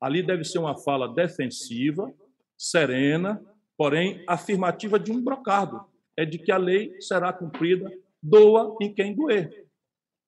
Ali 0.00 0.22
deve 0.22 0.44
ser 0.44 0.58
uma 0.58 0.76
fala 0.76 1.12
defensiva, 1.12 2.12
serena, 2.56 3.40
porém 3.76 4.22
afirmativa 4.28 4.98
de 4.98 5.10
um 5.10 5.22
brocardo. 5.22 5.80
É 6.16 6.24
de 6.24 6.38
que 6.38 6.52
a 6.52 6.58
lei 6.58 7.00
será 7.00 7.32
cumprida, 7.32 7.90
doa 8.22 8.76
em 8.80 8.92
quem 8.92 9.14
doer. 9.14 9.66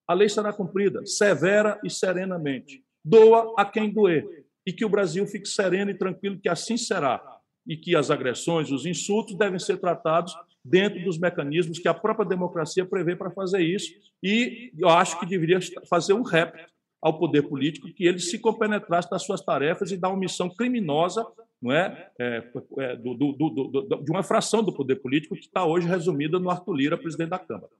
A 0.09 0.15
lei 0.15 0.29
será 0.29 0.53
cumprida 0.53 1.05
severa 1.05 1.79
e 1.85 1.91
serenamente. 1.91 2.83
Doa 3.05 3.55
a 3.57 3.65
quem 3.65 3.91
doer. 3.91 4.47
E 4.67 4.73
que 4.73 4.85
o 4.85 4.89
Brasil 4.89 5.27
fique 5.27 5.47
sereno 5.47 5.91
e 5.91 5.95
tranquilo 5.95 6.39
que 6.39 6.49
assim 6.49 6.77
será 6.77 7.23
e 7.67 7.77
que 7.77 7.97
as 7.97 8.11
agressões, 8.11 8.71
os 8.71 8.85
insultos 8.87 9.37
devem 9.37 9.59
ser 9.59 9.79
tratados 9.79 10.37
dentro 10.65 11.03
dos 11.05 11.19
mecanismos 11.19 11.79
que 11.79 11.89
a 11.89 11.95
própria 11.95 12.27
democracia 12.27 12.87
prevê 12.87 13.15
para 13.15 13.31
fazer 13.31 13.61
isso. 13.61 13.93
E 14.23 14.73
eu 14.79 14.89
acho 14.89 15.19
que 15.21 15.27
deveria 15.27 15.59
fazer 15.89 16.15
um 16.15 16.23
rep 16.23 16.55
ao 17.03 17.19
poder 17.19 17.43
político 17.43 17.93
que 17.93 18.07
ele 18.07 18.19
se 18.19 18.39
compenetrasse 18.39 19.11
das 19.11 19.23
suas 19.23 19.43
tarefas 19.43 19.91
e 19.91 19.97
da 19.97 20.09
omissão 20.09 20.49
criminosa 20.49 21.27
não 21.65 21.73
é, 21.73 22.11
é, 22.19 22.45
é 22.79 22.97
do, 22.97 23.15
do, 23.15 23.33
do, 23.33 24.03
de 24.03 24.11
uma 24.11 24.23
fração 24.23 24.63
do 24.63 24.71
poder 24.71 24.97
político 24.97 25.35
que 25.35 25.47
está 25.47 25.65
hoje 25.65 25.89
resumida 25.89 26.39
no 26.39 26.51
Arthur 26.51 26.75
Lira, 26.75 26.99
presidente 26.99 27.31
da 27.31 27.39
Câmara. 27.39 27.71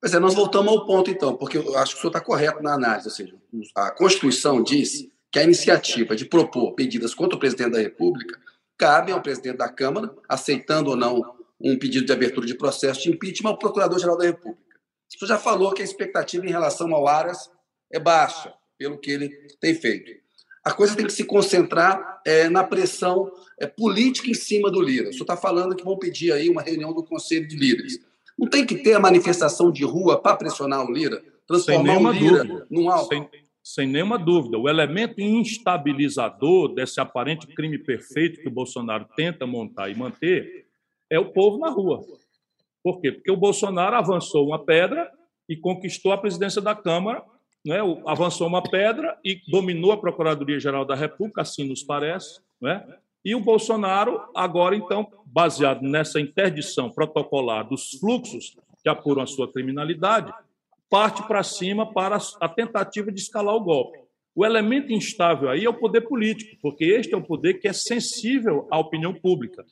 Pois 0.00 0.14
é, 0.14 0.20
nós 0.20 0.34
voltamos 0.34 0.72
ao 0.72 0.86
ponto, 0.86 1.10
então, 1.10 1.36
porque 1.36 1.58
eu 1.58 1.76
acho 1.78 1.94
que 1.94 1.98
o 1.98 2.00
senhor 2.02 2.10
está 2.10 2.20
correto 2.20 2.62
na 2.62 2.74
análise. 2.74 3.08
Ou 3.08 3.14
seja, 3.14 3.34
a 3.74 3.90
Constituição 3.90 4.62
diz 4.62 5.08
que 5.32 5.38
a 5.40 5.42
iniciativa 5.42 6.14
de 6.14 6.26
propor 6.26 6.74
pedidas 6.74 7.12
contra 7.12 7.36
o 7.36 7.40
presidente 7.40 7.72
da 7.72 7.80
República 7.80 8.38
cabe 8.78 9.10
ao 9.10 9.20
presidente 9.20 9.56
da 9.56 9.68
Câmara, 9.68 10.14
aceitando 10.28 10.90
ou 10.90 10.96
não 10.96 11.34
um 11.64 11.78
pedido 11.78 12.04
de 12.04 12.12
abertura 12.12 12.46
de 12.46 12.54
processo 12.54 13.02
de 13.02 13.10
impeachment 13.10 13.50
ao 13.50 13.58
Procurador-Geral 13.58 14.18
da 14.18 14.26
República. 14.26 14.62
Você 15.08 15.26
já 15.26 15.38
falou 15.38 15.72
que 15.72 15.80
a 15.80 15.84
expectativa 15.84 16.44
em 16.44 16.50
relação 16.50 16.92
ao 16.94 17.08
Aras 17.08 17.50
é 17.90 17.98
baixa, 17.98 18.52
pelo 18.76 18.98
que 18.98 19.10
ele 19.10 19.28
tem 19.60 19.74
feito. 19.74 20.12
A 20.62 20.72
coisa 20.72 20.96
tem 20.96 21.06
que 21.06 21.12
se 21.12 21.24
concentrar 21.24 22.20
é, 22.26 22.48
na 22.48 22.64
pressão 22.64 23.30
é, 23.58 23.66
política 23.66 24.30
em 24.30 24.34
cima 24.34 24.70
do 24.70 24.80
Lira. 24.80 25.10
O 25.10 25.12
senhor 25.12 25.24
está 25.24 25.36
falando 25.36 25.76
que 25.76 25.84
vão 25.84 25.98
pedir 25.98 26.32
aí 26.32 26.48
uma 26.48 26.62
reunião 26.62 26.92
do 26.92 27.04
Conselho 27.04 27.46
de 27.46 27.56
Líderes. 27.56 28.00
Não 28.38 28.48
tem 28.48 28.66
que 28.66 28.76
ter 28.76 28.94
a 28.94 29.00
manifestação 29.00 29.70
de 29.70 29.84
rua 29.84 30.20
para 30.20 30.36
pressionar 30.36 30.84
o 30.84 30.92
Lira, 30.92 31.22
transformar 31.46 31.98
o 31.98 32.12
Lira 32.12 32.44
dúvida. 32.44 32.66
num 32.70 32.90
alvo. 32.90 33.08
Sem, 33.08 33.28
sem 33.62 33.86
nenhuma 33.86 34.18
dúvida. 34.18 34.58
O 34.58 34.68
elemento 34.68 35.20
instabilizador 35.20 36.74
desse 36.74 36.98
aparente 36.98 37.46
crime 37.46 37.78
perfeito 37.78 38.40
que 38.40 38.48
o 38.48 38.50
Bolsonaro 38.50 39.06
tenta 39.16 39.46
montar 39.46 39.90
e 39.90 39.94
manter 39.94 40.63
é 41.10 41.18
o 41.18 41.32
povo 41.32 41.58
na 41.58 41.70
rua. 41.70 42.02
Por 42.82 43.00
quê? 43.00 43.12
Porque 43.12 43.30
o 43.30 43.36
Bolsonaro 43.36 43.96
avançou 43.96 44.46
uma 44.46 44.58
pedra 44.58 45.10
e 45.48 45.56
conquistou 45.56 46.12
a 46.12 46.18
presidência 46.18 46.60
da 46.60 46.74
Câmara, 46.74 47.22
né? 47.64 47.78
avançou 48.06 48.46
uma 48.46 48.62
pedra 48.62 49.18
e 49.24 49.40
dominou 49.48 49.92
a 49.92 49.96
Procuradoria-Geral 49.96 50.84
da 50.84 50.94
República, 50.94 51.42
assim 51.42 51.66
nos 51.66 51.82
parece. 51.82 52.40
Né? 52.60 52.84
E 53.24 53.34
o 53.34 53.40
Bolsonaro, 53.40 54.20
agora, 54.34 54.76
então, 54.76 55.06
baseado 55.24 55.82
nessa 55.82 56.20
interdição 56.20 56.90
protocolar 56.90 57.66
dos 57.66 57.92
fluxos 57.98 58.56
que 58.82 58.88
apuram 58.88 59.22
a 59.22 59.26
sua 59.26 59.50
criminalidade, 59.50 60.30
parte 60.90 61.26
para 61.26 61.42
cima 61.42 61.90
para 61.90 62.18
a 62.40 62.48
tentativa 62.48 63.10
de 63.10 63.18
escalar 63.18 63.54
o 63.54 63.64
golpe. 63.64 63.98
O 64.34 64.44
elemento 64.44 64.92
instável 64.92 65.48
aí 65.48 65.64
é 65.64 65.68
o 65.68 65.74
poder 65.78 66.02
político, 66.02 66.56
porque 66.60 66.84
este 66.84 67.14
é 67.14 67.16
o 67.16 67.22
poder 67.22 67.54
que 67.54 67.68
é 67.68 67.72
sensível 67.72 68.68
à 68.70 68.78
opinião 68.78 69.14
pública. 69.14 69.64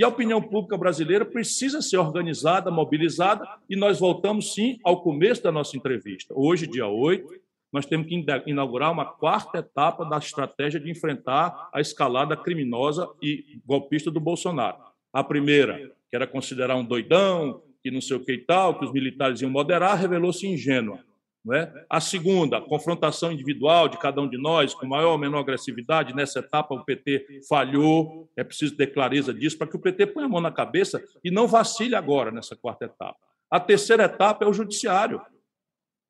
E 0.00 0.02
a 0.02 0.08
opinião 0.08 0.40
pública 0.40 0.78
brasileira 0.78 1.26
precisa 1.26 1.82
ser 1.82 1.98
organizada, 1.98 2.70
mobilizada, 2.70 3.46
e 3.68 3.76
nós 3.76 4.00
voltamos 4.00 4.54
sim 4.54 4.78
ao 4.82 5.02
começo 5.02 5.42
da 5.42 5.52
nossa 5.52 5.76
entrevista. 5.76 6.32
Hoje, 6.34 6.66
dia 6.66 6.86
8, 6.86 7.28
nós 7.70 7.84
temos 7.84 8.06
que 8.06 8.24
inaugurar 8.46 8.90
uma 8.90 9.04
quarta 9.04 9.58
etapa 9.58 10.02
da 10.06 10.16
estratégia 10.16 10.80
de 10.80 10.90
enfrentar 10.90 11.68
a 11.70 11.82
escalada 11.82 12.34
criminosa 12.34 13.10
e 13.22 13.60
golpista 13.66 14.10
do 14.10 14.18
Bolsonaro. 14.18 14.78
A 15.12 15.22
primeira, 15.22 15.92
que 16.08 16.16
era 16.16 16.26
considerar 16.26 16.76
um 16.76 16.84
doidão, 16.84 17.60
que 17.82 17.90
não 17.90 18.00
sei 18.00 18.16
o 18.16 18.24
que 18.24 18.32
e 18.32 18.38
tal, 18.38 18.78
que 18.78 18.86
os 18.86 18.92
militares 18.94 19.42
iam 19.42 19.50
moderar, 19.50 19.98
revelou-se 19.98 20.46
ingênua. 20.46 21.04
É? 21.52 21.86
A 21.88 22.00
segunda, 22.00 22.58
a 22.58 22.60
confrontação 22.60 23.32
individual 23.32 23.88
de 23.88 23.98
cada 23.98 24.20
um 24.20 24.28
de 24.28 24.36
nós, 24.36 24.74
com 24.74 24.86
maior 24.86 25.12
ou 25.12 25.18
menor 25.18 25.38
agressividade, 25.38 26.14
nessa 26.14 26.40
etapa 26.40 26.74
o 26.74 26.84
PT 26.84 27.40
falhou, 27.48 28.28
é 28.36 28.44
preciso 28.44 28.76
ter 28.76 28.88
clareza 28.88 29.32
disso, 29.32 29.56
para 29.56 29.66
que 29.66 29.76
o 29.76 29.80
PT 29.80 30.08
ponha 30.08 30.26
a 30.26 30.28
mão 30.28 30.40
na 30.40 30.52
cabeça 30.52 31.02
e 31.24 31.30
não 31.30 31.48
vacile 31.48 31.94
agora 31.94 32.30
nessa 32.30 32.54
quarta 32.54 32.84
etapa. 32.84 33.16
A 33.50 33.58
terceira 33.58 34.04
etapa 34.04 34.44
é 34.44 34.48
o 34.48 34.52
judiciário. 34.52 35.20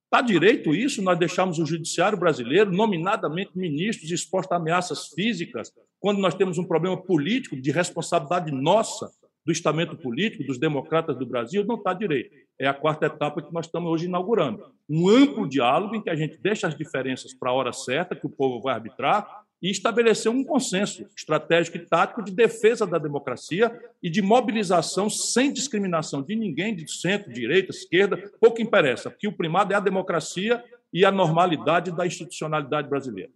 Está 0.07 0.21
direito 0.21 0.75
isso? 0.75 1.01
Nós 1.01 1.17
deixamos 1.17 1.61
o 1.61 1.65
judiciário 1.65 2.19
brasileiro, 2.19 2.73
nominadamente 2.73 3.57
ministros, 3.57 4.11
expostos 4.11 4.51
a 4.51 4.57
ameaças 4.57 5.07
físicas, 5.15 5.73
quando 6.01 6.19
nós 6.19 6.35
temos 6.35 6.59
um 6.59 6.65
problema 6.65 7.01
político 7.01 7.55
de 7.55 7.71
responsabilidade 7.71 8.51
nossa 8.51 9.09
do 9.47 9.53
estamento 9.53 9.97
político, 9.97 10.43
dos 10.43 10.59
democratas 10.59 11.17
do 11.17 11.25
Brasil, 11.25 11.65
não 11.65 11.77
está 11.77 11.95
direito. 11.95 12.35
É 12.61 12.67
a 12.67 12.75
quarta 12.75 13.07
etapa 13.07 13.41
que 13.41 13.51
nós 13.55 13.65
estamos 13.65 13.91
hoje 13.91 14.05
inaugurando. 14.05 14.71
Um 14.87 15.09
amplo 15.09 15.49
diálogo 15.49 15.97
em 15.97 16.03
que 16.03 16.11
a 16.11 16.15
gente 16.15 16.37
deixa 16.37 16.69
as 16.69 16.77
diferenças 16.77 17.33
para 17.33 17.49
a 17.49 17.55
hora 17.55 17.73
certa, 17.73 18.15
que 18.15 18.27
o 18.27 18.31
povo 18.31 18.61
vai 18.61 18.75
arbitrar, 18.75 19.47
e 19.63 19.71
estabelecer 19.71 20.31
um 20.31 20.45
consenso 20.45 21.07
estratégico 21.17 21.79
e 21.79 21.87
tático 21.87 22.23
de 22.23 22.33
defesa 22.33 22.87
da 22.87 22.99
democracia 22.99 23.75
e 24.03 24.11
de 24.11 24.21
mobilização 24.21 25.09
sem 25.09 25.51
discriminação 25.51 26.21
de 26.21 26.37
ninguém, 26.37 26.77
de 26.77 26.87
centro, 26.87 27.33
direita, 27.33 27.71
esquerda, 27.71 28.31
pouco 28.39 28.61
interessa, 28.61 29.09
porque 29.11 29.27
o 29.27 29.33
primado 29.33 29.73
é 29.73 29.77
a 29.77 29.81
democracia 29.81 30.63
e 30.93 31.03
a 31.03 31.11
normalidade 31.11 31.91
da 31.97 32.07
institucionalidade 32.07 32.91
brasileira. 32.91 33.33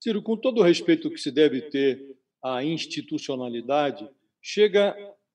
Ciro, 0.00 0.22
com 0.22 0.36
todo 0.36 0.60
o 0.60 0.64
respeito 0.64 1.10
que 1.10 1.18
se 1.18 1.32
deve 1.32 1.62
ter 1.62 2.16
à 2.40 2.62
institucionalidade, 2.62 4.08
chega 4.40 4.94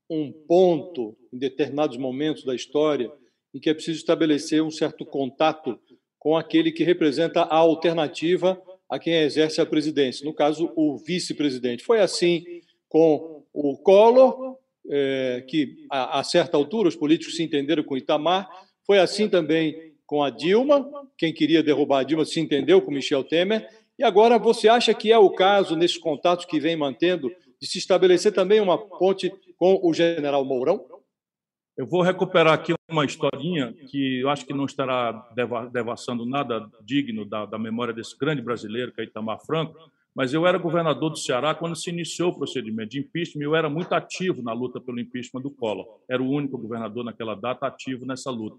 um 0.10 0.32
ponto, 0.32 1.18
em 1.34 1.38
determinados 1.38 1.98
momentos 1.98 2.46
da 2.46 2.56
história, 2.56 3.12
em 3.56 3.60
que 3.60 3.70
é 3.70 3.74
preciso 3.74 3.98
estabelecer 3.98 4.62
um 4.62 4.70
certo 4.70 5.06
contato 5.06 5.80
com 6.20 6.36
aquele 6.36 6.74
que 6.74 6.84
representa 6.84 7.44
a 7.44 7.56
alternativa 7.56 8.62
a 8.90 9.00
quem 9.00 9.14
exerce 9.14 9.62
a 9.62 9.66
presidência, 9.66 10.26
no 10.26 10.34
caso, 10.34 10.72
o 10.76 10.98
vice-presidente. 10.98 11.82
Foi 11.82 12.02
assim 12.02 12.44
com 12.90 13.44
o 13.54 13.78
Collor, 13.78 14.58
é, 14.90 15.44
que 15.48 15.86
a, 15.90 16.20
a, 16.20 16.24
certa 16.24 16.58
altura 16.58 16.90
os 16.90 16.98
políticos 16.98 17.38
se 17.38 17.44
entenderam 17.44 17.82
com 17.82 17.98
Itamar, 17.98 18.48
foi 18.86 19.00
assim 19.00 19.30
também 19.30 19.94
com 20.06 20.22
a 20.22 20.30
Dilma, 20.30 20.88
quem 21.18 21.34
queria 21.34 21.64
derrubar 21.64 22.00
a 22.00 22.04
Dilma 22.04 22.26
se 22.26 22.40
entendeu 22.40 22.82
com 22.82 22.92
Michel 22.92 23.24
Temer, 23.24 23.68
e 23.98 24.04
agora 24.04 24.38
você 24.38 24.68
acha 24.68 24.94
que 24.94 25.12
é 25.12 25.18
o 25.18 25.30
caso, 25.30 25.78
nesses 25.78 25.98
contatos 25.98 26.46
que 26.46 26.60
vem 26.60 26.76
mantendo, 26.76 27.32
de 27.60 27.68
se 27.68 27.78
estabelecer 27.78 28.34
também 28.34 28.60
uma 28.60 28.78
ponte 28.78 29.32
com 29.58 29.80
o 29.82 29.94
general 29.94 30.44
Mourão? 30.44 30.95
Eu 31.78 31.86
vou 31.86 32.02
recuperar 32.02 32.54
aqui 32.54 32.74
uma 32.90 33.04
historinha 33.04 33.74
que 33.74 34.22
eu 34.22 34.30
acho 34.30 34.46
que 34.46 34.54
não 34.54 34.64
estará 34.64 35.12
devassando 35.74 36.26
nada 36.26 36.70
digno 36.82 37.26
da, 37.26 37.46
da, 37.46 37.60
memória 37.60 37.94
desse 37.94 38.18
grande 38.18 38.42
brasileiro, 38.42 38.94
que 38.94 39.02
é 39.02 39.04
Itamar 39.04 39.46
Franco, 39.46 39.78
mas 40.16 40.34
eu 40.34 40.48
era 40.48 40.58
governador 40.58 41.10
do 41.10 41.18
Ceará 41.18 41.54
quando 41.54 41.76
se 41.76 41.90
iniciou 41.90 42.32
o 42.32 42.38
procedimento 42.38 42.92
de 42.92 43.00
impeachment 43.00 43.42
e 43.42 43.46
eu 43.46 43.56
era 43.56 43.70
muito 43.70 43.92
ativo 43.92 44.42
na 44.42 44.54
luta 44.54 44.80
pelo 44.80 45.02
impeachment 45.02 45.42
do 45.42 45.52
Collor. 45.52 46.00
Era 46.10 46.24
o 46.24 46.30
único 46.30 46.58
governador 46.58 47.04
naquela 47.04 47.36
data 47.36 47.68
ativo 47.68 48.06
nessa 48.06 48.32
luta. 48.32 48.58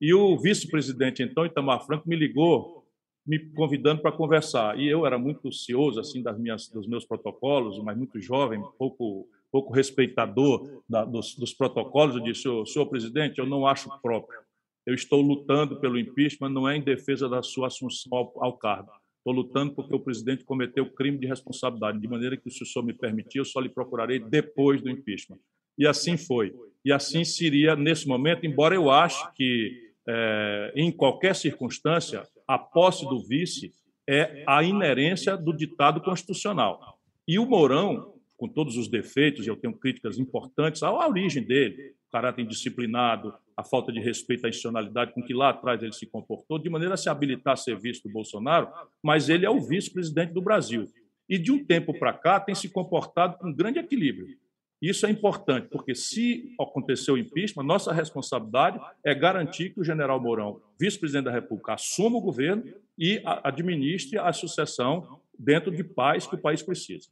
E 0.00 0.14
o 0.14 0.38
vice-presidente, 0.38 1.22
então, 1.22 1.44
Itamar 1.44 1.84
Franco, 1.84 2.08
me 2.08 2.16
ligou 2.16 2.82
me 3.26 3.38
convidando 3.38 4.00
para 4.00 4.12
conversar. 4.12 4.78
E 4.78 4.88
eu 4.88 5.06
era 5.06 5.18
muito 5.18 5.52
cioso 5.52 6.00
assim 6.00 6.22
das 6.22 6.38
minhas 6.38 6.68
dos 6.68 6.86
meus 6.86 7.04
protocolos, 7.04 7.78
mas 7.82 7.96
muito 7.96 8.20
jovem, 8.20 8.62
pouco 8.78 9.28
pouco 9.54 9.72
respeitador 9.72 10.82
da, 10.88 11.04
dos, 11.04 11.36
dos, 11.36 11.54
protocolos, 11.54 12.16
eu 12.16 12.22
disse, 12.22 12.42
senhor, 12.42 12.86
presidente, 12.86 13.38
eu 13.38 13.46
não 13.46 13.68
acho 13.68 13.88
próprio. 14.02 14.40
Eu 14.84 14.96
estou 14.96 15.20
lutando 15.22 15.78
pelo 15.78 15.96
impeachment, 15.96 16.48
não 16.48 16.68
é 16.68 16.76
em 16.76 16.82
defesa 16.82 17.28
da 17.28 17.40
sua 17.40 17.68
assunção 17.68 18.18
ao, 18.18 18.32
ao 18.44 18.58
cargo. 18.58 18.90
Estou 19.18 19.32
lutando 19.32 19.72
porque 19.72 19.94
o 19.94 20.00
presidente 20.00 20.44
cometeu 20.44 20.90
crime 20.90 21.18
de 21.18 21.28
responsabilidade, 21.28 22.00
de 22.00 22.08
maneira 22.08 22.36
que, 22.36 22.50
se 22.50 22.64
o 22.64 22.66
senhor 22.66 22.84
me 22.84 22.92
permitir, 22.92 23.38
eu 23.38 23.44
só 23.44 23.60
lhe 23.60 23.68
procurarei 23.68 24.18
depois 24.18 24.82
do 24.82 24.90
impeachment. 24.90 25.38
E 25.78 25.86
assim 25.86 26.16
foi. 26.16 26.52
E 26.84 26.90
assim 26.90 27.24
seria 27.24 27.76
nesse 27.76 28.08
momento, 28.08 28.44
embora 28.44 28.74
eu 28.74 28.90
ache 28.90 29.24
que, 29.36 29.70
é, 30.08 30.72
em 30.74 30.90
qualquer 30.90 31.36
circunstância, 31.36 32.26
a 32.44 32.58
posse 32.58 33.08
do 33.08 33.24
vice 33.24 33.72
é 34.04 34.42
a 34.48 34.64
inerência 34.64 35.36
do 35.36 35.52
ditado 35.52 36.00
constitucional. 36.00 36.98
E 37.26 37.38
o 37.38 37.46
Mourão, 37.46 38.13
com 38.36 38.48
todos 38.48 38.76
os 38.76 38.88
defeitos, 38.88 39.46
e 39.46 39.48
eu 39.48 39.56
tenho 39.56 39.74
críticas 39.74 40.18
importantes 40.18 40.82
à 40.82 40.92
origem 40.92 41.42
dele, 41.42 41.94
o 42.08 42.12
caráter 42.12 42.42
indisciplinado, 42.42 43.32
a 43.56 43.62
falta 43.62 43.92
de 43.92 44.00
respeito 44.00 44.44
à 44.44 44.48
institucionalidade 44.48 45.12
com 45.12 45.22
que 45.22 45.32
lá 45.32 45.50
atrás 45.50 45.82
ele 45.82 45.92
se 45.92 46.06
comportou, 46.06 46.58
de 46.58 46.68
maneira 46.68 46.94
a 46.94 46.96
se 46.96 47.08
habilitar 47.08 47.54
a 47.54 47.56
ser 47.56 47.78
vice 47.78 48.02
do 48.02 48.12
Bolsonaro, 48.12 48.68
mas 49.02 49.28
ele 49.28 49.46
é 49.46 49.50
o 49.50 49.60
vice-presidente 49.60 50.32
do 50.32 50.42
Brasil. 50.42 50.86
E 51.28 51.38
de 51.38 51.52
um 51.52 51.64
tempo 51.64 51.96
para 51.98 52.12
cá 52.12 52.40
tem 52.40 52.54
se 52.54 52.68
comportado 52.68 53.38
com 53.38 53.52
grande 53.52 53.78
equilíbrio. 53.78 54.36
Isso 54.82 55.06
é 55.06 55.10
importante, 55.10 55.68
porque 55.70 55.94
se 55.94 56.54
acontecer 56.60 57.10
o 57.10 57.16
impeachment, 57.16 57.62
nossa 57.64 57.92
responsabilidade 57.92 58.78
é 59.02 59.14
garantir 59.14 59.70
que 59.70 59.80
o 59.80 59.84
general 59.84 60.20
Mourão, 60.20 60.60
vice-presidente 60.78 61.24
da 61.24 61.30
República, 61.30 61.72
assuma 61.72 62.18
o 62.18 62.20
governo 62.20 62.64
e 62.98 63.22
administre 63.42 64.18
a 64.18 64.32
sucessão 64.32 65.20
dentro 65.38 65.70
de 65.70 65.82
paz 65.82 66.26
que 66.26 66.34
o 66.34 66.38
país 66.38 66.62
precisa. 66.62 67.08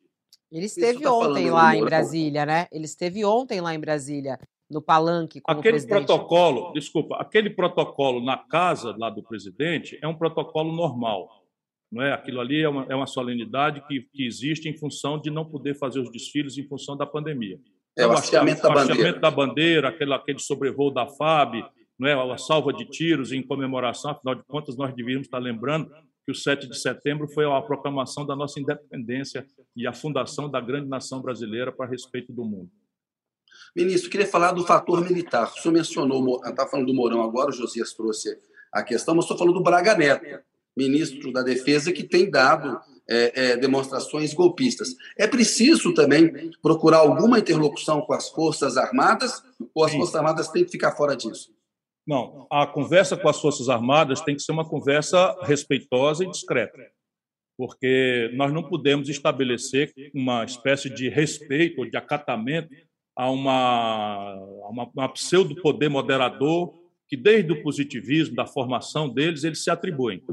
Ele 0.52 0.66
esteve 0.66 1.00
tá 1.00 1.12
ontem 1.12 1.50
lá 1.50 1.74
em 1.74 1.82
Brasília, 1.82 2.44
né? 2.44 2.66
Ele 2.70 2.84
esteve 2.84 3.24
ontem 3.24 3.60
lá 3.62 3.74
em 3.74 3.80
Brasília, 3.80 4.38
no 4.70 4.82
palanque 4.82 5.40
com 5.40 5.50
aquele 5.50 5.68
o 5.68 5.72
presidente. 5.72 6.06
protocolo, 6.06 6.72
desculpa, 6.74 7.16
aquele 7.16 7.48
protocolo 7.48 8.22
na 8.22 8.36
casa 8.36 8.94
lá 8.98 9.08
do 9.08 9.22
presidente 9.22 9.98
é 10.02 10.06
um 10.06 10.14
protocolo 10.14 10.70
normal. 10.70 11.28
Não 11.90 12.02
é? 12.02 12.12
Aquilo 12.12 12.40
ali 12.40 12.62
é 12.62 12.68
uma, 12.68 12.86
é 12.88 12.94
uma 12.94 13.06
solenidade 13.06 13.82
que, 13.86 14.00
que 14.12 14.26
existe 14.26 14.68
em 14.68 14.76
função 14.76 15.18
de 15.18 15.30
não 15.30 15.44
poder 15.44 15.74
fazer 15.74 16.00
os 16.00 16.10
desfiles 16.10 16.56
em 16.58 16.66
função 16.66 16.96
da 16.96 17.06
pandemia. 17.06 17.58
É 17.96 18.02
o 18.02 18.06
então, 18.06 18.12
hasteamento 18.12 18.62
da 18.62 18.68
bandeira. 18.68 18.92
hasteamento 18.92 19.20
da 19.20 19.30
bandeira, 19.30 19.88
aquele, 19.88 20.14
aquele 20.14 20.38
sobrevoo 20.38 20.90
da 20.90 21.06
FAB, 21.06 21.64
não 21.98 22.08
é? 22.08 22.32
a 22.32 22.38
salva 22.38 22.72
de 22.72 22.86
tiros 22.86 23.32
em 23.32 23.42
comemoração, 23.42 24.10
afinal 24.10 24.34
de 24.34 24.42
contas, 24.44 24.76
nós 24.76 24.94
devíamos 24.94 25.26
estar 25.26 25.38
lembrando 25.38 25.90
que 26.24 26.32
o 26.32 26.34
7 26.34 26.68
de 26.68 26.78
setembro 26.78 27.28
foi 27.28 27.44
a 27.44 27.60
proclamação 27.62 28.24
da 28.24 28.36
nossa 28.36 28.60
independência 28.60 29.46
e 29.74 29.86
a 29.86 29.92
fundação 29.92 30.50
da 30.50 30.60
grande 30.60 30.88
nação 30.88 31.20
brasileira 31.20 31.72
para 31.72 31.90
respeito 31.90 32.32
do 32.32 32.44
mundo. 32.44 32.70
Ministro, 33.74 34.10
queria 34.10 34.26
falar 34.26 34.52
do 34.52 34.64
fator 34.64 35.02
militar. 35.02 35.50
O 35.50 35.60
senhor 35.60 35.72
mencionou, 35.72 36.40
está 36.44 36.66
falando 36.66 36.86
do 36.86 36.94
Mourão 36.94 37.22
agora, 37.22 37.50
o 37.50 37.52
Josias 37.52 37.92
trouxe 37.92 38.38
a 38.72 38.82
questão, 38.82 39.14
mas 39.14 39.24
estou 39.24 39.36
falando 39.36 39.54
do 39.54 39.62
Braga 39.62 39.96
Neto, 39.96 40.42
ministro 40.76 41.32
da 41.32 41.42
Defesa, 41.42 41.92
que 41.92 42.04
tem 42.04 42.30
dado 42.30 42.80
é, 43.08 43.52
é, 43.52 43.56
demonstrações 43.56 44.32
golpistas. 44.32 44.94
É 45.18 45.26
preciso 45.26 45.92
também 45.92 46.50
procurar 46.62 46.98
alguma 46.98 47.38
interlocução 47.38 48.00
com 48.02 48.12
as 48.12 48.28
Forças 48.28 48.76
Armadas 48.76 49.42
ou 49.74 49.84
as 49.84 49.90
Sim. 49.90 49.98
Forças 49.98 50.14
Armadas 50.14 50.48
têm 50.48 50.64
que 50.64 50.70
ficar 50.70 50.92
fora 50.92 51.16
disso? 51.16 51.50
Não, 52.06 52.48
a 52.50 52.66
conversa 52.66 53.16
com 53.16 53.28
as 53.28 53.40
Forças 53.40 53.68
Armadas 53.68 54.20
tem 54.20 54.34
que 54.34 54.42
ser 54.42 54.52
uma 54.52 54.68
conversa 54.68 55.36
respeitosa 55.42 56.24
e 56.24 56.30
discreta, 56.30 56.76
porque 57.56 58.30
nós 58.34 58.52
não 58.52 58.62
podemos 58.62 59.08
estabelecer 59.08 59.92
uma 60.12 60.44
espécie 60.44 60.90
de 60.90 61.08
respeito 61.08 61.80
ou 61.80 61.88
de 61.88 61.96
acatamento 61.96 62.74
a 63.14 63.30
uma, 63.30 64.32
a 64.32 64.68
uma, 64.68 64.90
uma 64.92 65.08
pseudo-poder 65.10 65.88
moderador 65.88 66.74
que, 67.06 67.16
desde 67.16 67.52
o 67.52 67.62
positivismo, 67.62 68.34
da 68.34 68.46
formação 68.46 69.08
deles, 69.08 69.44
eles 69.44 69.62
se 69.62 69.70
atribuem. 69.70 70.24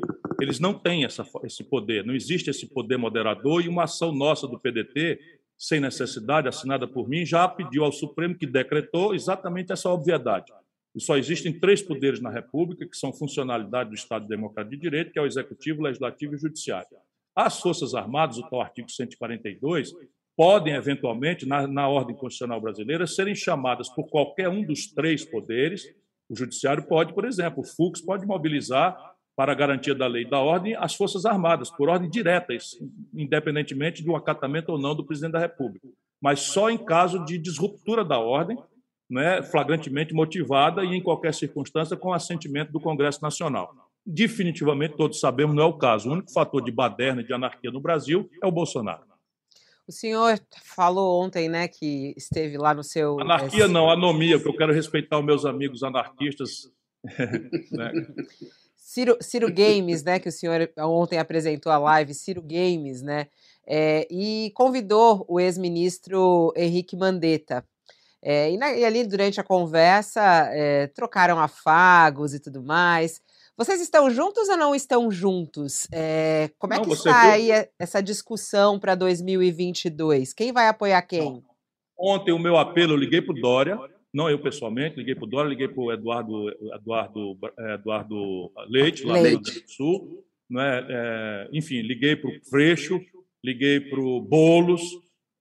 Eles 0.42 0.60
não 0.60 0.74
têm 0.74 1.04
essa, 1.04 1.24
esse 1.44 1.64
poder, 1.64 2.04
não 2.04 2.16
existe 2.16 2.50
esse 2.50 2.66
poder 2.66 2.98
moderador, 2.98 3.64
e 3.64 3.68
uma 3.68 3.84
ação 3.84 4.12
nossa 4.12 4.48
do 4.48 4.58
PDT, 4.58 5.20
sem 5.58 5.80
necessidade, 5.80 6.48
assinada 6.48 6.88
por 6.88 7.08
mim, 7.08 7.26
já 7.26 7.48
pediu 7.48 7.84
ao 7.84 7.92
Supremo 7.92 8.36
que 8.36 8.48
decretou 8.48 9.14
exatamente 9.14 9.72
essa 9.72 9.90
obviedade 9.90 10.52
só 11.00 11.18
existem 11.18 11.58
três 11.58 11.82
poderes 11.82 12.22
na 12.22 12.30
República, 12.30 12.88
que 12.88 12.98
são 12.98 13.14
funcionalidade 13.14 13.90
do 13.90 13.96
Estado 13.96 14.28
Democrático 14.28 14.76
de 14.76 14.82
Direito, 14.82 15.12
que 15.12 15.20
é 15.20 15.22
o 15.22 15.26
Executivo, 15.26 15.82
o 15.82 15.84
Legislativo 15.84 16.34
e 16.34 16.36
o 16.36 16.40
Judiciário. 16.40 16.88
As 17.36 17.60
Forças 17.60 17.94
Armadas, 17.94 18.38
o 18.38 18.50
tal 18.50 18.62
artigo 18.62 18.90
142, 18.90 19.94
podem, 20.36 20.74
eventualmente, 20.74 21.46
na, 21.46 21.68
na 21.68 21.88
ordem 21.88 22.16
constitucional 22.16 22.60
brasileira, 22.60 23.06
serem 23.06 23.36
chamadas 23.36 23.90
por 23.90 24.10
qualquer 24.10 24.50
um 24.50 24.66
dos 24.66 24.88
três 24.88 25.24
poderes. 25.24 25.84
O 26.30 26.36
Judiciário 26.36 26.88
pode, 26.88 27.14
por 27.14 27.26
exemplo, 27.26 27.62
o 27.62 27.66
FUX 27.66 28.02
pode 28.02 28.26
mobilizar 28.26 28.98
para 29.36 29.54
a 29.54 29.56
garantia 29.56 29.96
da 29.96 30.06
lei 30.06 30.24
e 30.24 30.30
da 30.30 30.40
ordem 30.40 30.76
as 30.76 30.96
Forças 30.96 31.26
Armadas, 31.26 31.70
por 31.70 31.88
ordem 31.88 32.10
direta, 32.10 32.54
independentemente 33.14 34.04
do 34.04 34.16
acatamento 34.16 34.72
ou 34.72 34.78
não 34.78 34.94
do 34.94 35.06
presidente 35.06 35.32
da 35.32 35.40
República. 35.40 35.88
Mas 36.22 36.42
só 36.42 36.70
em 36.70 36.78
caso 36.78 37.24
de 37.24 37.38
disruptura 37.38 38.04
da 38.04 38.20
ordem 38.20 38.58
né, 39.10 39.42
flagrantemente 39.42 40.14
motivada 40.14 40.84
e, 40.84 40.96
em 40.96 41.02
qualquer 41.02 41.34
circunstância, 41.34 41.98
com 41.98 42.14
assentimento 42.14 42.72
do 42.72 42.80
Congresso 42.80 43.22
Nacional. 43.22 43.74
Definitivamente, 44.06 44.96
todos 44.96 45.20
sabemos, 45.20 45.56
não 45.56 45.64
é 45.64 45.66
o 45.66 45.78
caso. 45.78 46.10
O 46.10 46.14
único 46.14 46.32
fator 46.32 46.64
de 46.64 46.72
baderna 46.72 47.22
e 47.22 47.26
de 47.26 47.34
anarquia 47.34 47.72
no 47.72 47.82
Brasil 47.82 48.30
é 48.42 48.48
o 48.48 48.52
Bolsonaro. 48.52 49.10
O 49.88 49.92
senhor 49.92 50.40
falou 50.64 51.24
ontem, 51.24 51.50
né, 51.50 51.68
que 51.68 52.14
esteve 52.16 52.58
lá 52.60 52.76
no 52.76 52.84
seu. 52.84 53.20
Anarquia 53.20 53.68
não, 53.68 53.90
anomia, 53.90 54.38
porque 54.38 54.50
eu 54.50 54.58
quero 54.58 54.74
respeitar 54.74 55.18
os 55.18 55.26
meus 55.26 55.46
amigos 55.46 55.82
anarquistas. 55.82 56.72
né? 57.72 57.92
Ciro, 58.78 59.18
Ciro 59.20 59.52
Games, 59.52 60.04
né, 60.04 60.20
que 60.20 60.30
o 60.30 60.32
senhor 60.32 60.72
ontem 60.78 61.18
apresentou 61.18 61.72
a 61.72 61.78
live, 61.78 62.14
Ciro 62.14 62.42
Games, 62.42 63.02
né, 63.02 63.28
é, 63.66 64.08
e 64.12 64.52
convidou 64.56 65.26
o 65.28 65.40
ex-ministro 65.40 66.54
Henrique 66.56 66.96
Mandetta 66.96 67.66
é, 68.22 68.52
e, 68.52 68.58
na, 68.58 68.74
e, 68.74 68.84
ali, 68.84 69.06
durante 69.06 69.40
a 69.40 69.44
conversa, 69.44 70.22
é, 70.52 70.88
trocaram 70.88 71.40
afagos 71.40 72.34
e 72.34 72.40
tudo 72.40 72.62
mais. 72.62 73.22
Vocês 73.58 73.82
estão 73.82 74.10
juntos 74.10 74.48
ou 74.50 74.58
não 74.58 74.74
estão 74.74 75.12
juntos? 75.12 75.88
É, 75.92 76.50
como 76.58 76.74
é 76.74 76.78
não, 76.78 76.86
que 76.86 76.94
está 76.94 77.32
aí 77.32 77.50
essa 77.78 78.02
discussão 78.02 78.80
para 78.80 78.96
2022? 78.96 80.34
Quem 80.34 80.52
vai 80.52 80.68
apoiar 80.68 81.02
quem? 81.02 81.44
Ontem, 81.98 82.32
o 82.32 82.40
meu 82.40 82.58
apelo, 82.58 82.94
eu 82.94 82.98
liguei 82.98 83.22
para 83.22 83.36
o 83.36 83.42
Dória, 83.42 83.78
não 84.14 84.30
eu 84.30 84.40
pessoalmente, 84.40 84.96
liguei 84.96 85.14
para 85.14 85.26
o 85.26 85.28
Dória, 85.28 85.50
liguei 85.50 85.68
para 85.68 85.82
o 85.82 85.92
Eduardo, 85.92 86.50
Eduardo, 86.74 87.38
Eduardo 87.74 88.52
Leite, 88.70 89.04
lá 89.04 89.16
Leite. 89.16 89.24
do 89.24 89.36
Rio 89.36 89.42
Grande 89.42 89.62
do 89.62 89.72
Sul. 89.72 90.26
Né? 90.50 91.48
enfim, 91.54 91.82
liguei 91.82 92.16
para 92.16 92.32
o 92.32 92.46
Freixo, 92.50 93.00
liguei 93.44 93.80
para 93.82 94.00
o 94.00 94.20
Boulos, 94.20 94.82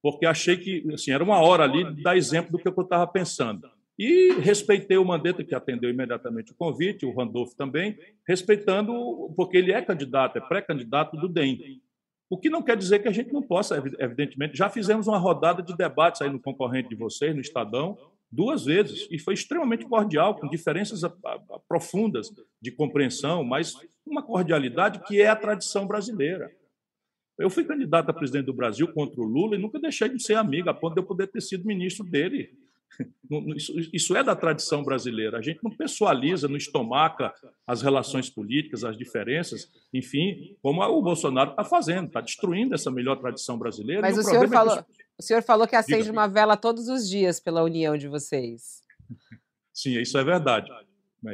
porque 0.01 0.25
achei 0.25 0.57
que 0.57 0.83
assim, 0.93 1.11
era 1.11 1.23
uma 1.23 1.39
hora 1.39 1.63
ali 1.63 1.83
de 1.93 2.01
dar 2.01 2.17
exemplo 2.17 2.51
do 2.51 2.59
que 2.59 2.67
eu 2.67 2.83
estava 2.83 3.05
pensando. 3.07 3.69
E 3.97 4.31
respeitei 4.39 4.97
o 4.97 5.03
Mandetta, 5.03 5.43
que 5.43 5.53
atendeu 5.53 5.89
imediatamente 5.89 6.53
o 6.53 6.55
convite, 6.55 7.05
o 7.05 7.13
Randolph 7.13 7.53
também, 7.53 7.97
respeitando, 8.25 8.93
porque 9.35 9.57
ele 9.57 9.73
é 9.73 9.81
candidato, 9.81 10.37
é 10.37 10.41
pré-candidato 10.41 11.17
do 11.17 11.27
DEM. 11.27 11.81
O 12.29 12.37
que 12.37 12.49
não 12.49 12.61
quer 12.61 12.77
dizer 12.77 12.99
que 12.99 13.09
a 13.09 13.11
gente 13.11 13.33
não 13.33 13.41
possa, 13.41 13.75
evidentemente. 13.99 14.57
Já 14.57 14.69
fizemos 14.69 15.07
uma 15.07 15.17
rodada 15.17 15.61
de 15.61 15.75
debates 15.75 16.21
aí 16.21 16.29
no 16.29 16.39
concorrente 16.39 16.87
de 16.87 16.95
vocês, 16.95 17.35
no 17.35 17.41
Estadão, 17.41 17.97
duas 18.31 18.63
vezes, 18.63 19.07
e 19.11 19.19
foi 19.19 19.33
extremamente 19.33 19.85
cordial, 19.85 20.35
com 20.35 20.47
diferenças 20.47 21.01
profundas 21.67 22.31
de 22.61 22.71
compreensão, 22.71 23.43
mas 23.43 23.75
uma 24.05 24.21
cordialidade 24.23 24.99
que 24.99 25.21
é 25.21 25.27
a 25.27 25.35
tradição 25.35 25.85
brasileira. 25.85 26.51
Eu 27.39 27.49
fui 27.49 27.63
candidato 27.63 28.09
a 28.09 28.13
presidente 28.13 28.45
do 28.45 28.53
Brasil 28.53 28.87
contra 28.91 29.21
o 29.21 29.23
Lula 29.23 29.55
e 29.55 29.59
nunca 29.59 29.79
deixei 29.79 30.09
de 30.09 30.21
ser 30.21 30.35
amigo, 30.35 30.69
a 30.69 30.73
ponto 30.73 30.93
de 30.93 30.99
eu 30.99 31.05
poder 31.05 31.27
ter 31.27 31.41
sido 31.41 31.65
ministro 31.65 32.05
dele. 32.05 32.51
Isso, 33.93 34.15
é 34.15 34.23
da 34.23 34.35
tradição 34.35 34.83
brasileira. 34.83 35.37
A 35.37 35.41
gente 35.41 35.63
não 35.63 35.71
pessoaliza, 35.71 36.49
não 36.49 36.57
estomaca 36.57 37.33
as 37.65 37.81
relações 37.81 38.29
políticas, 38.29 38.83
as 38.83 38.97
diferenças, 38.97 39.71
enfim, 39.93 40.57
como 40.61 40.83
o 40.83 41.01
Bolsonaro 41.01 41.51
está 41.51 41.63
fazendo, 41.63 42.07
está 42.07 42.19
destruindo 42.19 42.75
essa 42.75 42.91
melhor 42.91 43.15
tradição 43.15 43.57
brasileira. 43.57 44.01
Mas 44.01 44.17
o, 44.17 44.19
o 44.19 44.23
senhor, 44.23 44.45
é 44.45 44.47
falou, 44.49 44.77
é 44.77 44.85
o 45.17 45.23
senhor 45.23 45.41
falou 45.41 45.67
que 45.67 45.75
acende 45.77 46.03
Diga. 46.03 46.11
uma 46.11 46.27
vela 46.27 46.57
todos 46.57 46.89
os 46.89 47.07
dias 47.07 47.39
pela 47.39 47.63
união 47.63 47.97
de 47.97 48.09
vocês. 48.09 48.81
Sim, 49.73 49.97
isso 49.97 50.17
é 50.17 50.23
verdade. 50.23 50.69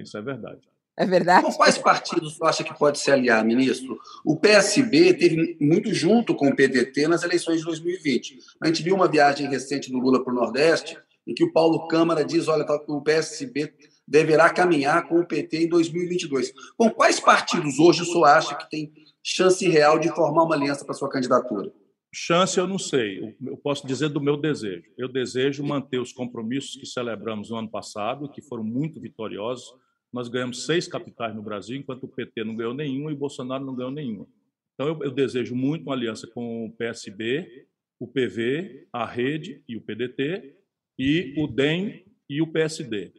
Isso 0.02 0.18
é 0.18 0.22
verdade. 0.22 0.62
É 0.98 1.06
verdade? 1.06 1.46
Com 1.46 1.52
quais 1.52 1.78
partidos 1.78 2.38
você 2.38 2.46
acha 2.46 2.64
que 2.64 2.78
pode 2.78 3.00
se 3.00 3.12
aliar, 3.12 3.44
ministro? 3.44 4.00
O 4.24 4.38
PSB 4.38 5.14
teve 5.14 5.58
muito 5.60 5.94
junto 5.94 6.34
com 6.34 6.48
o 6.48 6.56
PDT 6.56 7.08
nas 7.08 7.24
eleições 7.24 7.60
de 7.60 7.66
2020. 7.66 8.40
A 8.62 8.68
gente 8.68 8.82
viu 8.82 8.96
uma 8.96 9.08
viagem 9.08 9.50
recente 9.50 9.92
do 9.92 10.00
Lula 10.00 10.24
para 10.24 10.32
o 10.32 10.36
Nordeste, 10.36 10.98
em 11.28 11.34
que 11.34 11.44
o 11.44 11.52
Paulo 11.52 11.88
Câmara 11.88 12.24
diz: 12.24 12.48
olha, 12.48 12.64
tá, 12.64 12.80
o 12.88 13.02
PSB 13.02 13.74
deverá 14.08 14.50
caminhar 14.50 15.08
com 15.08 15.20
o 15.20 15.26
PT 15.26 15.64
em 15.64 15.68
2022. 15.68 16.54
Com 16.78 16.90
quais 16.90 17.20
partidos 17.20 17.78
hoje 17.78 18.04
o 18.04 18.06
senhor 18.06 18.26
acha 18.26 18.56
que 18.56 18.70
tem 18.70 18.94
chance 19.22 19.68
real 19.68 20.00
de 20.00 20.10
formar 20.10 20.44
uma 20.44 20.56
aliança 20.56 20.86
para 20.86 20.94
sua 20.94 21.10
candidatura? 21.10 21.74
Chance 22.14 22.58
eu 22.58 22.66
não 22.66 22.80
sei, 22.80 23.36
eu 23.46 23.58
posso 23.58 23.86
dizer 23.86 24.08
do 24.08 24.22
meu 24.22 24.38
desejo. 24.38 24.86
Eu 24.98 25.10
desejo 25.10 25.62
manter 25.66 26.00
os 26.00 26.14
compromissos 26.14 26.78
que 26.78 26.86
celebramos 26.86 27.50
no 27.50 27.58
ano 27.58 27.70
passado, 27.70 28.30
que 28.30 28.42
foram 28.42 28.64
muito 28.64 29.02
vitoriosos. 29.02 29.74
Nós 30.12 30.28
ganhamos 30.28 30.66
seis 30.66 30.88
capitais 30.88 31.36
no 31.36 31.42
Brasil, 31.42 31.78
enquanto 31.78 32.04
o 32.04 32.08
PT 32.08 32.44
não 32.44 32.56
ganhou 32.56 32.74
nenhuma 32.74 33.12
e 33.12 33.14
o 33.14 33.18
Bolsonaro 33.18 33.66
não 33.66 33.76
ganhou 33.76 33.92
nenhuma. 33.92 34.28
Então 34.74 34.88
eu, 34.88 35.00
eu 35.04 35.12
desejo 35.12 35.56
muito 35.56 35.84
uma 35.84 35.94
aliança 35.94 36.28
com 36.28 36.66
o 36.66 36.72
PSB, 36.72 37.68
o 38.00 38.08
PV, 38.08 38.88
a 38.92 39.06
Rede 39.06 39.64
e 39.68 39.76
o 39.78 39.82
PDT, 39.82 40.56
e 40.98 41.34
o 41.38 41.48
DEM 41.48 42.06
e 42.30 42.42
o 42.42 42.48
PSD. 42.48 43.12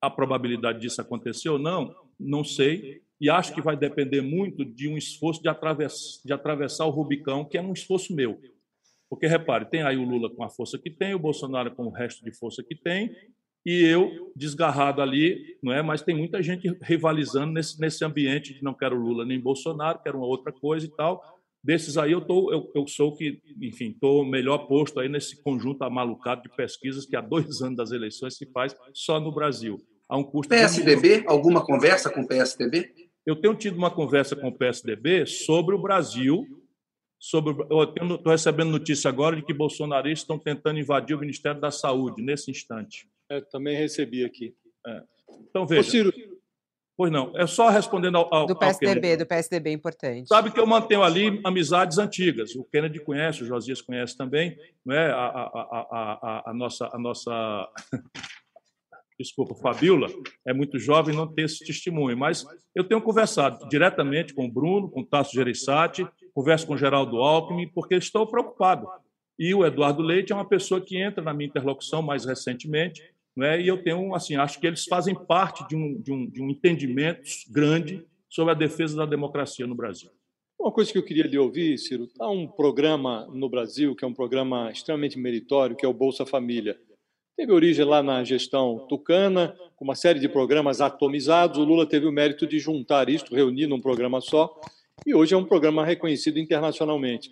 A 0.00 0.10
probabilidade 0.10 0.80
disso 0.80 1.00
acontecer 1.00 1.48
ou 1.48 1.58
não, 1.58 1.94
não 2.18 2.44
sei, 2.44 3.02
e 3.20 3.28
acho 3.28 3.52
que 3.52 3.60
vai 3.60 3.76
depender 3.76 4.20
muito 4.20 4.64
de 4.64 4.88
um 4.88 4.96
esforço 4.96 5.42
de, 5.42 5.48
atravess, 5.48 6.20
de 6.24 6.32
atravessar 6.32 6.86
o 6.86 6.90
Rubicão, 6.90 7.44
que 7.44 7.58
é 7.58 7.62
um 7.62 7.72
esforço 7.72 8.14
meu. 8.14 8.40
Porque, 9.10 9.26
repare, 9.26 9.64
tem 9.64 9.82
aí 9.82 9.96
o 9.96 10.04
Lula 10.04 10.30
com 10.30 10.44
a 10.44 10.50
força 10.50 10.78
que 10.78 10.90
tem, 10.90 11.14
o 11.14 11.18
Bolsonaro 11.18 11.74
com 11.74 11.86
o 11.86 11.90
resto 11.90 12.24
de 12.24 12.30
força 12.30 12.62
que 12.62 12.76
tem, 12.76 13.14
e 13.64 13.84
eu 13.84 14.32
desgarrado 14.34 15.02
ali, 15.02 15.58
não 15.62 15.72
é? 15.72 15.82
Mas 15.82 16.02
tem 16.02 16.16
muita 16.16 16.42
gente 16.42 16.68
rivalizando 16.82 17.52
nesse, 17.52 17.80
nesse 17.80 18.04
ambiente 18.04 18.54
de 18.54 18.62
não 18.62 18.74
quero 18.74 18.96
Lula 18.96 19.24
nem 19.24 19.40
Bolsonaro, 19.40 20.00
quero 20.02 20.18
uma 20.18 20.26
outra 20.26 20.52
coisa 20.52 20.86
e 20.86 20.90
tal. 20.90 21.22
Desses 21.62 21.98
aí, 21.98 22.12
eu, 22.12 22.20
tô, 22.20 22.52
eu, 22.52 22.70
eu 22.74 22.86
sou 22.86 23.14
que, 23.16 23.42
enfim, 23.60 23.90
estou 23.90 24.24
melhor 24.24 24.68
posto 24.68 25.00
aí 25.00 25.08
nesse 25.08 25.42
conjunto 25.42 25.82
amalucado 25.82 26.42
de 26.42 26.56
pesquisas 26.56 27.04
que 27.04 27.16
há 27.16 27.20
dois 27.20 27.60
anos 27.62 27.76
das 27.76 27.90
eleições 27.90 28.36
se 28.36 28.46
faz 28.52 28.74
só 28.94 29.18
no 29.20 29.34
Brasil. 29.34 29.76
Há 30.08 30.16
um 30.16 30.24
custo 30.24 30.48
PSDB? 30.48 31.24
Alguma 31.26 31.64
conversa 31.64 32.10
com 32.10 32.22
o 32.22 32.26
PSDB? 32.26 32.90
Eu 33.26 33.36
tenho 33.36 33.54
tido 33.54 33.76
uma 33.76 33.90
conversa 33.90 34.34
com 34.34 34.48
o 34.48 34.56
PSDB 34.56 35.26
sobre 35.26 35.74
o 35.74 35.82
Brasil. 35.82 36.46
Sobre, 37.18 37.52
eu 37.68 37.82
estou 38.14 38.32
recebendo 38.32 38.70
notícia 38.70 39.08
agora 39.08 39.36
de 39.36 39.42
que 39.42 39.52
bolsonaristas 39.52 40.22
estão 40.22 40.38
tentando 40.38 40.78
invadir 40.78 41.14
o 41.16 41.20
Ministério 41.20 41.60
da 41.60 41.70
Saúde 41.70 42.22
nesse 42.22 42.50
instante. 42.50 43.06
É, 43.30 43.40
também 43.42 43.76
recebi 43.76 44.24
aqui. 44.24 44.54
É. 44.86 45.02
Então, 45.48 45.66
veja. 45.66 45.80
Ô, 45.80 45.84
Ciro, 45.84 46.12
Pois 46.98 47.12
não, 47.12 47.32
é 47.36 47.46
só 47.46 47.68
respondendo 47.68 48.16
ao. 48.16 48.34
ao 48.34 48.46
do 48.46 48.56
PSDB, 48.56 49.12
ao 49.12 49.18
do 49.18 49.26
PSDB 49.26 49.70
importante. 49.70 50.26
Sabe 50.26 50.50
que 50.50 50.58
eu 50.58 50.66
mantenho 50.66 51.04
ali 51.04 51.40
amizades 51.44 51.96
antigas. 51.96 52.56
O 52.56 52.64
Kennedy 52.64 52.98
conhece, 52.98 53.44
o 53.44 53.46
Josias 53.46 53.80
conhece 53.80 54.16
também, 54.16 54.58
não 54.84 54.96
é? 54.96 55.08
a, 55.12 55.14
a, 55.14 55.88
a, 55.92 56.50
a 56.50 56.54
nossa. 56.54 56.90
A 56.92 56.98
nossa... 56.98 57.68
Desculpa, 59.16 59.52
Fabiola 59.56 60.06
é 60.46 60.52
muito 60.52 60.78
jovem 60.78 61.12
não 61.14 61.26
tem 61.26 61.44
esse 61.44 61.64
testemunho, 61.64 62.16
mas 62.16 62.46
eu 62.72 62.84
tenho 62.84 63.02
conversado 63.02 63.68
diretamente 63.68 64.32
com 64.32 64.46
o 64.46 64.50
Bruno, 64.50 64.88
com 64.88 65.00
o 65.00 65.04
Tasso 65.04 65.34
Gereissati, 65.34 66.06
converso 66.32 66.64
com 66.68 66.74
o 66.74 66.78
Geraldo 66.78 67.16
Alckmin, 67.16 67.66
porque 67.66 67.96
estou 67.96 68.28
preocupado. 68.28 68.86
E 69.36 69.52
o 69.52 69.66
Eduardo 69.66 70.02
Leite 70.02 70.32
é 70.32 70.36
uma 70.36 70.48
pessoa 70.48 70.80
que 70.80 70.96
entra 70.96 71.22
na 71.22 71.34
minha 71.34 71.48
interlocução 71.48 72.00
mais 72.00 72.24
recentemente, 72.24 73.02
né? 73.38 73.60
E 73.60 73.68
eu 73.68 73.82
tenho, 73.82 74.14
assim, 74.14 74.36
acho 74.36 74.60
que 74.60 74.66
eles 74.66 74.84
fazem 74.84 75.14
parte 75.14 75.66
de 75.68 75.76
um, 75.76 76.00
de, 76.00 76.12
um, 76.12 76.26
de 76.26 76.42
um 76.42 76.50
entendimento 76.50 77.22
grande 77.50 78.04
sobre 78.28 78.52
a 78.52 78.56
defesa 78.56 78.96
da 78.96 79.06
democracia 79.06 79.66
no 79.66 79.74
Brasil. 79.74 80.10
Uma 80.58 80.72
coisa 80.72 80.90
que 80.90 80.98
eu 80.98 81.04
queria 81.04 81.26
lhe 81.26 81.38
ouvir, 81.38 81.78
Ciro, 81.78 82.08
há 82.18 82.28
um 82.28 82.46
programa 82.46 83.28
no 83.32 83.48
Brasil 83.48 83.94
que 83.94 84.04
é 84.04 84.08
um 84.08 84.12
programa 84.12 84.70
extremamente 84.72 85.16
meritório, 85.16 85.76
que 85.76 85.86
é 85.86 85.88
o 85.88 85.94
Bolsa 85.94 86.26
Família. 86.26 86.76
Teve 87.36 87.52
origem 87.52 87.84
lá 87.84 88.02
na 88.02 88.24
gestão 88.24 88.84
tucana, 88.88 89.56
com 89.76 89.84
uma 89.84 89.94
série 89.94 90.18
de 90.18 90.28
programas 90.28 90.80
atomizados. 90.80 91.58
O 91.58 91.64
Lula 91.64 91.86
teve 91.86 92.06
o 92.06 92.12
mérito 92.12 92.44
de 92.44 92.58
juntar 92.58 93.08
isso, 93.08 93.32
reunir 93.32 93.68
num 93.68 93.80
programa 93.80 94.20
só, 94.20 94.60
e 95.06 95.14
hoje 95.14 95.32
é 95.32 95.36
um 95.36 95.44
programa 95.44 95.86
reconhecido 95.86 96.40
internacionalmente. 96.40 97.30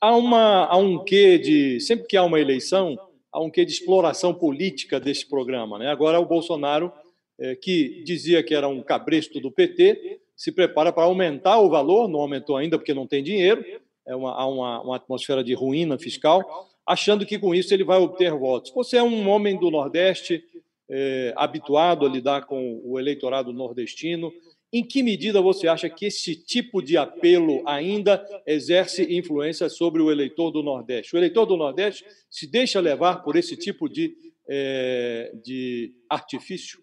Há, 0.00 0.16
uma, 0.16 0.64
há 0.64 0.76
um 0.78 1.04
quê 1.04 1.38
de. 1.38 1.78
Sempre 1.80 2.06
que 2.06 2.16
há 2.16 2.24
uma 2.24 2.40
eleição, 2.40 2.96
há 3.32 3.40
um 3.40 3.50
quê 3.50 3.64
de 3.64 3.72
exploração 3.72 4.34
política 4.34 5.00
desse 5.00 5.28
programa. 5.28 5.78
Né? 5.78 5.88
Agora, 5.88 6.20
o 6.20 6.26
Bolsonaro, 6.26 6.92
é, 7.40 7.56
que 7.56 8.02
dizia 8.04 8.42
que 8.42 8.54
era 8.54 8.68
um 8.68 8.82
cabresto 8.82 9.40
do 9.40 9.50
PT, 9.50 10.20
se 10.36 10.52
prepara 10.52 10.92
para 10.92 11.04
aumentar 11.04 11.58
o 11.60 11.70
valor, 11.70 12.08
não 12.08 12.20
aumentou 12.20 12.56
ainda 12.56 12.78
porque 12.78 12.94
não 12.94 13.06
tem 13.06 13.22
dinheiro, 13.22 13.64
é 14.06 14.14
uma, 14.14 14.32
há 14.32 14.46
uma, 14.46 14.82
uma 14.82 14.96
atmosfera 14.96 15.42
de 15.42 15.54
ruína 15.54 15.98
fiscal, 15.98 16.68
achando 16.86 17.24
que 17.24 17.38
com 17.38 17.54
isso 17.54 17.72
ele 17.72 17.84
vai 17.84 17.98
obter 17.98 18.32
votos. 18.32 18.72
Você 18.74 18.96
é 18.96 19.02
um 19.02 19.28
homem 19.28 19.58
do 19.58 19.70
Nordeste, 19.70 20.44
é, 20.90 21.32
habituado 21.36 22.04
a 22.04 22.08
lidar 22.08 22.46
com 22.46 22.80
o 22.84 22.98
eleitorado 22.98 23.52
nordestino, 23.52 24.32
em 24.72 24.82
que 24.82 25.02
medida 25.02 25.40
você 25.42 25.68
acha 25.68 25.90
que 25.90 26.06
esse 26.06 26.34
tipo 26.34 26.80
de 26.80 26.96
apelo 26.96 27.62
ainda 27.68 28.24
exerce 28.46 29.02
influência 29.14 29.68
sobre 29.68 30.00
o 30.00 30.10
eleitor 30.10 30.50
do 30.50 30.62
Nordeste? 30.62 31.14
O 31.14 31.18
eleitor 31.18 31.44
do 31.44 31.58
Nordeste 31.58 32.04
se 32.30 32.50
deixa 32.50 32.80
levar 32.80 33.22
por 33.22 33.36
esse 33.36 33.54
tipo 33.54 33.86
de, 33.86 34.16
é, 34.48 35.30
de 35.44 35.92
artifício? 36.08 36.80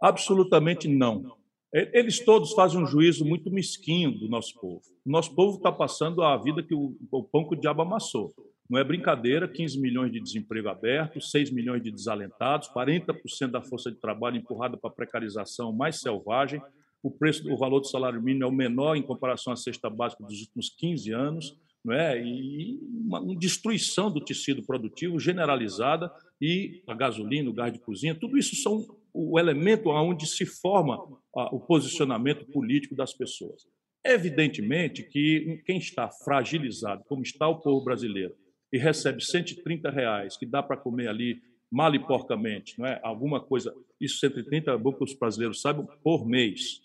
Absolutamente 0.00 0.86
não. 0.86 1.36
Eles 1.72 2.20
todos 2.20 2.52
fazem 2.52 2.80
um 2.80 2.86
juízo 2.86 3.24
muito 3.24 3.50
mesquinho 3.50 4.12
do 4.12 4.28
nosso 4.28 4.54
povo. 4.60 4.82
O 5.04 5.10
nosso 5.10 5.34
povo 5.34 5.56
está 5.56 5.72
passando 5.72 6.22
a 6.22 6.36
vida 6.36 6.62
que 6.62 6.74
o, 6.74 6.94
o 7.10 7.24
pão 7.24 7.48
que 7.48 7.54
o 7.54 7.60
diabo 7.60 7.82
amassou. 7.82 8.32
Não 8.68 8.78
é 8.78 8.84
brincadeira, 8.84 9.48
15 9.48 9.80
milhões 9.80 10.12
de 10.12 10.20
desemprego 10.20 10.68
aberto, 10.68 11.20
6 11.20 11.50
milhões 11.50 11.82
de 11.82 11.90
desalentados, 11.90 12.68
40% 12.68 13.50
da 13.50 13.62
força 13.62 13.90
de 13.90 13.98
trabalho 13.98 14.36
empurrada 14.36 14.76
para 14.76 14.90
a 14.90 14.92
precarização 14.92 15.72
mais 15.72 16.00
selvagem, 16.00 16.62
o 17.02 17.10
preço, 17.10 17.50
o 17.52 17.56
valor 17.56 17.80
do 17.80 17.88
salário 17.88 18.22
mínimo 18.22 18.44
é 18.44 18.46
o 18.46 18.52
menor 18.52 18.96
em 18.96 19.02
comparação 19.02 19.52
à 19.52 19.56
cesta 19.56 19.90
básica 19.90 20.22
dos 20.22 20.40
últimos 20.40 20.70
15 20.70 21.12
anos, 21.12 21.58
não 21.84 21.92
é? 21.92 22.22
e 22.22 22.78
uma, 23.04 23.20
uma 23.20 23.36
destruição 23.36 24.10
do 24.10 24.20
tecido 24.20 24.62
produtivo 24.62 25.18
generalizada 25.18 26.12
e 26.40 26.82
a 26.86 26.94
gasolina, 26.94 27.50
o 27.50 27.52
gás 27.52 27.72
de 27.72 27.80
cozinha, 27.80 28.14
tudo 28.14 28.38
isso 28.38 28.54
são 28.56 28.86
o 29.12 29.38
elemento 29.38 29.90
onde 29.90 30.26
se 30.26 30.46
forma 30.46 30.96
o 31.34 31.60
posicionamento 31.60 32.46
político 32.46 32.94
das 32.94 33.12
pessoas. 33.12 33.66
Evidentemente 34.04 35.02
que 35.02 35.62
quem 35.66 35.78
está 35.78 36.08
fragilizado, 36.08 37.04
como 37.08 37.22
está 37.22 37.48
o 37.48 37.60
povo 37.60 37.84
brasileiro, 37.84 38.34
e 38.72 38.78
recebe 38.78 39.22
130 39.22 39.90
reais, 39.90 40.36
que 40.36 40.46
dá 40.46 40.62
para 40.62 40.78
comer 40.78 41.08
ali 41.08 41.42
mal 41.70 41.94
e 41.94 41.98
porcamente, 41.98 42.78
não 42.78 42.86
é? 42.86 43.00
alguma 43.02 43.40
coisa, 43.40 43.74
isso 44.00 44.18
130 44.18 44.70
é 44.70 44.78
bom 44.78 44.92
que 44.92 45.04
os 45.04 45.14
brasileiros 45.14 45.60
saibam, 45.60 45.86
por 46.02 46.26
mês 46.26 46.80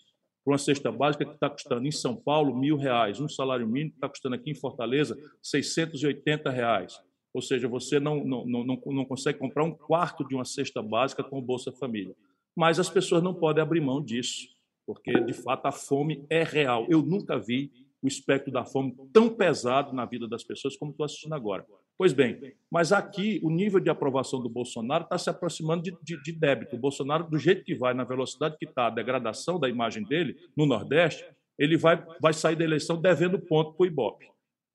para 0.48 0.52
uma 0.54 0.58
cesta 0.58 0.90
básica 0.90 1.26
que 1.26 1.34
está 1.34 1.50
custando 1.50 1.86
em 1.86 1.90
São 1.90 2.16
Paulo 2.16 2.56
mil 2.56 2.78
reais, 2.78 3.20
um 3.20 3.28
salário 3.28 3.68
mínimo 3.68 3.92
está 3.94 4.08
custando 4.08 4.34
aqui 4.34 4.50
em 4.50 4.54
Fortaleza 4.54 5.14
680 5.42 6.48
reais. 6.48 6.98
Ou 7.34 7.42
seja, 7.42 7.68
você 7.68 8.00
não, 8.00 8.24
não, 8.24 8.46
não, 8.46 8.64
não 8.64 9.04
consegue 9.04 9.38
comprar 9.38 9.62
um 9.64 9.74
quarto 9.74 10.26
de 10.26 10.34
uma 10.34 10.46
cesta 10.46 10.82
básica 10.82 11.22
com 11.22 11.38
o 11.38 11.42
Bolsa 11.42 11.70
Família. 11.70 12.16
Mas 12.56 12.80
as 12.80 12.88
pessoas 12.88 13.22
não 13.22 13.34
podem 13.34 13.62
abrir 13.62 13.82
mão 13.82 14.02
disso, 14.02 14.48
porque 14.86 15.20
de 15.20 15.34
fato 15.34 15.66
a 15.66 15.72
fome 15.72 16.24
é 16.30 16.42
real. 16.42 16.86
Eu 16.88 17.02
nunca 17.02 17.38
vi 17.38 17.70
o 18.00 18.08
espectro 18.08 18.50
da 18.50 18.64
fome 18.64 18.96
tão 19.12 19.28
pesado 19.28 19.92
na 19.92 20.06
vida 20.06 20.26
das 20.26 20.42
pessoas 20.42 20.74
como 20.76 20.92
estou 20.92 21.04
assistindo 21.04 21.34
agora. 21.34 21.66
Pois 21.98 22.12
bem, 22.12 22.54
mas 22.70 22.92
aqui 22.92 23.40
o 23.42 23.50
nível 23.50 23.80
de 23.80 23.90
aprovação 23.90 24.40
do 24.40 24.48
Bolsonaro 24.48 25.02
está 25.02 25.18
se 25.18 25.28
aproximando 25.28 25.82
de, 25.82 25.96
de, 26.00 26.22
de, 26.22 26.32
débito. 26.32 26.76
O 26.76 26.78
Bolsonaro, 26.78 27.28
do 27.28 27.36
jeito 27.36 27.64
que 27.64 27.74
vai, 27.74 27.92
na 27.92 28.04
velocidade 28.04 28.56
que 28.56 28.66
está 28.66 28.86
a 28.86 28.90
degradação 28.90 29.58
da 29.58 29.68
imagem 29.68 30.04
dele 30.04 30.36
no 30.56 30.64
Nordeste, 30.64 31.24
ele 31.58 31.76
vai, 31.76 32.00
vai 32.22 32.32
sair 32.32 32.54
da 32.54 32.62
eleição 32.62 33.00
devendo 33.00 33.36
ponto 33.40 33.72
para 33.72 33.82
o 33.82 33.86
Ibope. 33.86 34.26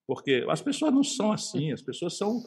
Porque 0.06 0.46
as 0.50 0.62
pessoas 0.62 0.94
não 0.94 1.02
são 1.02 1.32
assim, 1.32 1.72
as 1.72 1.82
pessoas 1.82 2.18
são 2.18 2.44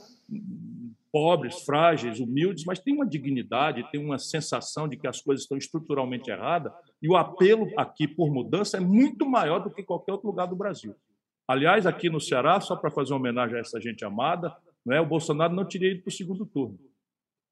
pobres, 1.10 1.62
frágeis, 1.62 2.20
humildes, 2.20 2.66
mas 2.66 2.78
têm 2.78 2.92
uma 2.92 3.06
dignidade, 3.06 3.90
têm 3.90 4.04
uma 4.04 4.18
sensação 4.18 4.86
de 4.86 4.98
que 4.98 5.06
as 5.06 5.22
coisas 5.22 5.44
estão 5.44 5.56
estruturalmente 5.56 6.30
erradas, 6.30 6.70
e 7.00 7.08
o 7.08 7.16
apelo 7.16 7.66
aqui 7.78 8.06
por 8.06 8.30
mudança 8.30 8.76
é 8.76 8.80
muito 8.80 9.24
maior 9.24 9.60
do 9.60 9.70
que 9.70 9.82
qualquer 9.82 10.12
outro 10.12 10.26
lugar 10.28 10.46
do 10.46 10.54
Brasil. 10.54 10.94
Aliás, 11.48 11.86
aqui 11.86 12.10
no 12.10 12.20
Ceará, 12.20 12.60
só 12.60 12.76
para 12.76 12.90
fazer 12.90 13.14
uma 13.14 13.20
homenagem 13.20 13.56
a 13.56 13.60
essa 13.60 13.80
gente 13.80 14.04
amada, 14.04 14.54
não 14.86 14.94
é? 14.94 15.00
o 15.00 15.06
Bolsonaro 15.06 15.52
não 15.52 15.64
teria 15.64 15.90
ido 15.90 16.02
para 16.02 16.10
o 16.10 16.12
segundo 16.12 16.46
turno. 16.46 16.78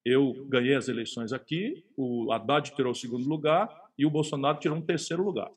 Eu 0.04 0.46
ganhei 0.48 0.76
as 0.76 0.86
eleições 0.86 1.32
aqui, 1.32 1.84
o 1.96 2.30
Haddad 2.30 2.70
tirou 2.70 2.92
o 2.92 2.94
segundo 2.94 3.28
lugar 3.28 3.68
e 3.98 4.06
o 4.06 4.10
Bolsonaro 4.10 4.60
tirou 4.60 4.78
um 4.78 4.82
terceiro 4.82 5.24
lugar. 5.24 5.50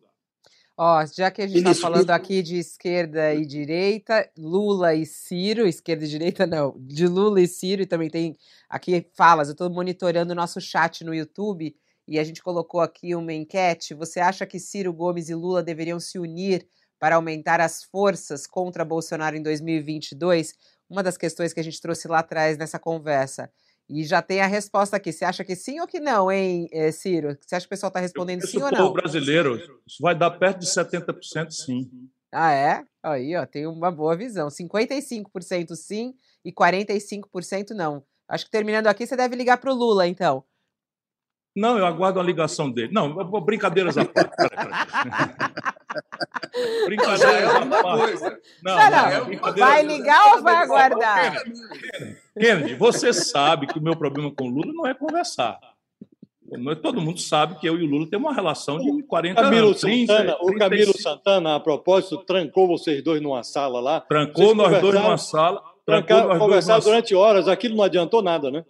Ó, 0.76 1.06
já 1.06 1.30
que 1.30 1.42
a 1.42 1.48
gente 1.48 1.58
está 1.58 1.74
falando 1.74 2.10
aqui 2.12 2.42
de 2.42 2.58
esquerda 2.58 3.34
e 3.34 3.46
direita, 3.46 4.30
Lula 4.38 4.96
e 4.96 5.06
Ciro, 5.06 5.68
esquerda 5.68 6.06
e 6.06 6.08
direita 6.08 6.48
não, 6.48 6.76
de 6.80 7.08
Lula 7.08 7.42
e 7.42 7.48
Ciro, 7.48 7.82
e 7.82 7.86
também 7.86 8.10
tem 8.10 8.36
aqui 8.70 9.06
falas, 9.16 9.48
eu 9.48 9.54
estou 9.54 9.70
monitorando 9.70 10.34
o 10.34 10.36
nosso 10.36 10.62
chat 10.62 11.04
no 11.04 11.14
YouTube 11.14 11.76
e 12.08 12.18
a 12.18 12.24
gente 12.24 12.42
colocou 12.42 12.80
aqui 12.80 13.14
uma 13.14 13.34
enquete. 13.34 13.94
Você 13.94 14.20
acha 14.20 14.46
que 14.46 14.60
Ciro 14.60 14.94
Gomes 14.94 15.30
e 15.30 15.36
Lula 15.36 15.62
deveriam 15.62 16.00
se 16.00 16.18
unir 16.18 16.68
para 17.00 17.16
aumentar 17.16 17.60
as 17.60 17.84
forças 17.84 18.48
contra 18.48 18.86
Bolsonaro 18.86 19.36
em 19.36 19.44
2022? 19.44 20.54
Uma 20.90 21.04
das 21.04 21.18
questões 21.18 21.54
que 21.54 21.60
a 21.60 21.64
gente 21.64 21.82
trouxe 21.82 22.08
lá 22.08 22.20
atrás 22.20 22.58
nessa 22.58 22.80
conversa. 22.80 23.52
E 23.90 24.04
já 24.04 24.22
tem 24.22 24.42
a 24.42 24.48
resposta 24.48 24.98
aqui. 24.98 25.14
Você 25.14 25.24
acha 25.24 25.44
que 25.44 25.56
sim 25.56 25.80
ou 25.80 25.88
que 25.88 26.00
não, 26.00 26.32
hein, 26.32 26.68
eh, 26.72 26.92
Ciro? 26.92 27.38
Você 27.40 27.56
acha 27.56 27.66
que 27.66 27.68
o 27.68 27.70
pessoal 27.70 27.90
está 27.90 28.00
respondendo 28.00 28.46
sim 28.46 28.62
ou 28.62 28.72
não? 28.72 28.92
brasileiro, 28.92 29.56
isso 29.88 30.02
vai 30.02 30.14
dar 30.14 30.32
perto 30.32 30.60
de 30.60 30.68
70% 30.68 31.52
sim. 31.52 31.90
Ah, 32.32 32.52
é? 32.52 32.84
Aí, 33.02 33.36
ó, 33.36 33.46
tem 33.46 33.66
uma 33.66 33.90
boa 33.90 34.16
visão. 34.16 34.50
55% 34.50 35.76
sim 35.76 36.14
e 36.44 36.52
45% 36.52 37.70
não. 37.72 38.04
Acho 38.28 38.46
que 38.46 38.52
terminando 38.52 38.88
aqui, 38.88 39.08
você 39.08 39.16
deve 39.16 39.36
ligar 39.36 39.58
para 39.58 39.72
o 39.72 39.76
Lula, 39.76 40.06
então. 40.06 40.44
Não, 41.58 41.76
eu 41.76 41.88
aguardo 41.88 42.20
a 42.20 42.24
ligação 42.24 42.70
dele. 42.70 42.94
Não, 42.94 43.16
brincadeiras 43.42 43.98
à 43.98 44.06
parte. 44.06 44.30
brincadeiras 46.86 47.56
à 47.56 47.66
parte. 47.66 48.22
Não, 48.64 48.78
não, 48.78 49.32
não, 49.42 49.56
vai 49.56 49.82
ligar 49.82 50.36
ou 50.36 50.44
vai 50.44 50.56
aguardar? 50.58 51.44
Kennedy, 52.40 52.76
você 52.76 53.12
sabe 53.12 53.66
que 53.66 53.80
o 53.80 53.82
meu 53.82 53.96
problema 53.96 54.32
com 54.32 54.46
o 54.46 54.50
Lula 54.50 54.72
não 54.72 54.86
é 54.86 54.94
conversar. 54.94 55.58
Todo 56.84 57.02
mundo 57.02 57.20
sabe 57.20 57.60
que 57.60 57.68
eu 57.68 57.76
e 57.76 57.84
o 57.84 57.90
Lula 57.90 58.08
temos 58.08 58.30
uma 58.30 58.36
relação 58.36 58.78
de 58.78 59.02
40 59.02 59.42
Camilo 59.42 59.70
anos. 59.70 59.82
30, 59.82 60.14
Santana, 60.14 60.38
o 60.40 60.56
Camilo 60.60 60.94
Santana, 60.96 61.56
a 61.56 61.60
propósito, 61.60 62.20
trancou 62.20 62.68
vocês 62.68 63.04
dois 63.04 63.20
numa 63.20 63.42
sala 63.42 63.80
lá. 63.80 64.02
Trancou 64.02 64.54
nós 64.54 64.80
dois 64.80 64.94
numa 64.94 65.18
sala. 65.18 65.64
Trancar, 65.84 66.38
conversaram 66.38 66.84
durante 66.84 67.16
horas. 67.16 67.48
Aquilo 67.48 67.76
não 67.76 67.84
adiantou 67.84 68.22
nada, 68.22 68.52
né? 68.52 68.64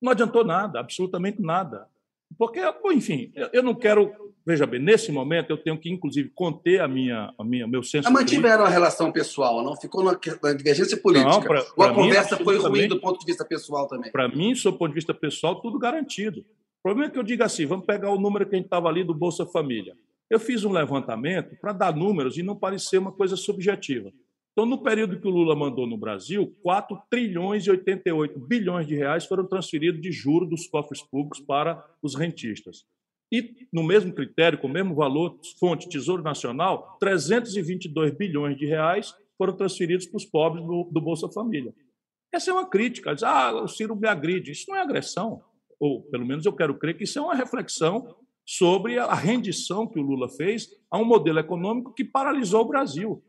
Não 0.00 0.12
adiantou 0.12 0.44
nada, 0.44 0.80
absolutamente 0.80 1.42
nada. 1.42 1.86
Porque, 2.38 2.60
enfim, 2.92 3.32
eu 3.52 3.62
não 3.62 3.74
quero. 3.74 4.12
Veja 4.44 4.64
bem, 4.64 4.80
nesse 4.80 5.10
momento 5.10 5.50
eu 5.50 5.56
tenho 5.56 5.76
que, 5.76 5.90
inclusive, 5.90 6.30
conter 6.32 6.80
a 6.80 6.86
minha, 6.86 7.32
a 7.36 7.44
minha, 7.44 7.66
meu 7.66 7.82
senso. 7.82 8.10
Mas 8.12 8.22
mantiveram 8.22 8.64
a 8.64 8.68
relação 8.68 9.10
pessoal, 9.10 9.62
não 9.64 9.74
ficou 9.74 10.04
na 10.04 10.16
divergência 10.52 10.96
política. 10.96 11.30
Não, 11.30 11.42
pra, 11.42 11.62
pra 11.62 11.72
Ou 11.76 11.84
a 11.84 11.88
mim, 11.88 11.94
conversa 11.94 12.36
foi 12.36 12.56
ruim 12.56 12.86
do 12.86 13.00
ponto 13.00 13.18
de 13.18 13.26
vista 13.26 13.44
pessoal 13.44 13.88
também? 13.88 14.12
Para 14.12 14.28
mim, 14.28 14.52
do 14.52 14.72
ponto 14.72 14.90
de 14.90 14.94
vista 14.94 15.12
pessoal, 15.12 15.60
tudo 15.60 15.78
garantido. 15.78 16.40
O 16.40 16.82
problema 16.82 17.10
é 17.10 17.12
que 17.12 17.18
eu 17.18 17.24
digo 17.24 17.42
assim: 17.42 17.66
vamos 17.66 17.86
pegar 17.86 18.10
o 18.10 18.20
número 18.20 18.46
que 18.46 18.54
a 18.54 18.58
gente 18.58 18.66
estava 18.66 18.88
ali 18.88 19.02
do 19.02 19.12
Bolsa 19.12 19.44
Família. 19.44 19.96
Eu 20.30 20.38
fiz 20.38 20.64
um 20.64 20.72
levantamento 20.72 21.56
para 21.60 21.72
dar 21.72 21.94
números 21.94 22.36
e 22.36 22.42
não 22.42 22.54
parecer 22.54 22.98
uma 22.98 23.12
coisa 23.12 23.36
subjetiva. 23.36 24.12
Então, 24.56 24.64
no 24.64 24.82
período 24.82 25.20
que 25.20 25.28
o 25.28 25.30
Lula 25.30 25.54
mandou 25.54 25.86
no 25.86 25.98
Brasil, 25.98 26.56
4 26.62 26.98
trilhões 27.10 27.66
e 27.66 27.70
88 27.70 28.40
bilhões 28.40 28.86
de 28.86 28.94
reais 28.94 29.26
foram 29.26 29.46
transferidos 29.46 30.00
de 30.00 30.10
juros 30.10 30.48
dos 30.48 30.66
cofres 30.66 31.02
públicos 31.02 31.40
para 31.40 31.84
os 32.02 32.14
rentistas. 32.14 32.86
E, 33.30 33.68
no 33.70 33.82
mesmo 33.82 34.14
critério, 34.14 34.58
com 34.58 34.66
o 34.66 34.72
mesmo 34.72 34.94
valor, 34.94 35.38
fonte 35.60 35.90
Tesouro 35.90 36.22
Nacional, 36.22 36.96
322 36.98 38.16
bilhões 38.16 38.56
de 38.56 38.64
reais 38.64 39.14
foram 39.36 39.54
transferidos 39.54 40.06
para 40.06 40.16
os 40.16 40.24
pobres 40.24 40.64
do, 40.64 40.88
do 40.90 41.00
Bolsa 41.02 41.28
Família. 41.28 41.74
Essa 42.32 42.50
é 42.50 42.54
uma 42.54 42.66
crítica. 42.66 43.12
Diz, 43.12 43.24
ah, 43.24 43.52
o 43.62 43.68
Ciro 43.68 43.94
me 43.94 44.08
agride. 44.08 44.52
Isso 44.52 44.70
não 44.70 44.76
é 44.78 44.80
agressão. 44.80 45.42
Ou, 45.78 46.00
pelo 46.04 46.24
menos, 46.24 46.46
eu 46.46 46.52
quero 46.54 46.78
crer 46.78 46.96
que 46.96 47.04
isso 47.04 47.18
é 47.18 47.22
uma 47.22 47.34
reflexão 47.34 48.16
sobre 48.46 48.98
a 48.98 49.12
rendição 49.12 49.86
que 49.86 49.98
o 49.98 50.02
Lula 50.02 50.30
fez 50.30 50.70
a 50.90 50.96
um 50.96 51.04
modelo 51.04 51.40
econômico 51.40 51.92
que 51.92 52.04
paralisou 52.04 52.62
o 52.62 52.68
Brasil. 52.68 53.22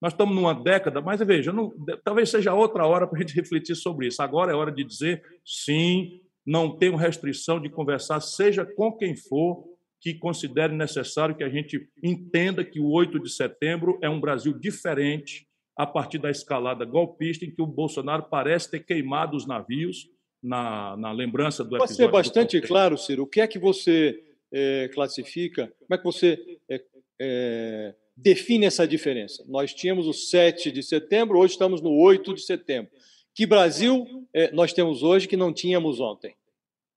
Nós 0.00 0.12
estamos 0.12 0.34
numa 0.34 0.54
década, 0.54 1.00
mas 1.00 1.20
veja, 1.20 1.52
não, 1.52 1.72
talvez 2.02 2.30
seja 2.30 2.54
outra 2.54 2.86
hora 2.86 3.06
para 3.06 3.18
a 3.18 3.20
gente 3.20 3.34
refletir 3.36 3.74
sobre 3.74 4.06
isso. 4.06 4.22
Agora 4.22 4.52
é 4.52 4.54
hora 4.54 4.72
de 4.72 4.82
dizer 4.82 5.22
sim, 5.44 6.20
não 6.46 6.76
tenho 6.76 6.96
restrição 6.96 7.60
de 7.60 7.68
conversar, 7.68 8.20
seja 8.20 8.64
com 8.64 8.92
quem 8.96 9.14
for, 9.14 9.64
que 10.00 10.14
considere 10.14 10.74
necessário 10.74 11.36
que 11.36 11.44
a 11.44 11.50
gente 11.50 11.86
entenda 12.02 12.64
que 12.64 12.80
o 12.80 12.90
8 12.90 13.20
de 13.20 13.30
setembro 13.30 13.98
é 14.02 14.08
um 14.08 14.18
Brasil 14.20 14.58
diferente 14.58 15.46
a 15.76 15.86
partir 15.86 16.18
da 16.18 16.30
escalada 16.30 16.84
golpista 16.84 17.44
em 17.44 17.50
que 17.50 17.60
o 17.60 17.66
Bolsonaro 17.66 18.24
parece 18.24 18.70
ter 18.70 18.80
queimado 18.80 19.36
os 19.36 19.46
navios 19.46 20.08
na, 20.42 20.96
na 20.96 21.12
lembrança 21.12 21.62
do 21.62 21.76
episódio. 21.76 21.86
Pode 21.86 21.96
ser 21.96 22.10
bastante 22.10 22.60
claro, 22.60 22.96
Ciro, 22.96 23.24
o 23.24 23.26
que 23.26 23.40
é 23.40 23.46
que 23.46 23.58
você 23.58 24.22
é, 24.52 24.88
classifica, 24.92 25.72
como 25.78 25.94
é 25.94 25.98
que 25.98 26.04
você 26.04 26.58
é, 26.68 26.82
é, 27.20 27.94
define 28.22 28.66
essa 28.66 28.86
diferença? 28.86 29.44
Nós 29.48 29.72
tínhamos 29.72 30.06
o 30.06 30.12
7 30.12 30.70
de 30.70 30.82
setembro, 30.82 31.38
hoje 31.38 31.54
estamos 31.54 31.80
no 31.80 31.90
8 31.90 32.34
de 32.34 32.42
setembro. 32.42 32.90
Que 33.34 33.46
Brasil 33.46 34.06
é, 34.34 34.52
nós 34.52 34.72
temos 34.72 35.02
hoje 35.02 35.26
que 35.26 35.36
não 35.36 35.52
tínhamos 35.52 36.00
ontem? 36.00 36.34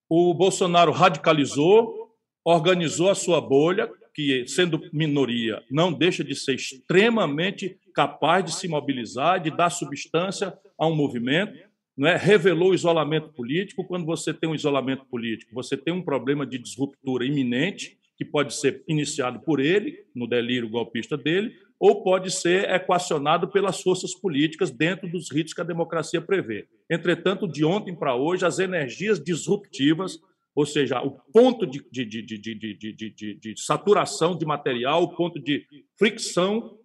O 0.09 0.33
Bolsonaro 0.33 0.91
radicalizou, 0.91 2.13
organizou 2.43 3.09
a 3.09 3.15
sua 3.15 3.39
bolha, 3.39 3.89
que, 4.13 4.45
sendo 4.47 4.81
minoria, 4.91 5.63
não 5.71 5.91
deixa 5.91 6.23
de 6.23 6.35
ser 6.35 6.55
extremamente 6.55 7.79
capaz 7.95 8.45
de 8.45 8.53
se 8.53 8.67
mobilizar, 8.67 9.41
de 9.41 9.49
dar 9.49 9.69
substância 9.69 10.57
a 10.77 10.87
um 10.87 10.95
movimento, 10.95 11.57
é? 11.99 12.15
revelou 12.15 12.71
o 12.71 12.75
isolamento 12.75 13.29
político. 13.29 13.83
Quando 13.85 14.05
você 14.05 14.33
tem 14.33 14.49
um 14.49 14.55
isolamento 14.55 15.05
político, 15.05 15.53
você 15.53 15.77
tem 15.77 15.93
um 15.93 16.01
problema 16.01 16.45
de 16.45 16.57
disruptura 16.57 17.25
iminente, 17.25 17.97
que 18.17 18.25
pode 18.25 18.55
ser 18.55 18.83
iniciado 18.87 19.39
por 19.39 19.59
ele, 19.59 20.05
no 20.15 20.27
delírio 20.27 20.69
golpista 20.69 21.17
dele, 21.17 21.55
ou 21.79 22.03
pode 22.03 22.31
ser 22.31 22.69
equacionado 22.69 23.49
pelas 23.49 23.81
forças 23.81 24.13
políticas 24.15 24.71
dentro 24.71 25.07
dos 25.09 25.31
ritos 25.31 25.53
que 25.53 25.61
a 25.61 25.65
democracia 25.65 26.21
prevê. 26.21 26.67
Entretanto, 26.89 27.47
de 27.47 27.65
ontem 27.65 27.93
para 27.93 28.15
hoje, 28.15 28.45
as 28.45 28.59
energias 28.59 29.21
disruptivas, 29.21 30.17
ou 30.55 30.65
seja, 30.65 31.01
o 31.01 31.11
ponto 31.11 31.65
de, 31.65 31.83
de, 31.91 32.05
de, 32.05 33.35
de, 33.35 33.53
saturação 33.57 34.37
de 34.37 34.45
material, 34.45 35.03
o 35.03 35.15
ponto 35.15 35.39
de 35.39 35.65
fricção, 35.97 36.77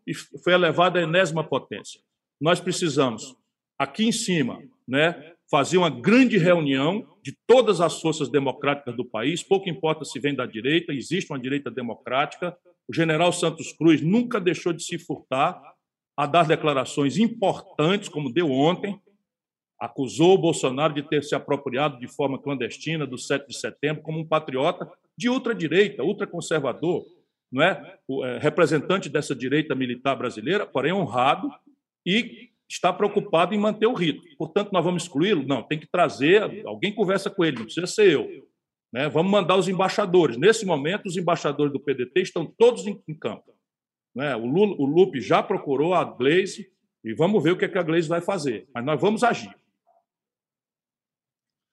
foi 0.43 0.55
elevado 0.55 0.99
à 0.99 1.03
enésima 1.03 1.45
potência. 1.45 2.01
Nós 2.41 2.61
precisamos, 2.61 3.37
aqui 3.79 4.05
em 4.05 4.13
cima, 4.13 4.63
né, 4.87 5.35
fazer 5.51 5.79
uma 5.79 5.91
grande 5.91 6.37
reunião 6.37 7.07
de 7.23 7.37
todas 7.47 7.81
as 7.81 8.01
forças 8.01 8.31
democráticas 8.31 8.95
do 8.95 9.05
país, 9.05 9.43
pouco 9.43 9.69
importa 9.69 10.05
se 10.05 10.21
vem 10.21 10.35
da 10.35 10.47
direita, 10.47 10.93
existe 10.93 11.33
uma 11.33 11.39
direita 11.39 11.71
democrática. 11.71 12.57
O 12.87 12.95
general 12.95 13.33
Santos 13.33 13.73
Cruz 13.73 14.03
nunca 14.03 14.41
deixou 14.41 14.73
de 14.73 14.83
se 14.83 14.99
furtar 14.99 15.61
a 16.17 16.27
dar 16.27 16.47
declarações 16.47 17.17
importantes, 17.17 18.09
como 18.09 18.33
deu 18.33 18.51
ontem, 18.51 19.01
acusou 19.79 20.35
o 20.35 20.39
Bolsonaro 20.39 20.93
de 20.93 21.03
ter 21.03 21.23
se 21.23 21.35
apropriado 21.35 21.99
de 22.01 22.09
forma 22.09 22.41
clandestina 22.41 23.07
do 23.07 23.17
7 23.17 23.47
de 23.47 23.57
setembro 23.57 24.03
como 24.03 24.19
um 24.19 24.27
patriota 24.27 24.91
de 25.17 25.29
ultradireita, 25.29 26.03
ultraconservador, 26.03 27.05
não 27.51 27.63
é? 27.63 27.99
O, 28.07 28.25
é 28.25 28.39
representante 28.39 29.09
dessa 29.09 29.35
direita 29.35 29.75
militar 29.75 30.17
brasileira, 30.17 30.67
porém 30.67 30.93
honrado 30.93 31.49
e 32.05 32.51
está 32.69 32.93
preocupado 32.93 33.55
em 33.55 33.59
manter 33.59 33.87
o 33.87 33.95
rito. 33.95 34.23
Portanto, 34.37 34.71
nós 34.73 34.85
vamos 34.85 35.05
excluí-lo? 35.05 35.47
Não, 35.47 35.63
tem 35.63 35.79
que 35.79 35.89
trazer, 35.91 36.67
alguém 36.67 36.95
conversa 36.95 37.31
com 37.31 37.45
ele, 37.45 37.57
não 37.57 37.65
precisa 37.65 37.87
ser 37.87 38.13
eu. 38.13 38.29
Né? 38.93 39.09
Vamos 39.09 39.33
mandar 39.33 39.57
os 39.57 39.69
embaixadores. 39.69 40.37
Nesse 40.37 40.67
momento, 40.67 41.07
os 41.07 41.17
embaixadores 41.17 41.73
do 41.73 41.81
PDT 41.81 42.21
estão 42.21 42.47
todos 42.47 42.87
em, 42.87 43.03
em 43.09 43.15
campo. 43.15 43.55
Né? 44.15 44.37
O, 44.37 44.47
Lula, 44.47 44.77
o 44.79 44.85
Lupe 44.85 45.21
já 45.21 45.43
procurou 45.43 45.95
a 45.95 46.05
Gleisi 46.05 46.71
e 47.05 47.15
vamos 47.15 47.43
ver 47.43 47.53
o 47.53 47.57
que, 47.57 47.65
é 47.65 47.69
que 47.69 47.79
a 47.79 47.83
Gleisi 47.83 48.09
vai 48.09 48.21
fazer. 48.21 48.69
Mas 48.75 48.85
nós 48.85 49.01
vamos 49.01 49.23
agir. 49.23 49.55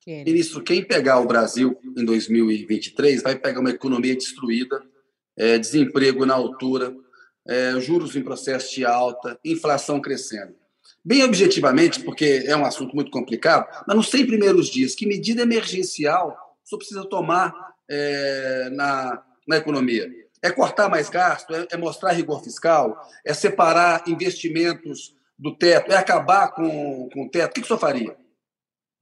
Ministro, 0.08 0.64
quem 0.64 0.84
pegar 0.84 1.20
o 1.20 1.26
Brasil 1.26 1.76
em 1.98 2.06
2023 2.06 3.24
vai 3.24 3.40
pegar 3.40 3.60
uma 3.60 3.72
economia 3.72 4.16
destruída, 4.16 4.80
é, 5.36 5.58
desemprego 5.58 6.28
na 6.28 6.36
altura, 6.36 6.96
é, 7.48 7.80
juros 7.80 8.16
em 8.16 8.24
processo 8.24 8.76
de 8.76 8.86
alta, 8.86 9.40
inflação 9.44 10.00
crescendo. 10.00 10.56
Bem 11.08 11.24
objetivamente, 11.24 12.00
porque 12.00 12.44
é 12.48 12.58
um 12.58 12.66
assunto 12.66 12.96
muito 12.96 13.12
complicado, 13.12 13.68
mas 13.88 13.96
nos 13.96 14.10
100 14.10 14.26
primeiros 14.26 14.68
dias, 14.68 14.96
que 14.96 15.06
medida 15.06 15.44
emergencial 15.44 16.36
só 16.64 16.78
precisa 16.78 17.06
tomar 17.06 17.54
é, 17.88 18.70
na, 18.72 19.24
na 19.48 19.58
economia? 19.58 20.10
É 20.42 20.50
cortar 20.50 20.90
mais 20.90 21.08
gasto? 21.08 21.54
É, 21.54 21.68
é 21.70 21.78
mostrar 21.78 22.12
rigor 22.12 22.44
fiscal? 22.44 22.98
É 23.24 23.36
separar 23.36 24.04
investimentos 24.08 25.16
do 25.38 25.56
teto? 25.56 25.92
É 25.92 25.96
acabar 25.96 26.48
com, 26.48 27.08
com 27.14 27.26
o 27.26 27.30
teto? 27.30 27.52
O 27.52 27.54
que, 27.54 27.62
que 27.62 27.66
o 27.66 27.68
senhor 27.68 27.80
faria? 27.80 28.18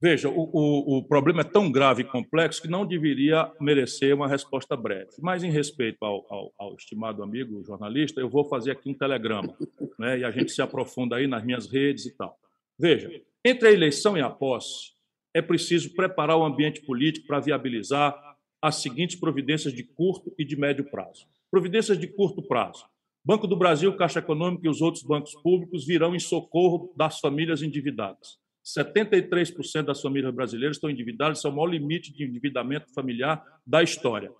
Veja, 0.04 0.28
o, 0.28 0.50
o, 0.52 0.98
o, 0.98 1.02
problema 1.02 1.40
é 1.40 1.44
tão 1.44 1.72
grave 1.72 2.02
e 2.02 2.04
complexo 2.04 2.60
que 2.60 2.68
não 2.68 2.84
deveria 2.84 3.50
merecer 3.58 4.14
uma 4.14 4.28
resposta 4.28 4.76
breve. 4.76 5.12
Mas, 5.18 5.42
em 5.42 5.50
respeito 5.50 6.04
ao, 6.04 6.26
ao, 6.28 6.52
ao 6.58 6.74
estimado 6.74 7.22
amigo 7.22 7.64
jornalista, 7.64 8.20
eu 8.20 8.28
vou 8.28 8.44
fazer 8.44 8.72
aqui 8.72 8.90
um 8.90 8.92
telegrama, 8.92 9.56
né, 9.98 10.18
e 10.18 10.24
a 10.24 10.30
gente 10.30 10.52
se 10.52 10.60
aprofunda 10.60 11.16
aí 11.16 11.26
nas 11.26 11.42
minhas 11.42 11.66
redes 11.66 12.04
e 12.04 12.14
tal. 12.14 12.38
Veja, 12.78 13.10
entre 13.42 13.68
a 13.68 13.72
eleição 13.72 14.14
e 14.14 14.20
a 14.20 14.28
posse, 14.28 14.92
é 15.32 15.40
preciso 15.40 15.94
preparar 15.94 16.36
o 16.36 16.44
ambiente 16.44 16.82
político 16.82 17.26
para 17.26 17.40
viabilizar 17.40 18.14
as 18.60 18.82
seguintes 18.82 19.16
providências 19.16 19.72
de 19.72 19.84
curto 19.84 20.34
e 20.38 20.44
de 20.44 20.54
médio 20.54 20.84
prazo. 20.84 21.26
Providências 21.50 21.98
de 21.98 22.08
curto 22.08 22.42
prazo. 22.46 22.84
Banco 23.24 23.46
do 23.46 23.56
Brasil, 23.56 23.96
Caixa 23.96 24.18
Econômica 24.18 24.66
e 24.66 24.68
os 24.68 24.82
outros 24.82 25.02
bancos 25.02 25.32
públicos 25.42 25.86
virão 25.86 26.14
em 26.14 26.20
socorro 26.20 26.92
das 26.94 27.20
famílias 27.20 27.62
endividadas 27.62 28.43
73% 28.64 29.82
das 29.82 30.00
famílias 30.00 30.34
brasileiras 30.34 30.76
estão 30.76 30.88
endividadas, 30.88 31.38
isso 31.38 31.46
é 31.46 31.50
o 31.50 31.54
maior 31.54 31.66
limite 31.66 32.12
de 32.12 32.24
endividamento 32.24 32.92
familiar 32.94 33.44
da 33.66 33.82
história. 33.82 34.32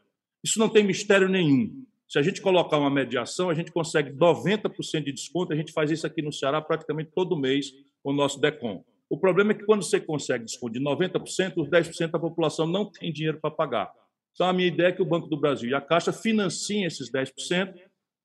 Isso 0.42 0.58
não 0.58 0.68
tem 0.68 0.82
mistério 0.84 1.28
nenhum. 1.28 1.84
Se 2.08 2.18
a 2.18 2.22
gente 2.22 2.40
colocar 2.40 2.78
uma 2.78 2.90
mediação, 2.90 3.50
a 3.50 3.54
gente 3.54 3.72
consegue 3.72 4.12
90% 4.12 5.04
de 5.04 5.12
desconto, 5.12 5.52
a 5.52 5.56
gente 5.56 5.72
faz 5.72 5.90
isso 5.90 6.06
aqui 6.06 6.22
no 6.22 6.32
Ceará 6.32 6.60
praticamente 6.60 7.10
todo 7.14 7.36
mês 7.36 7.72
com 8.02 8.10
o 8.10 8.14
nosso 8.14 8.40
DECOM. 8.40 8.84
O 9.08 9.18
problema 9.18 9.52
é 9.52 9.54
que 9.54 9.64
quando 9.64 9.82
você 9.82 10.00
consegue 10.00 10.44
desconto 10.44 10.72
de 10.72 10.80
90%, 10.80 11.54
os 11.56 11.68
10% 11.68 12.10
da 12.10 12.18
população 12.18 12.66
não 12.66 12.90
tem 12.90 13.12
dinheiro 13.12 13.38
para 13.40 13.50
pagar. 13.50 13.92
Então, 14.32 14.46
a 14.46 14.52
minha 14.52 14.68
ideia 14.68 14.88
é 14.88 14.92
que 14.92 15.02
o 15.02 15.06
Banco 15.06 15.28
do 15.28 15.36
Brasil 15.36 15.70
e 15.70 15.74
a 15.74 15.80
Caixa 15.80 16.12
financiem 16.12 16.84
esses 16.84 17.10
10%, 17.10 17.74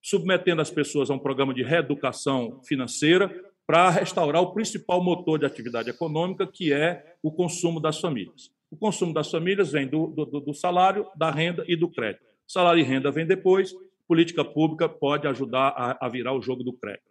submetendo 0.01 0.61
as 0.61 0.71
pessoas 0.71 1.09
a 1.09 1.13
um 1.13 1.19
programa 1.19 1.53
de 1.53 1.61
reeducação 1.61 2.61
financeira, 2.63 3.29
para 3.69 3.91
restaurar 3.91 4.41
o 4.41 4.51
principal 4.51 4.99
motor 4.99 5.37
de 5.37 5.45
atividade 5.45 5.91
econômica, 5.91 6.47
que 6.47 6.73
é 6.73 7.13
o 7.21 7.31
consumo 7.31 7.79
das 7.79 7.99
famílias. 7.99 8.49
O 8.71 8.75
consumo 8.75 9.13
das 9.13 9.29
famílias 9.29 9.71
vem 9.71 9.87
do, 9.87 10.07
do, 10.07 10.25
do 10.25 10.53
salário, 10.55 11.05
da 11.15 11.29
renda 11.29 11.63
e 11.67 11.75
do 11.75 11.87
crédito. 11.87 12.25
Salário 12.47 12.81
e 12.81 12.83
renda 12.83 13.11
vem 13.11 13.27
depois, 13.27 13.71
política 14.07 14.43
pública 14.43 14.89
pode 14.89 15.27
ajudar 15.27 15.67
a, 15.77 16.03
a 16.03 16.09
virar 16.09 16.33
o 16.33 16.41
jogo 16.41 16.63
do 16.63 16.73
crédito. 16.73 17.03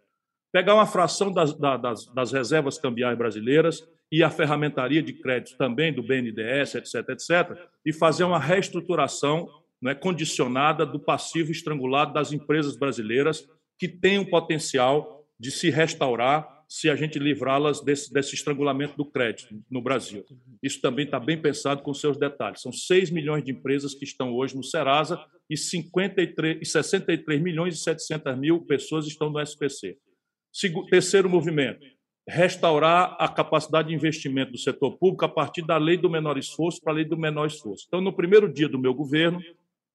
Pegar 0.51 0.75
uma 0.75 0.85
fração 0.85 1.31
das, 1.31 1.57
das, 1.57 2.05
das 2.13 2.33
reservas 2.33 2.77
cambiais 2.77 3.17
brasileiras 3.17 3.81
e 4.11 4.21
a 4.21 4.29
ferramentaria 4.29 5.01
de 5.01 5.13
crédito 5.13 5.55
também 5.57 5.93
do 5.93 6.03
BNDES, 6.03 6.75
etc., 6.75 7.07
etc., 7.07 7.57
e 7.85 7.93
fazer 7.93 8.25
uma 8.25 8.37
reestruturação 8.37 9.47
né, 9.81 9.95
condicionada 9.95 10.85
do 10.85 10.99
passivo 10.99 11.51
estrangulado 11.51 12.11
das 12.11 12.33
empresas 12.33 12.75
brasileiras 12.75 13.47
que 13.77 13.87
têm 13.87 14.19
um 14.19 14.29
potencial 14.29 15.18
de 15.39 15.51
se 15.51 15.69
restaurar 15.69 16.59
se 16.67 16.87
a 16.87 16.95
gente 16.95 17.17
livrá-las 17.17 17.81
desse, 17.81 18.13
desse, 18.13 18.35
estrangulamento 18.35 18.95
do 18.95 19.03
crédito 19.03 19.59
no 19.71 19.81
Brasil. 19.81 20.23
Isso 20.61 20.79
também 20.79 21.05
está 21.05 21.19
bem 21.19 21.41
pensado 21.41 21.81
com 21.81 21.91
seus 21.95 22.15
detalhes. 22.15 22.61
São 22.61 22.71
6 22.71 23.09
milhões 23.09 23.43
de 23.43 23.51
empresas 23.51 23.95
que 23.95 24.03
estão 24.03 24.31
hoje 24.35 24.55
no 24.55 24.63
Serasa 24.63 25.19
e, 25.49 25.57
53, 25.57 26.59
e 26.61 26.65
63 26.65 27.41
milhões 27.41 27.73
e 27.73 27.77
700 27.79 28.37
mil 28.37 28.61
pessoas 28.61 29.07
estão 29.07 29.31
no 29.31 29.41
SPC. 29.41 29.97
Terceiro 30.91 31.27
movimento, 31.27 31.83
restaurar 32.27 33.17
a 33.19 33.27
capacidade 33.27 33.87
de 33.87 33.95
investimento 33.95 34.51
do 34.51 34.57
setor 34.59 34.95
público 34.97 35.25
a 35.25 35.29
partir 35.29 35.65
da 35.65 35.77
lei 35.77 35.97
do 35.97 36.09
menor 36.09 36.37
esforço 36.37 36.79
para 36.81 36.93
a 36.93 36.95
lei 36.97 37.05
do 37.05 37.17
menor 37.17 37.47
esforço. 37.47 37.85
Então, 37.87 37.99
no 37.99 38.13
primeiro 38.13 38.51
dia 38.51 38.69
do 38.69 38.77
meu 38.77 38.93
governo, 38.93 39.41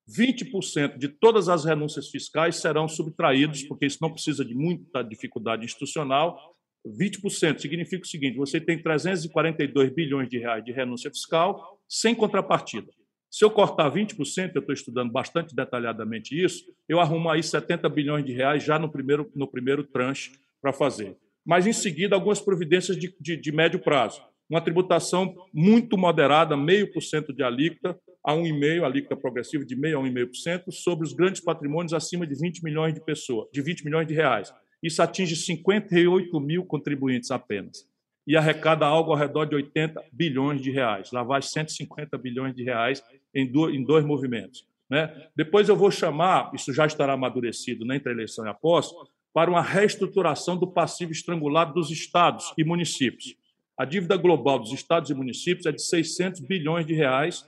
20% 0.09 0.99
de 0.99 1.09
todas 1.09 1.49
as 1.49 1.65
renúncias 1.65 2.09
fiscais 2.09 2.57
serão 2.57 2.87
subtraídos, 2.87 3.63
porque 3.63 3.87
isso 3.87 3.99
não 4.03 4.13
precisa 4.13 4.45
de 4.45 4.55
muita 4.55 5.03
dificuldade 5.03 5.65
institucional. 5.65 6.39
20% 6.87 7.59
significa 7.59 8.05
o 8.05 8.09
seguinte: 8.09 8.37
você 8.37 8.61
tem 8.61 8.83
342 8.83 9.95
bilhões 9.95 10.29
de 10.29 10.39
reais 10.39 10.65
de 10.65 10.73
renúncia 10.73 11.11
fiscal 11.11 11.81
sem 11.89 12.15
contrapartida. 12.15 12.91
Se 13.31 13.45
eu 13.45 13.51
cortar 13.51 13.91
20%, 13.91 14.53
eu 14.55 14.61
estou 14.61 14.73
estudando 14.73 15.11
bastante 15.11 15.57
detalhadamente 15.57 16.41
isso, 16.41 16.65
eu 16.89 17.01
arrumo 17.01 17.29
aí 17.29 17.43
70 17.43 17.89
bilhões 17.89 18.25
de 18.25 18.33
reais 18.33 18.63
já 18.63 18.79
no 18.79 18.89
primeiro, 18.89 19.29
no 19.35 19.51
primeiro 19.51 19.83
tranche 19.83 20.31
para 20.63 20.73
fazer. 20.73 21.17
Mas, 21.45 21.67
em 21.67 21.73
seguida, 21.73 22.15
algumas 22.15 22.41
providências 22.41 22.97
de, 22.97 23.15
de, 23.21 23.37
de 23.37 23.53
médio 23.53 23.81
prazo. 23.81 24.23
Uma 24.49 24.61
tributação 24.61 25.35
muito 25.53 25.99
moderada, 25.99 26.57
meio 26.57 26.93
por 26.93 27.03
cento 27.03 27.33
de 27.33 27.43
alíquota, 27.43 27.99
a 28.25 28.33
1,5%, 28.33 28.83
a 28.83 28.87
alíquota 28.87 29.17
progressiva 29.17 29.65
de 29.65 29.77
0,5% 29.77 29.95
a 29.95 30.03
1,5%, 30.03 30.73
sobre 30.73 31.05
os 31.07 31.13
grandes 31.13 31.43
patrimônios 31.43 31.93
acima 31.93 32.27
de 32.27 32.35
20 32.35 32.65
milhões 32.65 32.95
de 32.95 33.01
pessoas, 33.01 33.49
de 33.53 33.61
20 33.61 33.85
milhões 33.85 34.07
de 34.07 34.15
reais. 34.15 34.53
Isso 34.83 35.03
atinge 35.03 35.37
58 35.37 36.41
mil 36.41 36.65
contribuintes 36.65 37.31
apenas. 37.31 37.87
E 38.27 38.37
arrecada 38.37 38.87
algo 38.87 39.13
ao 39.13 39.19
redor 39.19 39.45
de 39.45 39.55
80 39.55 40.03
bilhões 40.11 40.63
de 40.63 40.71
reais. 40.71 41.13
Lá 41.13 41.23
vai 41.23 41.43
150 41.43 42.17
bilhões 42.17 42.55
de 42.55 42.65
reais 42.65 43.03
em 43.35 43.51
dois, 43.51 43.75
em 43.75 43.85
dois 43.85 44.05
movimentos. 44.05 44.67
Né? 44.89 45.29
Depois 45.37 45.69
eu 45.69 45.77
vou 45.77 45.91
chamar, 45.91 46.51
isso 46.55 46.73
já 46.73 46.87
estará 46.87 47.13
amadurecido 47.13 47.85
né, 47.85 47.97
entre 47.97 48.11
a 48.11 48.13
eleição 48.13 48.47
e 48.47 48.49
a 48.49 48.55
posse, 48.55 48.95
para 49.33 49.51
uma 49.51 49.61
reestruturação 49.61 50.57
do 50.57 50.67
passivo 50.67 51.13
estrangulado 51.13 51.75
dos 51.75 51.91
estados 51.91 52.55
e 52.57 52.65
municípios. 52.65 53.35
A 53.77 53.85
dívida 53.85 54.17
global 54.17 54.59
dos 54.59 54.73
estados 54.73 55.11
e 55.11 55.15
municípios 55.15 55.67
é 55.67 55.73
de 55.73 55.83
600 55.83 56.41
bilhões 56.41 56.87
de 56.87 56.95
reais 56.95 57.45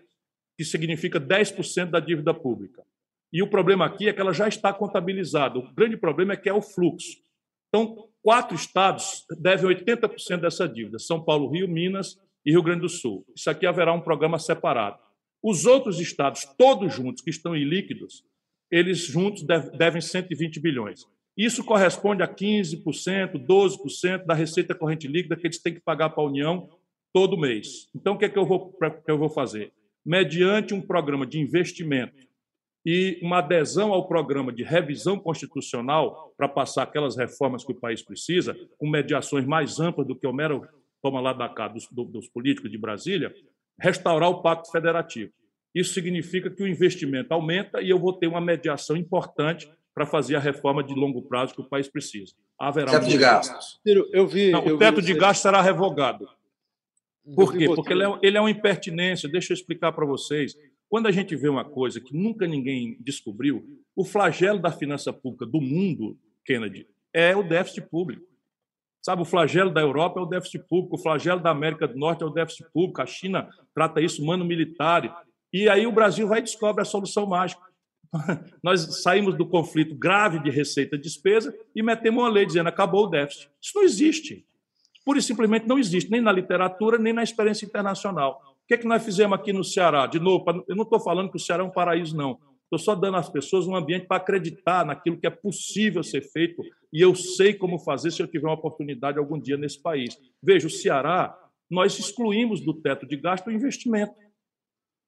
que 0.56 0.64
significa 0.64 1.20
10% 1.20 1.90
da 1.90 2.00
dívida 2.00 2.32
pública. 2.32 2.82
E 3.32 3.42
o 3.42 3.48
problema 3.48 3.84
aqui 3.84 4.08
é 4.08 4.12
que 4.12 4.20
ela 4.20 4.32
já 4.32 4.48
está 4.48 4.72
contabilizada. 4.72 5.58
O 5.58 5.74
grande 5.74 5.96
problema 5.96 6.32
é 6.32 6.36
que 6.36 6.48
é 6.48 6.54
o 6.54 6.62
fluxo. 6.62 7.18
Então, 7.68 8.08
quatro 8.22 8.56
estados 8.56 9.24
devem 9.40 9.68
80% 9.68 10.40
dessa 10.40 10.68
dívida: 10.68 10.98
São 10.98 11.22
Paulo, 11.22 11.50
Rio, 11.50 11.68
Minas 11.68 12.18
e 12.44 12.50
Rio 12.50 12.62
Grande 12.62 12.82
do 12.82 12.88
Sul. 12.88 13.26
Isso 13.34 13.50
aqui 13.50 13.66
haverá 13.66 13.92
um 13.92 14.00
programa 14.00 14.38
separado. 14.38 14.98
Os 15.42 15.66
outros 15.66 16.00
estados, 16.00 16.44
todos 16.56 16.94
juntos, 16.94 17.22
que 17.22 17.30
estão 17.30 17.54
ilíquidos, 17.54 18.24
eles 18.70 18.98
juntos 18.98 19.42
devem 19.76 20.00
120 20.00 20.58
bilhões. 20.60 21.06
Isso 21.36 21.62
corresponde 21.62 22.22
a 22.22 22.28
15%, 22.28 22.82
12% 23.46 24.24
da 24.24 24.32
receita 24.32 24.74
corrente 24.74 25.06
líquida 25.06 25.36
que 25.36 25.46
eles 25.46 25.58
têm 25.58 25.74
que 25.74 25.80
pagar 25.80 26.10
para 26.10 26.24
a 26.24 26.26
União 26.26 26.70
todo 27.12 27.36
mês. 27.36 27.88
Então, 27.94 28.14
o 28.14 28.18
que 28.18 28.24
é 28.24 28.28
que 28.28 28.38
eu 28.38 28.46
vou, 28.46 28.72
que 28.72 29.10
eu 29.10 29.18
vou 29.18 29.28
fazer? 29.28 29.72
Mediante 30.06 30.72
um 30.72 30.80
programa 30.80 31.26
de 31.26 31.40
investimento 31.40 32.24
e 32.86 33.18
uma 33.20 33.38
adesão 33.38 33.92
ao 33.92 34.06
programa 34.06 34.52
de 34.52 34.62
revisão 34.62 35.18
constitucional 35.18 36.32
para 36.36 36.48
passar 36.48 36.84
aquelas 36.84 37.16
reformas 37.16 37.64
que 37.64 37.72
o 37.72 37.80
país 37.80 38.00
precisa, 38.00 38.56
com 38.78 38.88
mediações 38.88 39.44
mais 39.44 39.80
amplas 39.80 40.06
do 40.06 40.14
que 40.14 40.24
o 40.24 40.32
mero 40.32 40.64
toma 41.02 41.20
lá 41.20 41.32
da 41.32 41.48
cá 41.48 41.66
dos, 41.66 41.88
dos 41.90 42.28
políticos 42.28 42.70
de 42.70 42.78
Brasília, 42.78 43.34
restaurar 43.80 44.30
o 44.30 44.40
pacto 44.40 44.70
federativo. 44.70 45.32
Isso 45.74 45.92
significa 45.92 46.48
que 46.48 46.62
o 46.62 46.68
investimento 46.68 47.34
aumenta 47.34 47.82
e 47.82 47.90
eu 47.90 47.98
vou 47.98 48.12
ter 48.12 48.28
uma 48.28 48.40
mediação 48.40 48.96
importante 48.96 49.68
para 49.92 50.06
fazer 50.06 50.36
a 50.36 50.40
reforma 50.40 50.84
de 50.84 50.94
longo 50.94 51.22
prazo 51.22 51.54
que 51.54 51.60
o 51.60 51.68
país 51.68 51.88
precisa. 51.88 52.32
Haverá 52.58 52.92
teto 52.92 53.06
um... 53.06 53.08
de 53.08 53.18
gastos. 53.18 53.80
Eu 54.12 54.26
vi, 54.26 54.52
Não, 54.52 54.64
eu 54.64 54.76
o 54.76 54.78
teto 54.78 55.00
vi 55.00 55.06
de 55.06 55.14
gastos 55.14 55.42
será 55.42 55.60
revogado. 55.60 56.28
Por 57.34 57.56
quê? 57.56 57.66
Porque 57.66 57.92
ele 57.92 58.04
é, 58.04 58.18
ele 58.22 58.36
é 58.36 58.40
uma 58.40 58.50
impertinência. 58.50 59.28
Deixa 59.28 59.52
eu 59.52 59.54
explicar 59.54 59.92
para 59.92 60.06
vocês. 60.06 60.54
Quando 60.88 61.06
a 61.06 61.10
gente 61.10 61.34
vê 61.34 61.48
uma 61.48 61.64
coisa 61.64 62.00
que 62.00 62.16
nunca 62.16 62.46
ninguém 62.46 62.96
descobriu, 63.00 63.64
o 63.94 64.04
flagelo 64.04 64.60
da 64.60 64.70
finança 64.70 65.12
pública 65.12 65.44
do 65.44 65.60
mundo, 65.60 66.16
Kennedy, 66.44 66.86
é 67.12 67.34
o 67.34 67.42
déficit 67.42 67.88
público. 67.88 68.24
Sabe, 69.02 69.22
o 69.22 69.24
flagelo 69.24 69.72
da 69.72 69.80
Europa 69.80 70.20
é 70.20 70.22
o 70.22 70.26
déficit 70.26 70.64
público, 70.68 70.96
o 70.96 70.98
flagelo 70.98 71.40
da 71.40 71.50
América 71.50 71.86
do 71.86 71.96
Norte 71.96 72.22
é 72.22 72.26
o 72.26 72.30
déficit 72.30 72.66
público, 72.72 73.00
a 73.00 73.06
China 73.06 73.48
trata 73.74 74.00
isso 74.00 74.24
mano 74.24 74.44
militar. 74.44 75.24
E 75.52 75.68
aí 75.68 75.86
o 75.86 75.92
Brasil 75.92 76.26
vai 76.28 76.40
e 76.40 76.42
descobre 76.42 76.82
a 76.82 76.84
solução 76.84 77.26
mágica. 77.26 77.62
Nós 78.62 79.02
saímos 79.02 79.36
do 79.36 79.46
conflito 79.46 79.94
grave 79.94 80.38
de 80.40 80.50
receita 80.50 80.96
e 80.96 81.00
despesa 81.00 81.56
e 81.74 81.82
metemos 81.82 82.22
uma 82.22 82.30
lei 82.30 82.46
dizendo 82.46 82.68
acabou 82.68 83.04
o 83.04 83.08
déficit. 83.08 83.50
Isso 83.60 83.72
não 83.74 83.82
existe 83.82 84.46
pura 85.06 85.20
e 85.20 85.22
simplesmente 85.22 85.68
não 85.68 85.78
existe, 85.78 86.10
nem 86.10 86.20
na 86.20 86.32
literatura, 86.32 86.98
nem 86.98 87.12
na 87.12 87.22
experiência 87.22 87.64
internacional. 87.64 88.42
O 88.64 88.66
que, 88.66 88.74
é 88.74 88.76
que 88.76 88.88
nós 88.88 89.04
fizemos 89.04 89.38
aqui 89.38 89.52
no 89.52 89.62
Ceará? 89.62 90.08
De 90.08 90.18
novo, 90.18 90.44
eu 90.66 90.74
não 90.74 90.82
estou 90.82 90.98
falando 90.98 91.30
que 91.30 91.36
o 91.36 91.40
Ceará 91.40 91.62
é 91.62 91.66
um 91.66 91.70
paraíso, 91.70 92.16
não. 92.16 92.40
Estou 92.64 92.80
só 92.80 92.96
dando 92.96 93.16
às 93.16 93.28
pessoas 93.28 93.68
um 93.68 93.76
ambiente 93.76 94.08
para 94.08 94.16
acreditar 94.16 94.84
naquilo 94.84 95.16
que 95.16 95.26
é 95.28 95.30
possível 95.30 96.02
ser 96.02 96.22
feito 96.22 96.60
e 96.92 97.00
eu 97.00 97.14
sei 97.14 97.54
como 97.54 97.78
fazer 97.78 98.10
se 98.10 98.20
eu 98.20 98.26
tiver 98.26 98.48
uma 98.48 98.56
oportunidade 98.56 99.18
algum 99.18 99.38
dia 99.38 99.56
nesse 99.56 99.80
país. 99.80 100.18
Veja, 100.42 100.66
o 100.66 100.70
Ceará, 100.70 101.38
nós 101.70 101.96
excluímos 101.96 102.60
do 102.60 102.74
teto 102.74 103.06
de 103.06 103.16
gasto 103.16 103.46
o 103.46 103.52
investimento. 103.52 104.12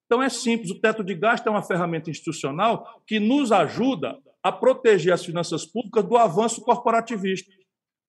Então 0.06 0.22
é 0.22 0.28
simples, 0.28 0.70
o 0.70 0.80
teto 0.80 1.02
de 1.02 1.16
gasto 1.16 1.48
é 1.48 1.50
uma 1.50 1.62
ferramenta 1.62 2.08
institucional 2.08 3.02
que 3.04 3.18
nos 3.18 3.50
ajuda 3.50 4.16
a 4.40 4.52
proteger 4.52 5.12
as 5.12 5.24
finanças 5.24 5.66
públicas 5.66 6.04
do 6.04 6.16
avanço 6.16 6.60
corporativista. 6.60 7.52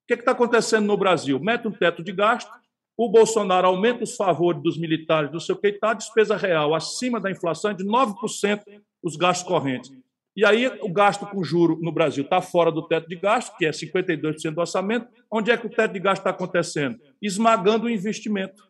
Que 0.10 0.16
está 0.16 0.32
acontecendo 0.32 0.88
no 0.88 0.98
Brasil? 0.98 1.40
Mete 1.40 1.68
um 1.68 1.72
teto 1.72 2.04
de 2.04 2.12
gasto, 2.12 2.50
o 2.98 3.08
Bolsonaro 3.08 3.68
aumenta 3.68 4.04
os 4.04 4.16
favores 4.16 4.60
dos 4.60 4.76
militares 4.76 5.30
do 5.30 5.40
seu 5.40 5.56
que 5.56 5.68
está 5.68 5.92
a 5.92 5.94
despesa 5.94 6.36
real 6.36 6.74
acima 6.74 7.20
da 7.20 7.30
inflação 7.30 7.76
de 7.76 7.86
9% 7.86 8.64
os 9.04 9.16
gastos 9.16 9.48
correntes. 9.48 9.92
E 10.36 10.44
aí 10.44 10.66
o 10.82 10.92
gasto 10.92 11.28
com 11.28 11.44
juro 11.44 11.78
no 11.80 11.92
Brasil 11.92 12.24
está 12.24 12.42
fora 12.42 12.72
do 12.72 12.88
teto 12.88 13.08
de 13.08 13.16
gasto, 13.18 13.56
que 13.56 13.68
é 13.68 13.70
52% 13.70 14.52
do 14.52 14.62
orçamento. 14.62 15.08
Onde 15.30 15.52
é 15.52 15.58
que 15.58 15.68
o 15.68 15.70
teto 15.70 15.94
de 15.94 16.00
gasto 16.00 16.22
está 16.22 16.32
acontecendo? 16.32 17.00
Esmagando 17.22 17.86
o 17.86 17.90
investimento. 17.90 18.68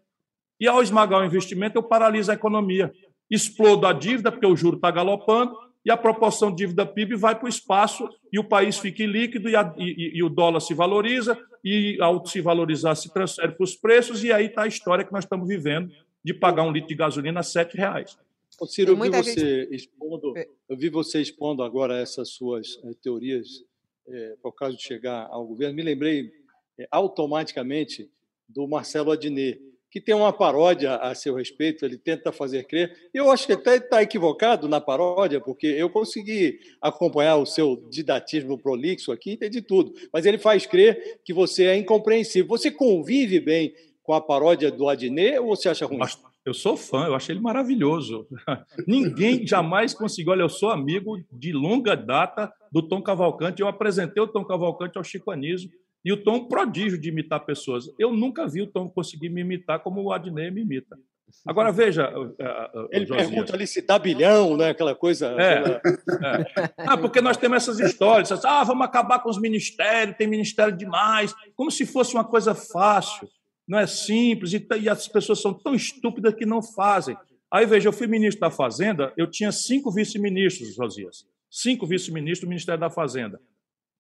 E 0.60 0.68
ao 0.68 0.84
esmagar 0.84 1.22
o 1.22 1.26
investimento, 1.26 1.78
eu 1.78 1.84
paraliso 1.84 2.32
a 2.32 2.34
economia. 2.34 2.92
Explodo 3.32 3.88
a 3.88 3.94
dívida, 3.94 4.30
porque 4.30 4.46
o 4.46 4.58
juro 4.58 4.76
está 4.76 4.92
galopando, 4.92 5.56
e 5.90 5.92
a 5.92 5.98
proporção 5.98 6.54
dívida-PIB 6.54 7.16
vai 7.16 7.36
para 7.36 7.48
o 7.48 7.50
espaço 7.50 8.08
e 8.32 8.38
o 8.38 8.44
país 8.44 8.78
fica 8.78 9.04
líquido 9.04 9.50
e, 9.50 9.56
a, 9.56 9.74
e, 9.76 10.20
e, 10.20 10.24
o 10.24 10.30
dólar 10.30 10.60
se 10.60 10.76
valoriza 10.76 11.36
e, 11.66 11.98
ao 12.00 12.24
se 12.28 12.40
valorizar, 12.42 12.94
se 12.94 13.12
transfere 13.12 13.54
para 13.54 13.64
os 13.64 13.76
preços 13.76 14.24
e 14.24 14.32
aí 14.32 14.46
está 14.46 14.64
a 14.64 14.68
história 14.68 15.04
que 15.04 15.12
nós 15.12 15.24
estamos 15.24 15.48
vivendo 15.48 15.92
de 16.24 16.32
pagar 16.32 16.62
um 16.62 16.72
litro 16.72 16.90
de 16.90 16.94
gasolina 16.94 17.40
a 17.40 17.44
R$ 17.44 17.70
reais. 17.74 18.16
Ô, 18.62 18.68
Ciro, 18.68 18.92
eu 18.92 19.02
vi, 19.02 19.10
você 19.10 19.64
gente... 19.64 19.76
expondo, 19.76 20.34
eu 20.70 20.78
vi 20.78 20.90
você 20.90 21.22
expondo 21.22 21.64
agora 21.64 21.98
essas 21.98 22.30
suas 22.30 22.80
é, 22.84 22.92
teorias 23.02 23.48
é, 24.08 24.36
por 24.44 24.52
causa 24.52 24.78
de 24.78 24.84
chegar 24.84 25.28
ao 25.32 25.44
governo. 25.48 25.76
Me 25.76 25.82
lembrei 25.82 26.32
é, 26.78 26.88
automaticamente 26.92 28.12
do 28.48 28.68
Marcelo 28.68 29.12
Adnet, 29.12 29.60
que 29.92 30.00
tem 30.00 30.14
uma 30.14 30.32
paródia 30.32 30.96
a 30.96 31.16
seu 31.16 31.36
respeito, 31.36 31.84
ele 31.84 31.98
tenta 31.98 32.32
fazer 32.32 32.66
crer. 32.66 32.96
Eu 33.14 33.32
acho 33.32 33.48
que 33.48 33.54
até 33.54 33.78
está 33.78 34.02
equivocado 34.02 34.68
na 34.68 34.80
paródia, 34.80 35.42
porque 35.42 35.68
eu 35.68 35.90
consegui 35.90 36.60
acompanhar 36.82 37.38
o 37.38 37.46
seu 37.46 37.76
didatismo 37.90 38.58
prolixo 38.58 39.12
aqui, 39.12 39.32
entendi 39.32 39.62
tudo. 39.62 39.94
Mas 40.14 40.26
ele 40.26 40.38
faz 40.38 40.66
crer 40.66 41.20
que 41.24 41.34
você 41.34 41.66
é 41.66 41.76
incompreensível. 41.76 42.48
Você 42.50 42.70
convive 42.70 43.40
bem 43.40 43.74
com 44.04 44.14
a 44.14 44.22
paródia 44.22 44.72
do 44.72 44.88
Adnet 44.88 45.40
ou 45.40 45.56
você 45.56 45.70
acha 45.70 45.86
ruim? 45.86 46.00
Eu 46.46 46.54
sou 46.54 46.78
fã, 46.78 47.06
eu 47.06 47.16
achei 47.16 47.34
ele 47.34 47.42
maravilhoso. 47.42 48.28
Ninguém 48.88 49.46
jamais 49.46 49.94
conseguiu. 49.94 50.32
Olha, 50.32 50.42
eu 50.42 50.50
sou 50.50 50.70
amigo 50.70 51.20
de 51.32 51.52
longa 51.52 51.96
data 51.96 52.52
do 52.72 52.82
Tom 52.82 53.02
Cavalcante. 53.02 53.62
Eu 53.62 53.68
apresentei 53.68 54.22
o 54.22 54.28
Tom 54.28 54.46
Cavalcante 54.46 54.98
ao 54.98 55.04
Chico 55.04 55.32
Anísio 55.32 55.70
e 56.04 56.14
o 56.14 56.24
Tom 56.24 56.36
um 56.36 56.48
prodígio 56.48 57.00
de 57.00 57.10
imitar 57.10 57.46
pessoas. 57.46 57.86
Eu 58.00 58.14
nunca 58.14 58.48
vi 58.48 58.62
o 58.62 58.68
Tom 58.68 58.90
conseguir 58.90 59.30
me 59.30 59.42
imitar 59.42 59.80
como 59.80 60.02
o 60.02 60.12
Adnei 60.12 60.50
me 60.52 60.62
imita. 60.62 60.98
Agora 61.46 61.72
veja, 61.72 62.12
ele 62.92 63.06
Josias. 63.06 63.28
pergunta 63.28 63.54
ali 63.54 63.68
se 63.68 63.84
dá 63.84 64.00
bilhão, 64.00 64.58
né? 64.58 64.70
Aquela 64.70 64.96
coisa. 64.96 65.28
É, 65.40 65.60
aquela... 65.60 65.82
é. 66.26 66.74
Ah, 66.78 66.98
porque 66.98 67.22
nós 67.22 67.38
temos 67.38 67.58
essas 67.58 67.80
histórias. 67.80 68.32
Ah, 68.44 68.64
vamos 68.64 68.84
acabar 68.84 69.20
com 69.20 69.30
os 69.30 69.40
ministérios, 69.40 70.18
tem 70.18 70.28
ministério 70.28 70.76
demais, 70.76 71.36
como 71.56 71.70
se 71.70 71.86
fosse 71.86 72.16
uma 72.16 72.24
coisa 72.24 72.56
fácil 72.56 73.30
não 73.70 73.78
é 73.78 73.86
simples, 73.86 74.52
e, 74.52 74.68
e 74.82 74.90
as 74.90 75.08
pessoas 75.08 75.40
são 75.40 75.54
tão 75.54 75.76
estúpidas 75.76 76.34
que 76.34 76.44
não 76.44 76.60
fazem. 76.60 77.16
Aí, 77.54 77.68
veja, 77.68 77.88
eu 77.88 77.94
fui 77.94 78.08
ministro 78.08 78.42
da 78.42 78.50
Fazenda, 78.50 79.14
eu 79.16 79.30
tinha 79.30 79.52
cinco 79.52 79.92
vice-ministros, 79.92 80.74
Josias. 80.74 81.24
Cinco 81.52 81.86
vice-ministros 81.86 82.42
do 82.42 82.50
Ministério 82.50 82.80
da 82.80 82.90
Fazenda. 82.90 83.40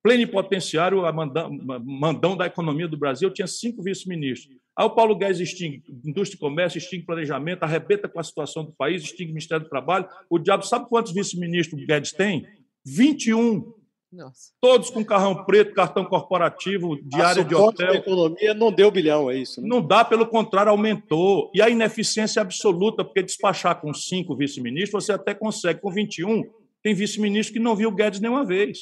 Plenipotenciário, 0.02 1.02
mandão, 1.14 1.50
mandão 1.84 2.38
da 2.38 2.45
economia 2.45 2.88
do 2.88 2.97
Brasil, 2.97 3.30
tinha 3.30 3.47
cinco 3.47 3.84
vice-ministros. 3.84 4.58
Aí 4.78 4.86
o 4.86 4.91
Paulo 4.91 5.16
Guedes 5.16 5.41
extingue 5.41 5.84
indústria 6.06 6.38
e 6.38 6.39
comércio, 6.39 6.78
extingue 6.78 7.06
planejamento, 7.06 7.64
arrebenta 7.64 8.08
com 8.08 8.20
a 8.20 8.24
situação 8.24 8.64
do 8.64 8.72
país, 8.72 9.04
extingue 9.04 9.32
o 9.32 9.34
Ministério 9.34 9.66
do 9.66 9.70
Trabalho. 9.70 10.08
O 10.30 10.39
diabo 10.39 10.64
sabe 10.64 10.88
quantos 10.88 11.12
vice-ministros 11.12 11.82
o 11.82 11.86
Guedes 11.86 12.14
tem? 12.14 12.47
21. 12.86 13.74
Nossa. 14.12 14.54
Todos 14.60 14.89
com 14.89 15.04
carrão 15.04 15.43
preto, 15.43 15.74
cartão 15.74 16.04
corporativo, 16.06 16.97
diária 17.04 17.43
de 17.43 17.54
hotel. 17.54 17.91
A 17.91 17.95
economia 17.95 18.54
não 18.54 18.72
deu 18.72 18.89
bilhão, 18.89 19.30
é 19.30 19.38
isso? 19.38 19.62
Né? 19.62 19.68
Não 19.68 19.86
dá, 19.86 20.04
pelo 20.04 20.26
contrário, 20.26 20.72
aumentou. 20.72 21.52
E 21.54 21.62
a 21.62 21.70
ineficiência 21.70 22.39
é 22.39 22.41
absoluta, 22.41 23.04
porque 23.04 23.22
despachar 23.22 23.80
com 23.80 23.93
cinco 23.93 24.36
vice-ministros, 24.36 25.06
você 25.06 25.12
até 25.12 25.34
consegue. 25.34 25.82
Com 25.82 25.91
21, 25.91 26.43
tem 26.82 26.93
vice-ministro 26.93 27.54
que 27.54 27.60
não 27.60 27.76
viu 27.76 27.89
o 27.89 27.93
Guedes 27.93 28.20
nenhuma 28.20 28.45
vez. 28.45 28.80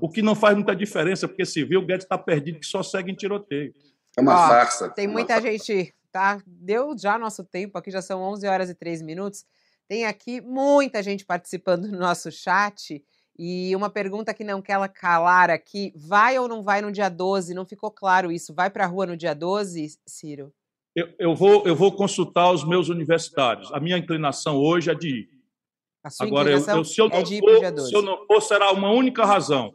O 0.00 0.08
que 0.08 0.20
não 0.20 0.34
faz 0.34 0.56
muita 0.56 0.74
diferença, 0.74 1.28
porque 1.28 1.44
se 1.44 1.62
viu, 1.64 1.80
o 1.80 1.86
Guedes 1.86 2.04
está 2.04 2.18
perdido, 2.18 2.58
que 2.58 2.66
só 2.66 2.82
segue 2.82 3.12
em 3.12 3.14
tiroteio. 3.14 3.72
É 4.16 4.20
uma 4.20 4.34
Ó, 4.34 4.48
farsa. 4.48 4.88
Tem 4.90 5.06
muita 5.06 5.40
gente, 5.40 5.94
tá? 6.10 6.42
Deu 6.46 6.96
já 6.98 7.18
nosso 7.18 7.44
tempo 7.44 7.78
aqui, 7.78 7.90
já 7.90 8.02
são 8.02 8.20
11 8.22 8.46
horas 8.48 8.70
e 8.70 8.74
3 8.74 9.02
minutos. 9.02 9.44
Tem 9.88 10.06
aqui 10.06 10.40
muita 10.40 11.02
gente 11.02 11.24
participando 11.24 11.86
no 11.86 11.98
nosso 11.98 12.32
chat. 12.32 13.02
E 13.38 13.76
uma 13.76 13.90
pergunta 13.90 14.32
que 14.32 14.42
não 14.42 14.62
quer 14.62 14.76
calar 14.88 15.50
aqui: 15.50 15.92
vai 15.94 16.38
ou 16.38 16.48
não 16.48 16.62
vai 16.62 16.80
no 16.80 16.90
dia 16.90 17.08
12? 17.08 17.54
Não 17.54 17.66
ficou 17.66 17.90
claro 17.90 18.32
isso. 18.32 18.54
Vai 18.54 18.70
para 18.70 18.84
a 18.84 18.88
rua 18.88 19.06
no 19.06 19.16
dia 19.16 19.34
12, 19.34 19.98
Ciro? 20.06 20.52
Eu, 20.94 21.14
eu, 21.18 21.34
vou, 21.34 21.66
eu 21.66 21.76
vou 21.76 21.92
consultar 21.92 22.50
os 22.50 22.66
meus 22.66 22.88
universitários. 22.88 23.70
A 23.72 23.78
minha 23.78 23.98
inclinação 23.98 24.56
hoje 24.56 24.90
é 24.90 24.94
de 24.94 25.08
ir. 25.08 25.35
A 26.06 26.10
sua 26.10 26.24
Agora, 26.24 26.50
eu, 26.52 26.64
eu, 26.64 26.84
se, 26.84 27.00
eu 27.00 27.08
é 27.08 27.20
de 27.20 27.40
for, 27.40 27.58
dia 27.58 27.72
12. 27.72 27.88
se 27.88 27.96
eu 27.96 28.00
não 28.00 28.24
for, 28.28 28.40
será 28.40 28.70
uma 28.70 28.92
única 28.92 29.24
razão: 29.24 29.72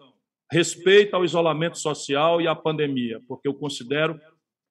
respeito 0.49 1.13
ao 1.13 1.25
isolamento 1.25 1.77
social 1.77 2.39
e 2.39 2.47
à 2.47 2.55
pandemia, 2.55 3.19
porque 3.27 3.49
eu 3.49 3.53
considero 3.53 4.17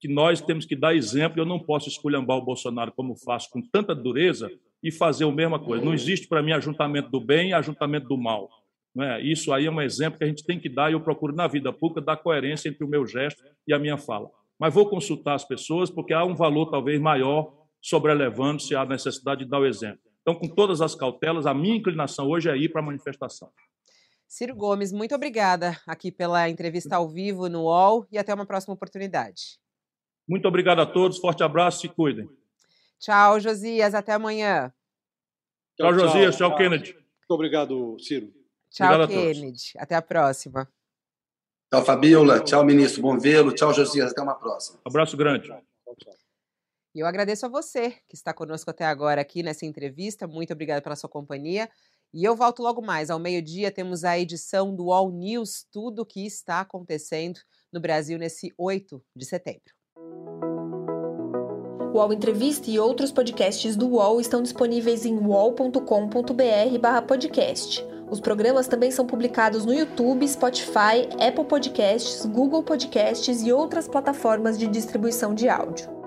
que 0.01 0.09
nós 0.09 0.41
temos 0.41 0.65
que 0.65 0.75
dar 0.75 0.95
exemplo. 0.95 1.39
Eu 1.39 1.45
não 1.45 1.59
posso 1.59 1.87
esculhambar 1.87 2.39
o 2.39 2.43
Bolsonaro 2.43 2.93
como 2.93 3.15
faço 3.15 3.51
com 3.51 3.61
tanta 3.61 3.95
dureza 3.95 4.51
e 4.83 4.91
fazer 4.91 5.27
a 5.27 5.31
mesma 5.31 5.59
coisa. 5.59 5.85
Não 5.85 5.93
existe 5.93 6.27
para 6.27 6.43
mim 6.43 6.53
ajuntamento 6.53 7.11
do 7.11 7.21
bem 7.21 7.51
e 7.51 7.53
ajuntamento 7.53 8.09
do 8.09 8.17
mal. 8.17 8.49
É? 8.99 9.21
Isso 9.21 9.53
aí 9.53 9.67
é 9.67 9.71
um 9.71 9.83
exemplo 9.83 10.19
que 10.19 10.25
a 10.25 10.29
gente 10.29 10.43
tem 10.43 10.59
que 10.59 10.69
dar 10.71 10.91
e 10.91 10.95
eu 10.95 11.01
procuro 11.03 11.37
na 11.37 11.47
vida 11.47 11.71
pública 11.75 12.01
dar 12.01 12.17
coerência 12.17 12.71
entre 12.71 12.83
o 12.83 12.89
meu 12.89 13.07
gesto 13.07 13.43
e 13.69 13.75
a 13.75 13.79
minha 13.79 13.99
fala. 13.99 14.31
Mas 14.59 14.73
vou 14.73 14.89
consultar 14.89 15.35
as 15.35 15.45
pessoas 15.45 15.91
porque 15.91 16.15
há 16.15 16.25
um 16.25 16.35
valor 16.35 16.71
talvez 16.71 16.99
maior 16.99 17.53
sobrelevando 17.83 18.63
se 18.63 18.75
há 18.75 18.87
necessidade 18.87 19.45
de 19.45 19.51
dar 19.51 19.61
o 19.61 19.67
exemplo. 19.67 20.10
Então, 20.31 20.35
com 20.35 20.49
todas 20.49 20.81
as 20.81 20.95
cautelas, 20.95 21.45
a 21.45 21.53
minha 21.53 21.77
inclinação 21.77 22.29
hoje 22.29 22.49
é 22.49 22.57
ir 22.57 22.69
para 22.69 22.81
a 22.81 22.85
manifestação. 22.85 23.51
Ciro 24.29 24.55
Gomes, 24.55 24.93
muito 24.93 25.13
obrigada 25.13 25.77
aqui 25.85 26.13
pela 26.13 26.49
entrevista 26.49 26.95
ao 26.95 27.09
vivo 27.09 27.49
no 27.49 27.63
UOL 27.63 28.07
e 28.13 28.17
até 28.17 28.33
uma 28.33 28.47
próxima 28.47 28.75
oportunidade. 28.75 29.59
Muito 30.29 30.47
obrigado 30.47 30.81
a 30.81 30.87
todos, 30.87 31.19
forte 31.19 31.43
abraço 31.43 31.79
e 31.79 31.89
se 31.89 31.95
cuidem. 31.95 32.31
Tchau, 33.01 33.41
Josias, 33.41 33.93
até 33.93 34.13
amanhã. 34.13 34.73
Tchau, 35.77 35.89
tchau 35.89 35.99
Josias, 35.99 36.37
tchau, 36.37 36.51
tchau, 36.51 36.59
Kennedy. 36.59 36.93
Muito 36.93 37.31
obrigado, 37.31 37.97
Ciro. 37.99 38.33
Tchau, 38.71 39.09
Kennedy. 39.09 39.73
Até 39.79 39.97
a 39.97 40.03
próxima. 40.03 40.69
Tchau, 41.73 41.85
Fabiola. 41.85 42.39
Tchau, 42.39 42.65
ministro. 42.65 43.03
Bom 43.03 43.19
vê-lo. 43.19 43.53
Tchau, 43.53 43.75
Josias. 43.75 44.13
Até 44.13 44.23
uma 44.23 44.37
próxima. 44.37 44.79
Abraço 44.85 45.17
grande. 45.17 45.51
E 46.95 47.01
eu 47.01 47.07
agradeço 47.07 47.47
a 47.47 47.49
você 47.49 47.91
que 48.09 48.17
está 48.17 48.35
conosco 48.35 48.71
até 48.71 48.85
agora 48.85 49.21
aqui 49.21 49.43
nessa 49.43 49.65
entrevista. 49.65 50.27
Muito 50.27 50.53
obrigada 50.53 50.83
pela 50.83 50.97
sua 50.97 51.09
companhia. 51.09 51.71
E 52.13 52.25
eu 52.25 52.35
volto 52.35 52.61
logo 52.63 52.83
mais. 52.83 53.11
Ao 53.11 53.19
meio-dia 53.19 53.71
temos 53.71 54.05
a 54.05 54.19
edição 54.19 54.75
do 54.75 54.93
All 54.93 55.13
News, 55.13 55.65
tudo 55.71 56.03
o 56.03 56.07
que 56.07 56.27
está 56.27 56.61
acontecendo 56.61 57.39
no 57.73 57.81
Brasil 57.81 58.19
nesse 58.19 58.53
8 58.59 59.01
de 59.15 59.25
setembro. 59.25 59.73
O 61.93 61.99
UOL 61.99 62.13
Entrevista 62.13 62.71
e 62.71 62.79
outros 62.79 63.11
podcasts 63.11 63.75
do 63.77 63.89
UOL 63.89 64.21
estão 64.21 64.43
disponíveis 64.43 65.05
em 65.05 65.19
uol.com.br/podcast. 65.19 67.85
Os 68.09 68.21
programas 68.21 68.67
também 68.67 68.91
são 68.91 69.07
publicados 69.07 69.65
no 69.65 69.73
YouTube, 69.73 70.27
Spotify, 70.27 71.07
Apple 71.21 71.45
Podcasts, 71.45 72.27
Google 72.27 72.65
Podcasts 72.65 73.43
e 73.43 73.53
outras 73.53 73.87
plataformas 73.87 74.59
de 74.59 74.67
distribuição 74.67 75.33
de 75.35 75.49
áudio. 75.49 76.00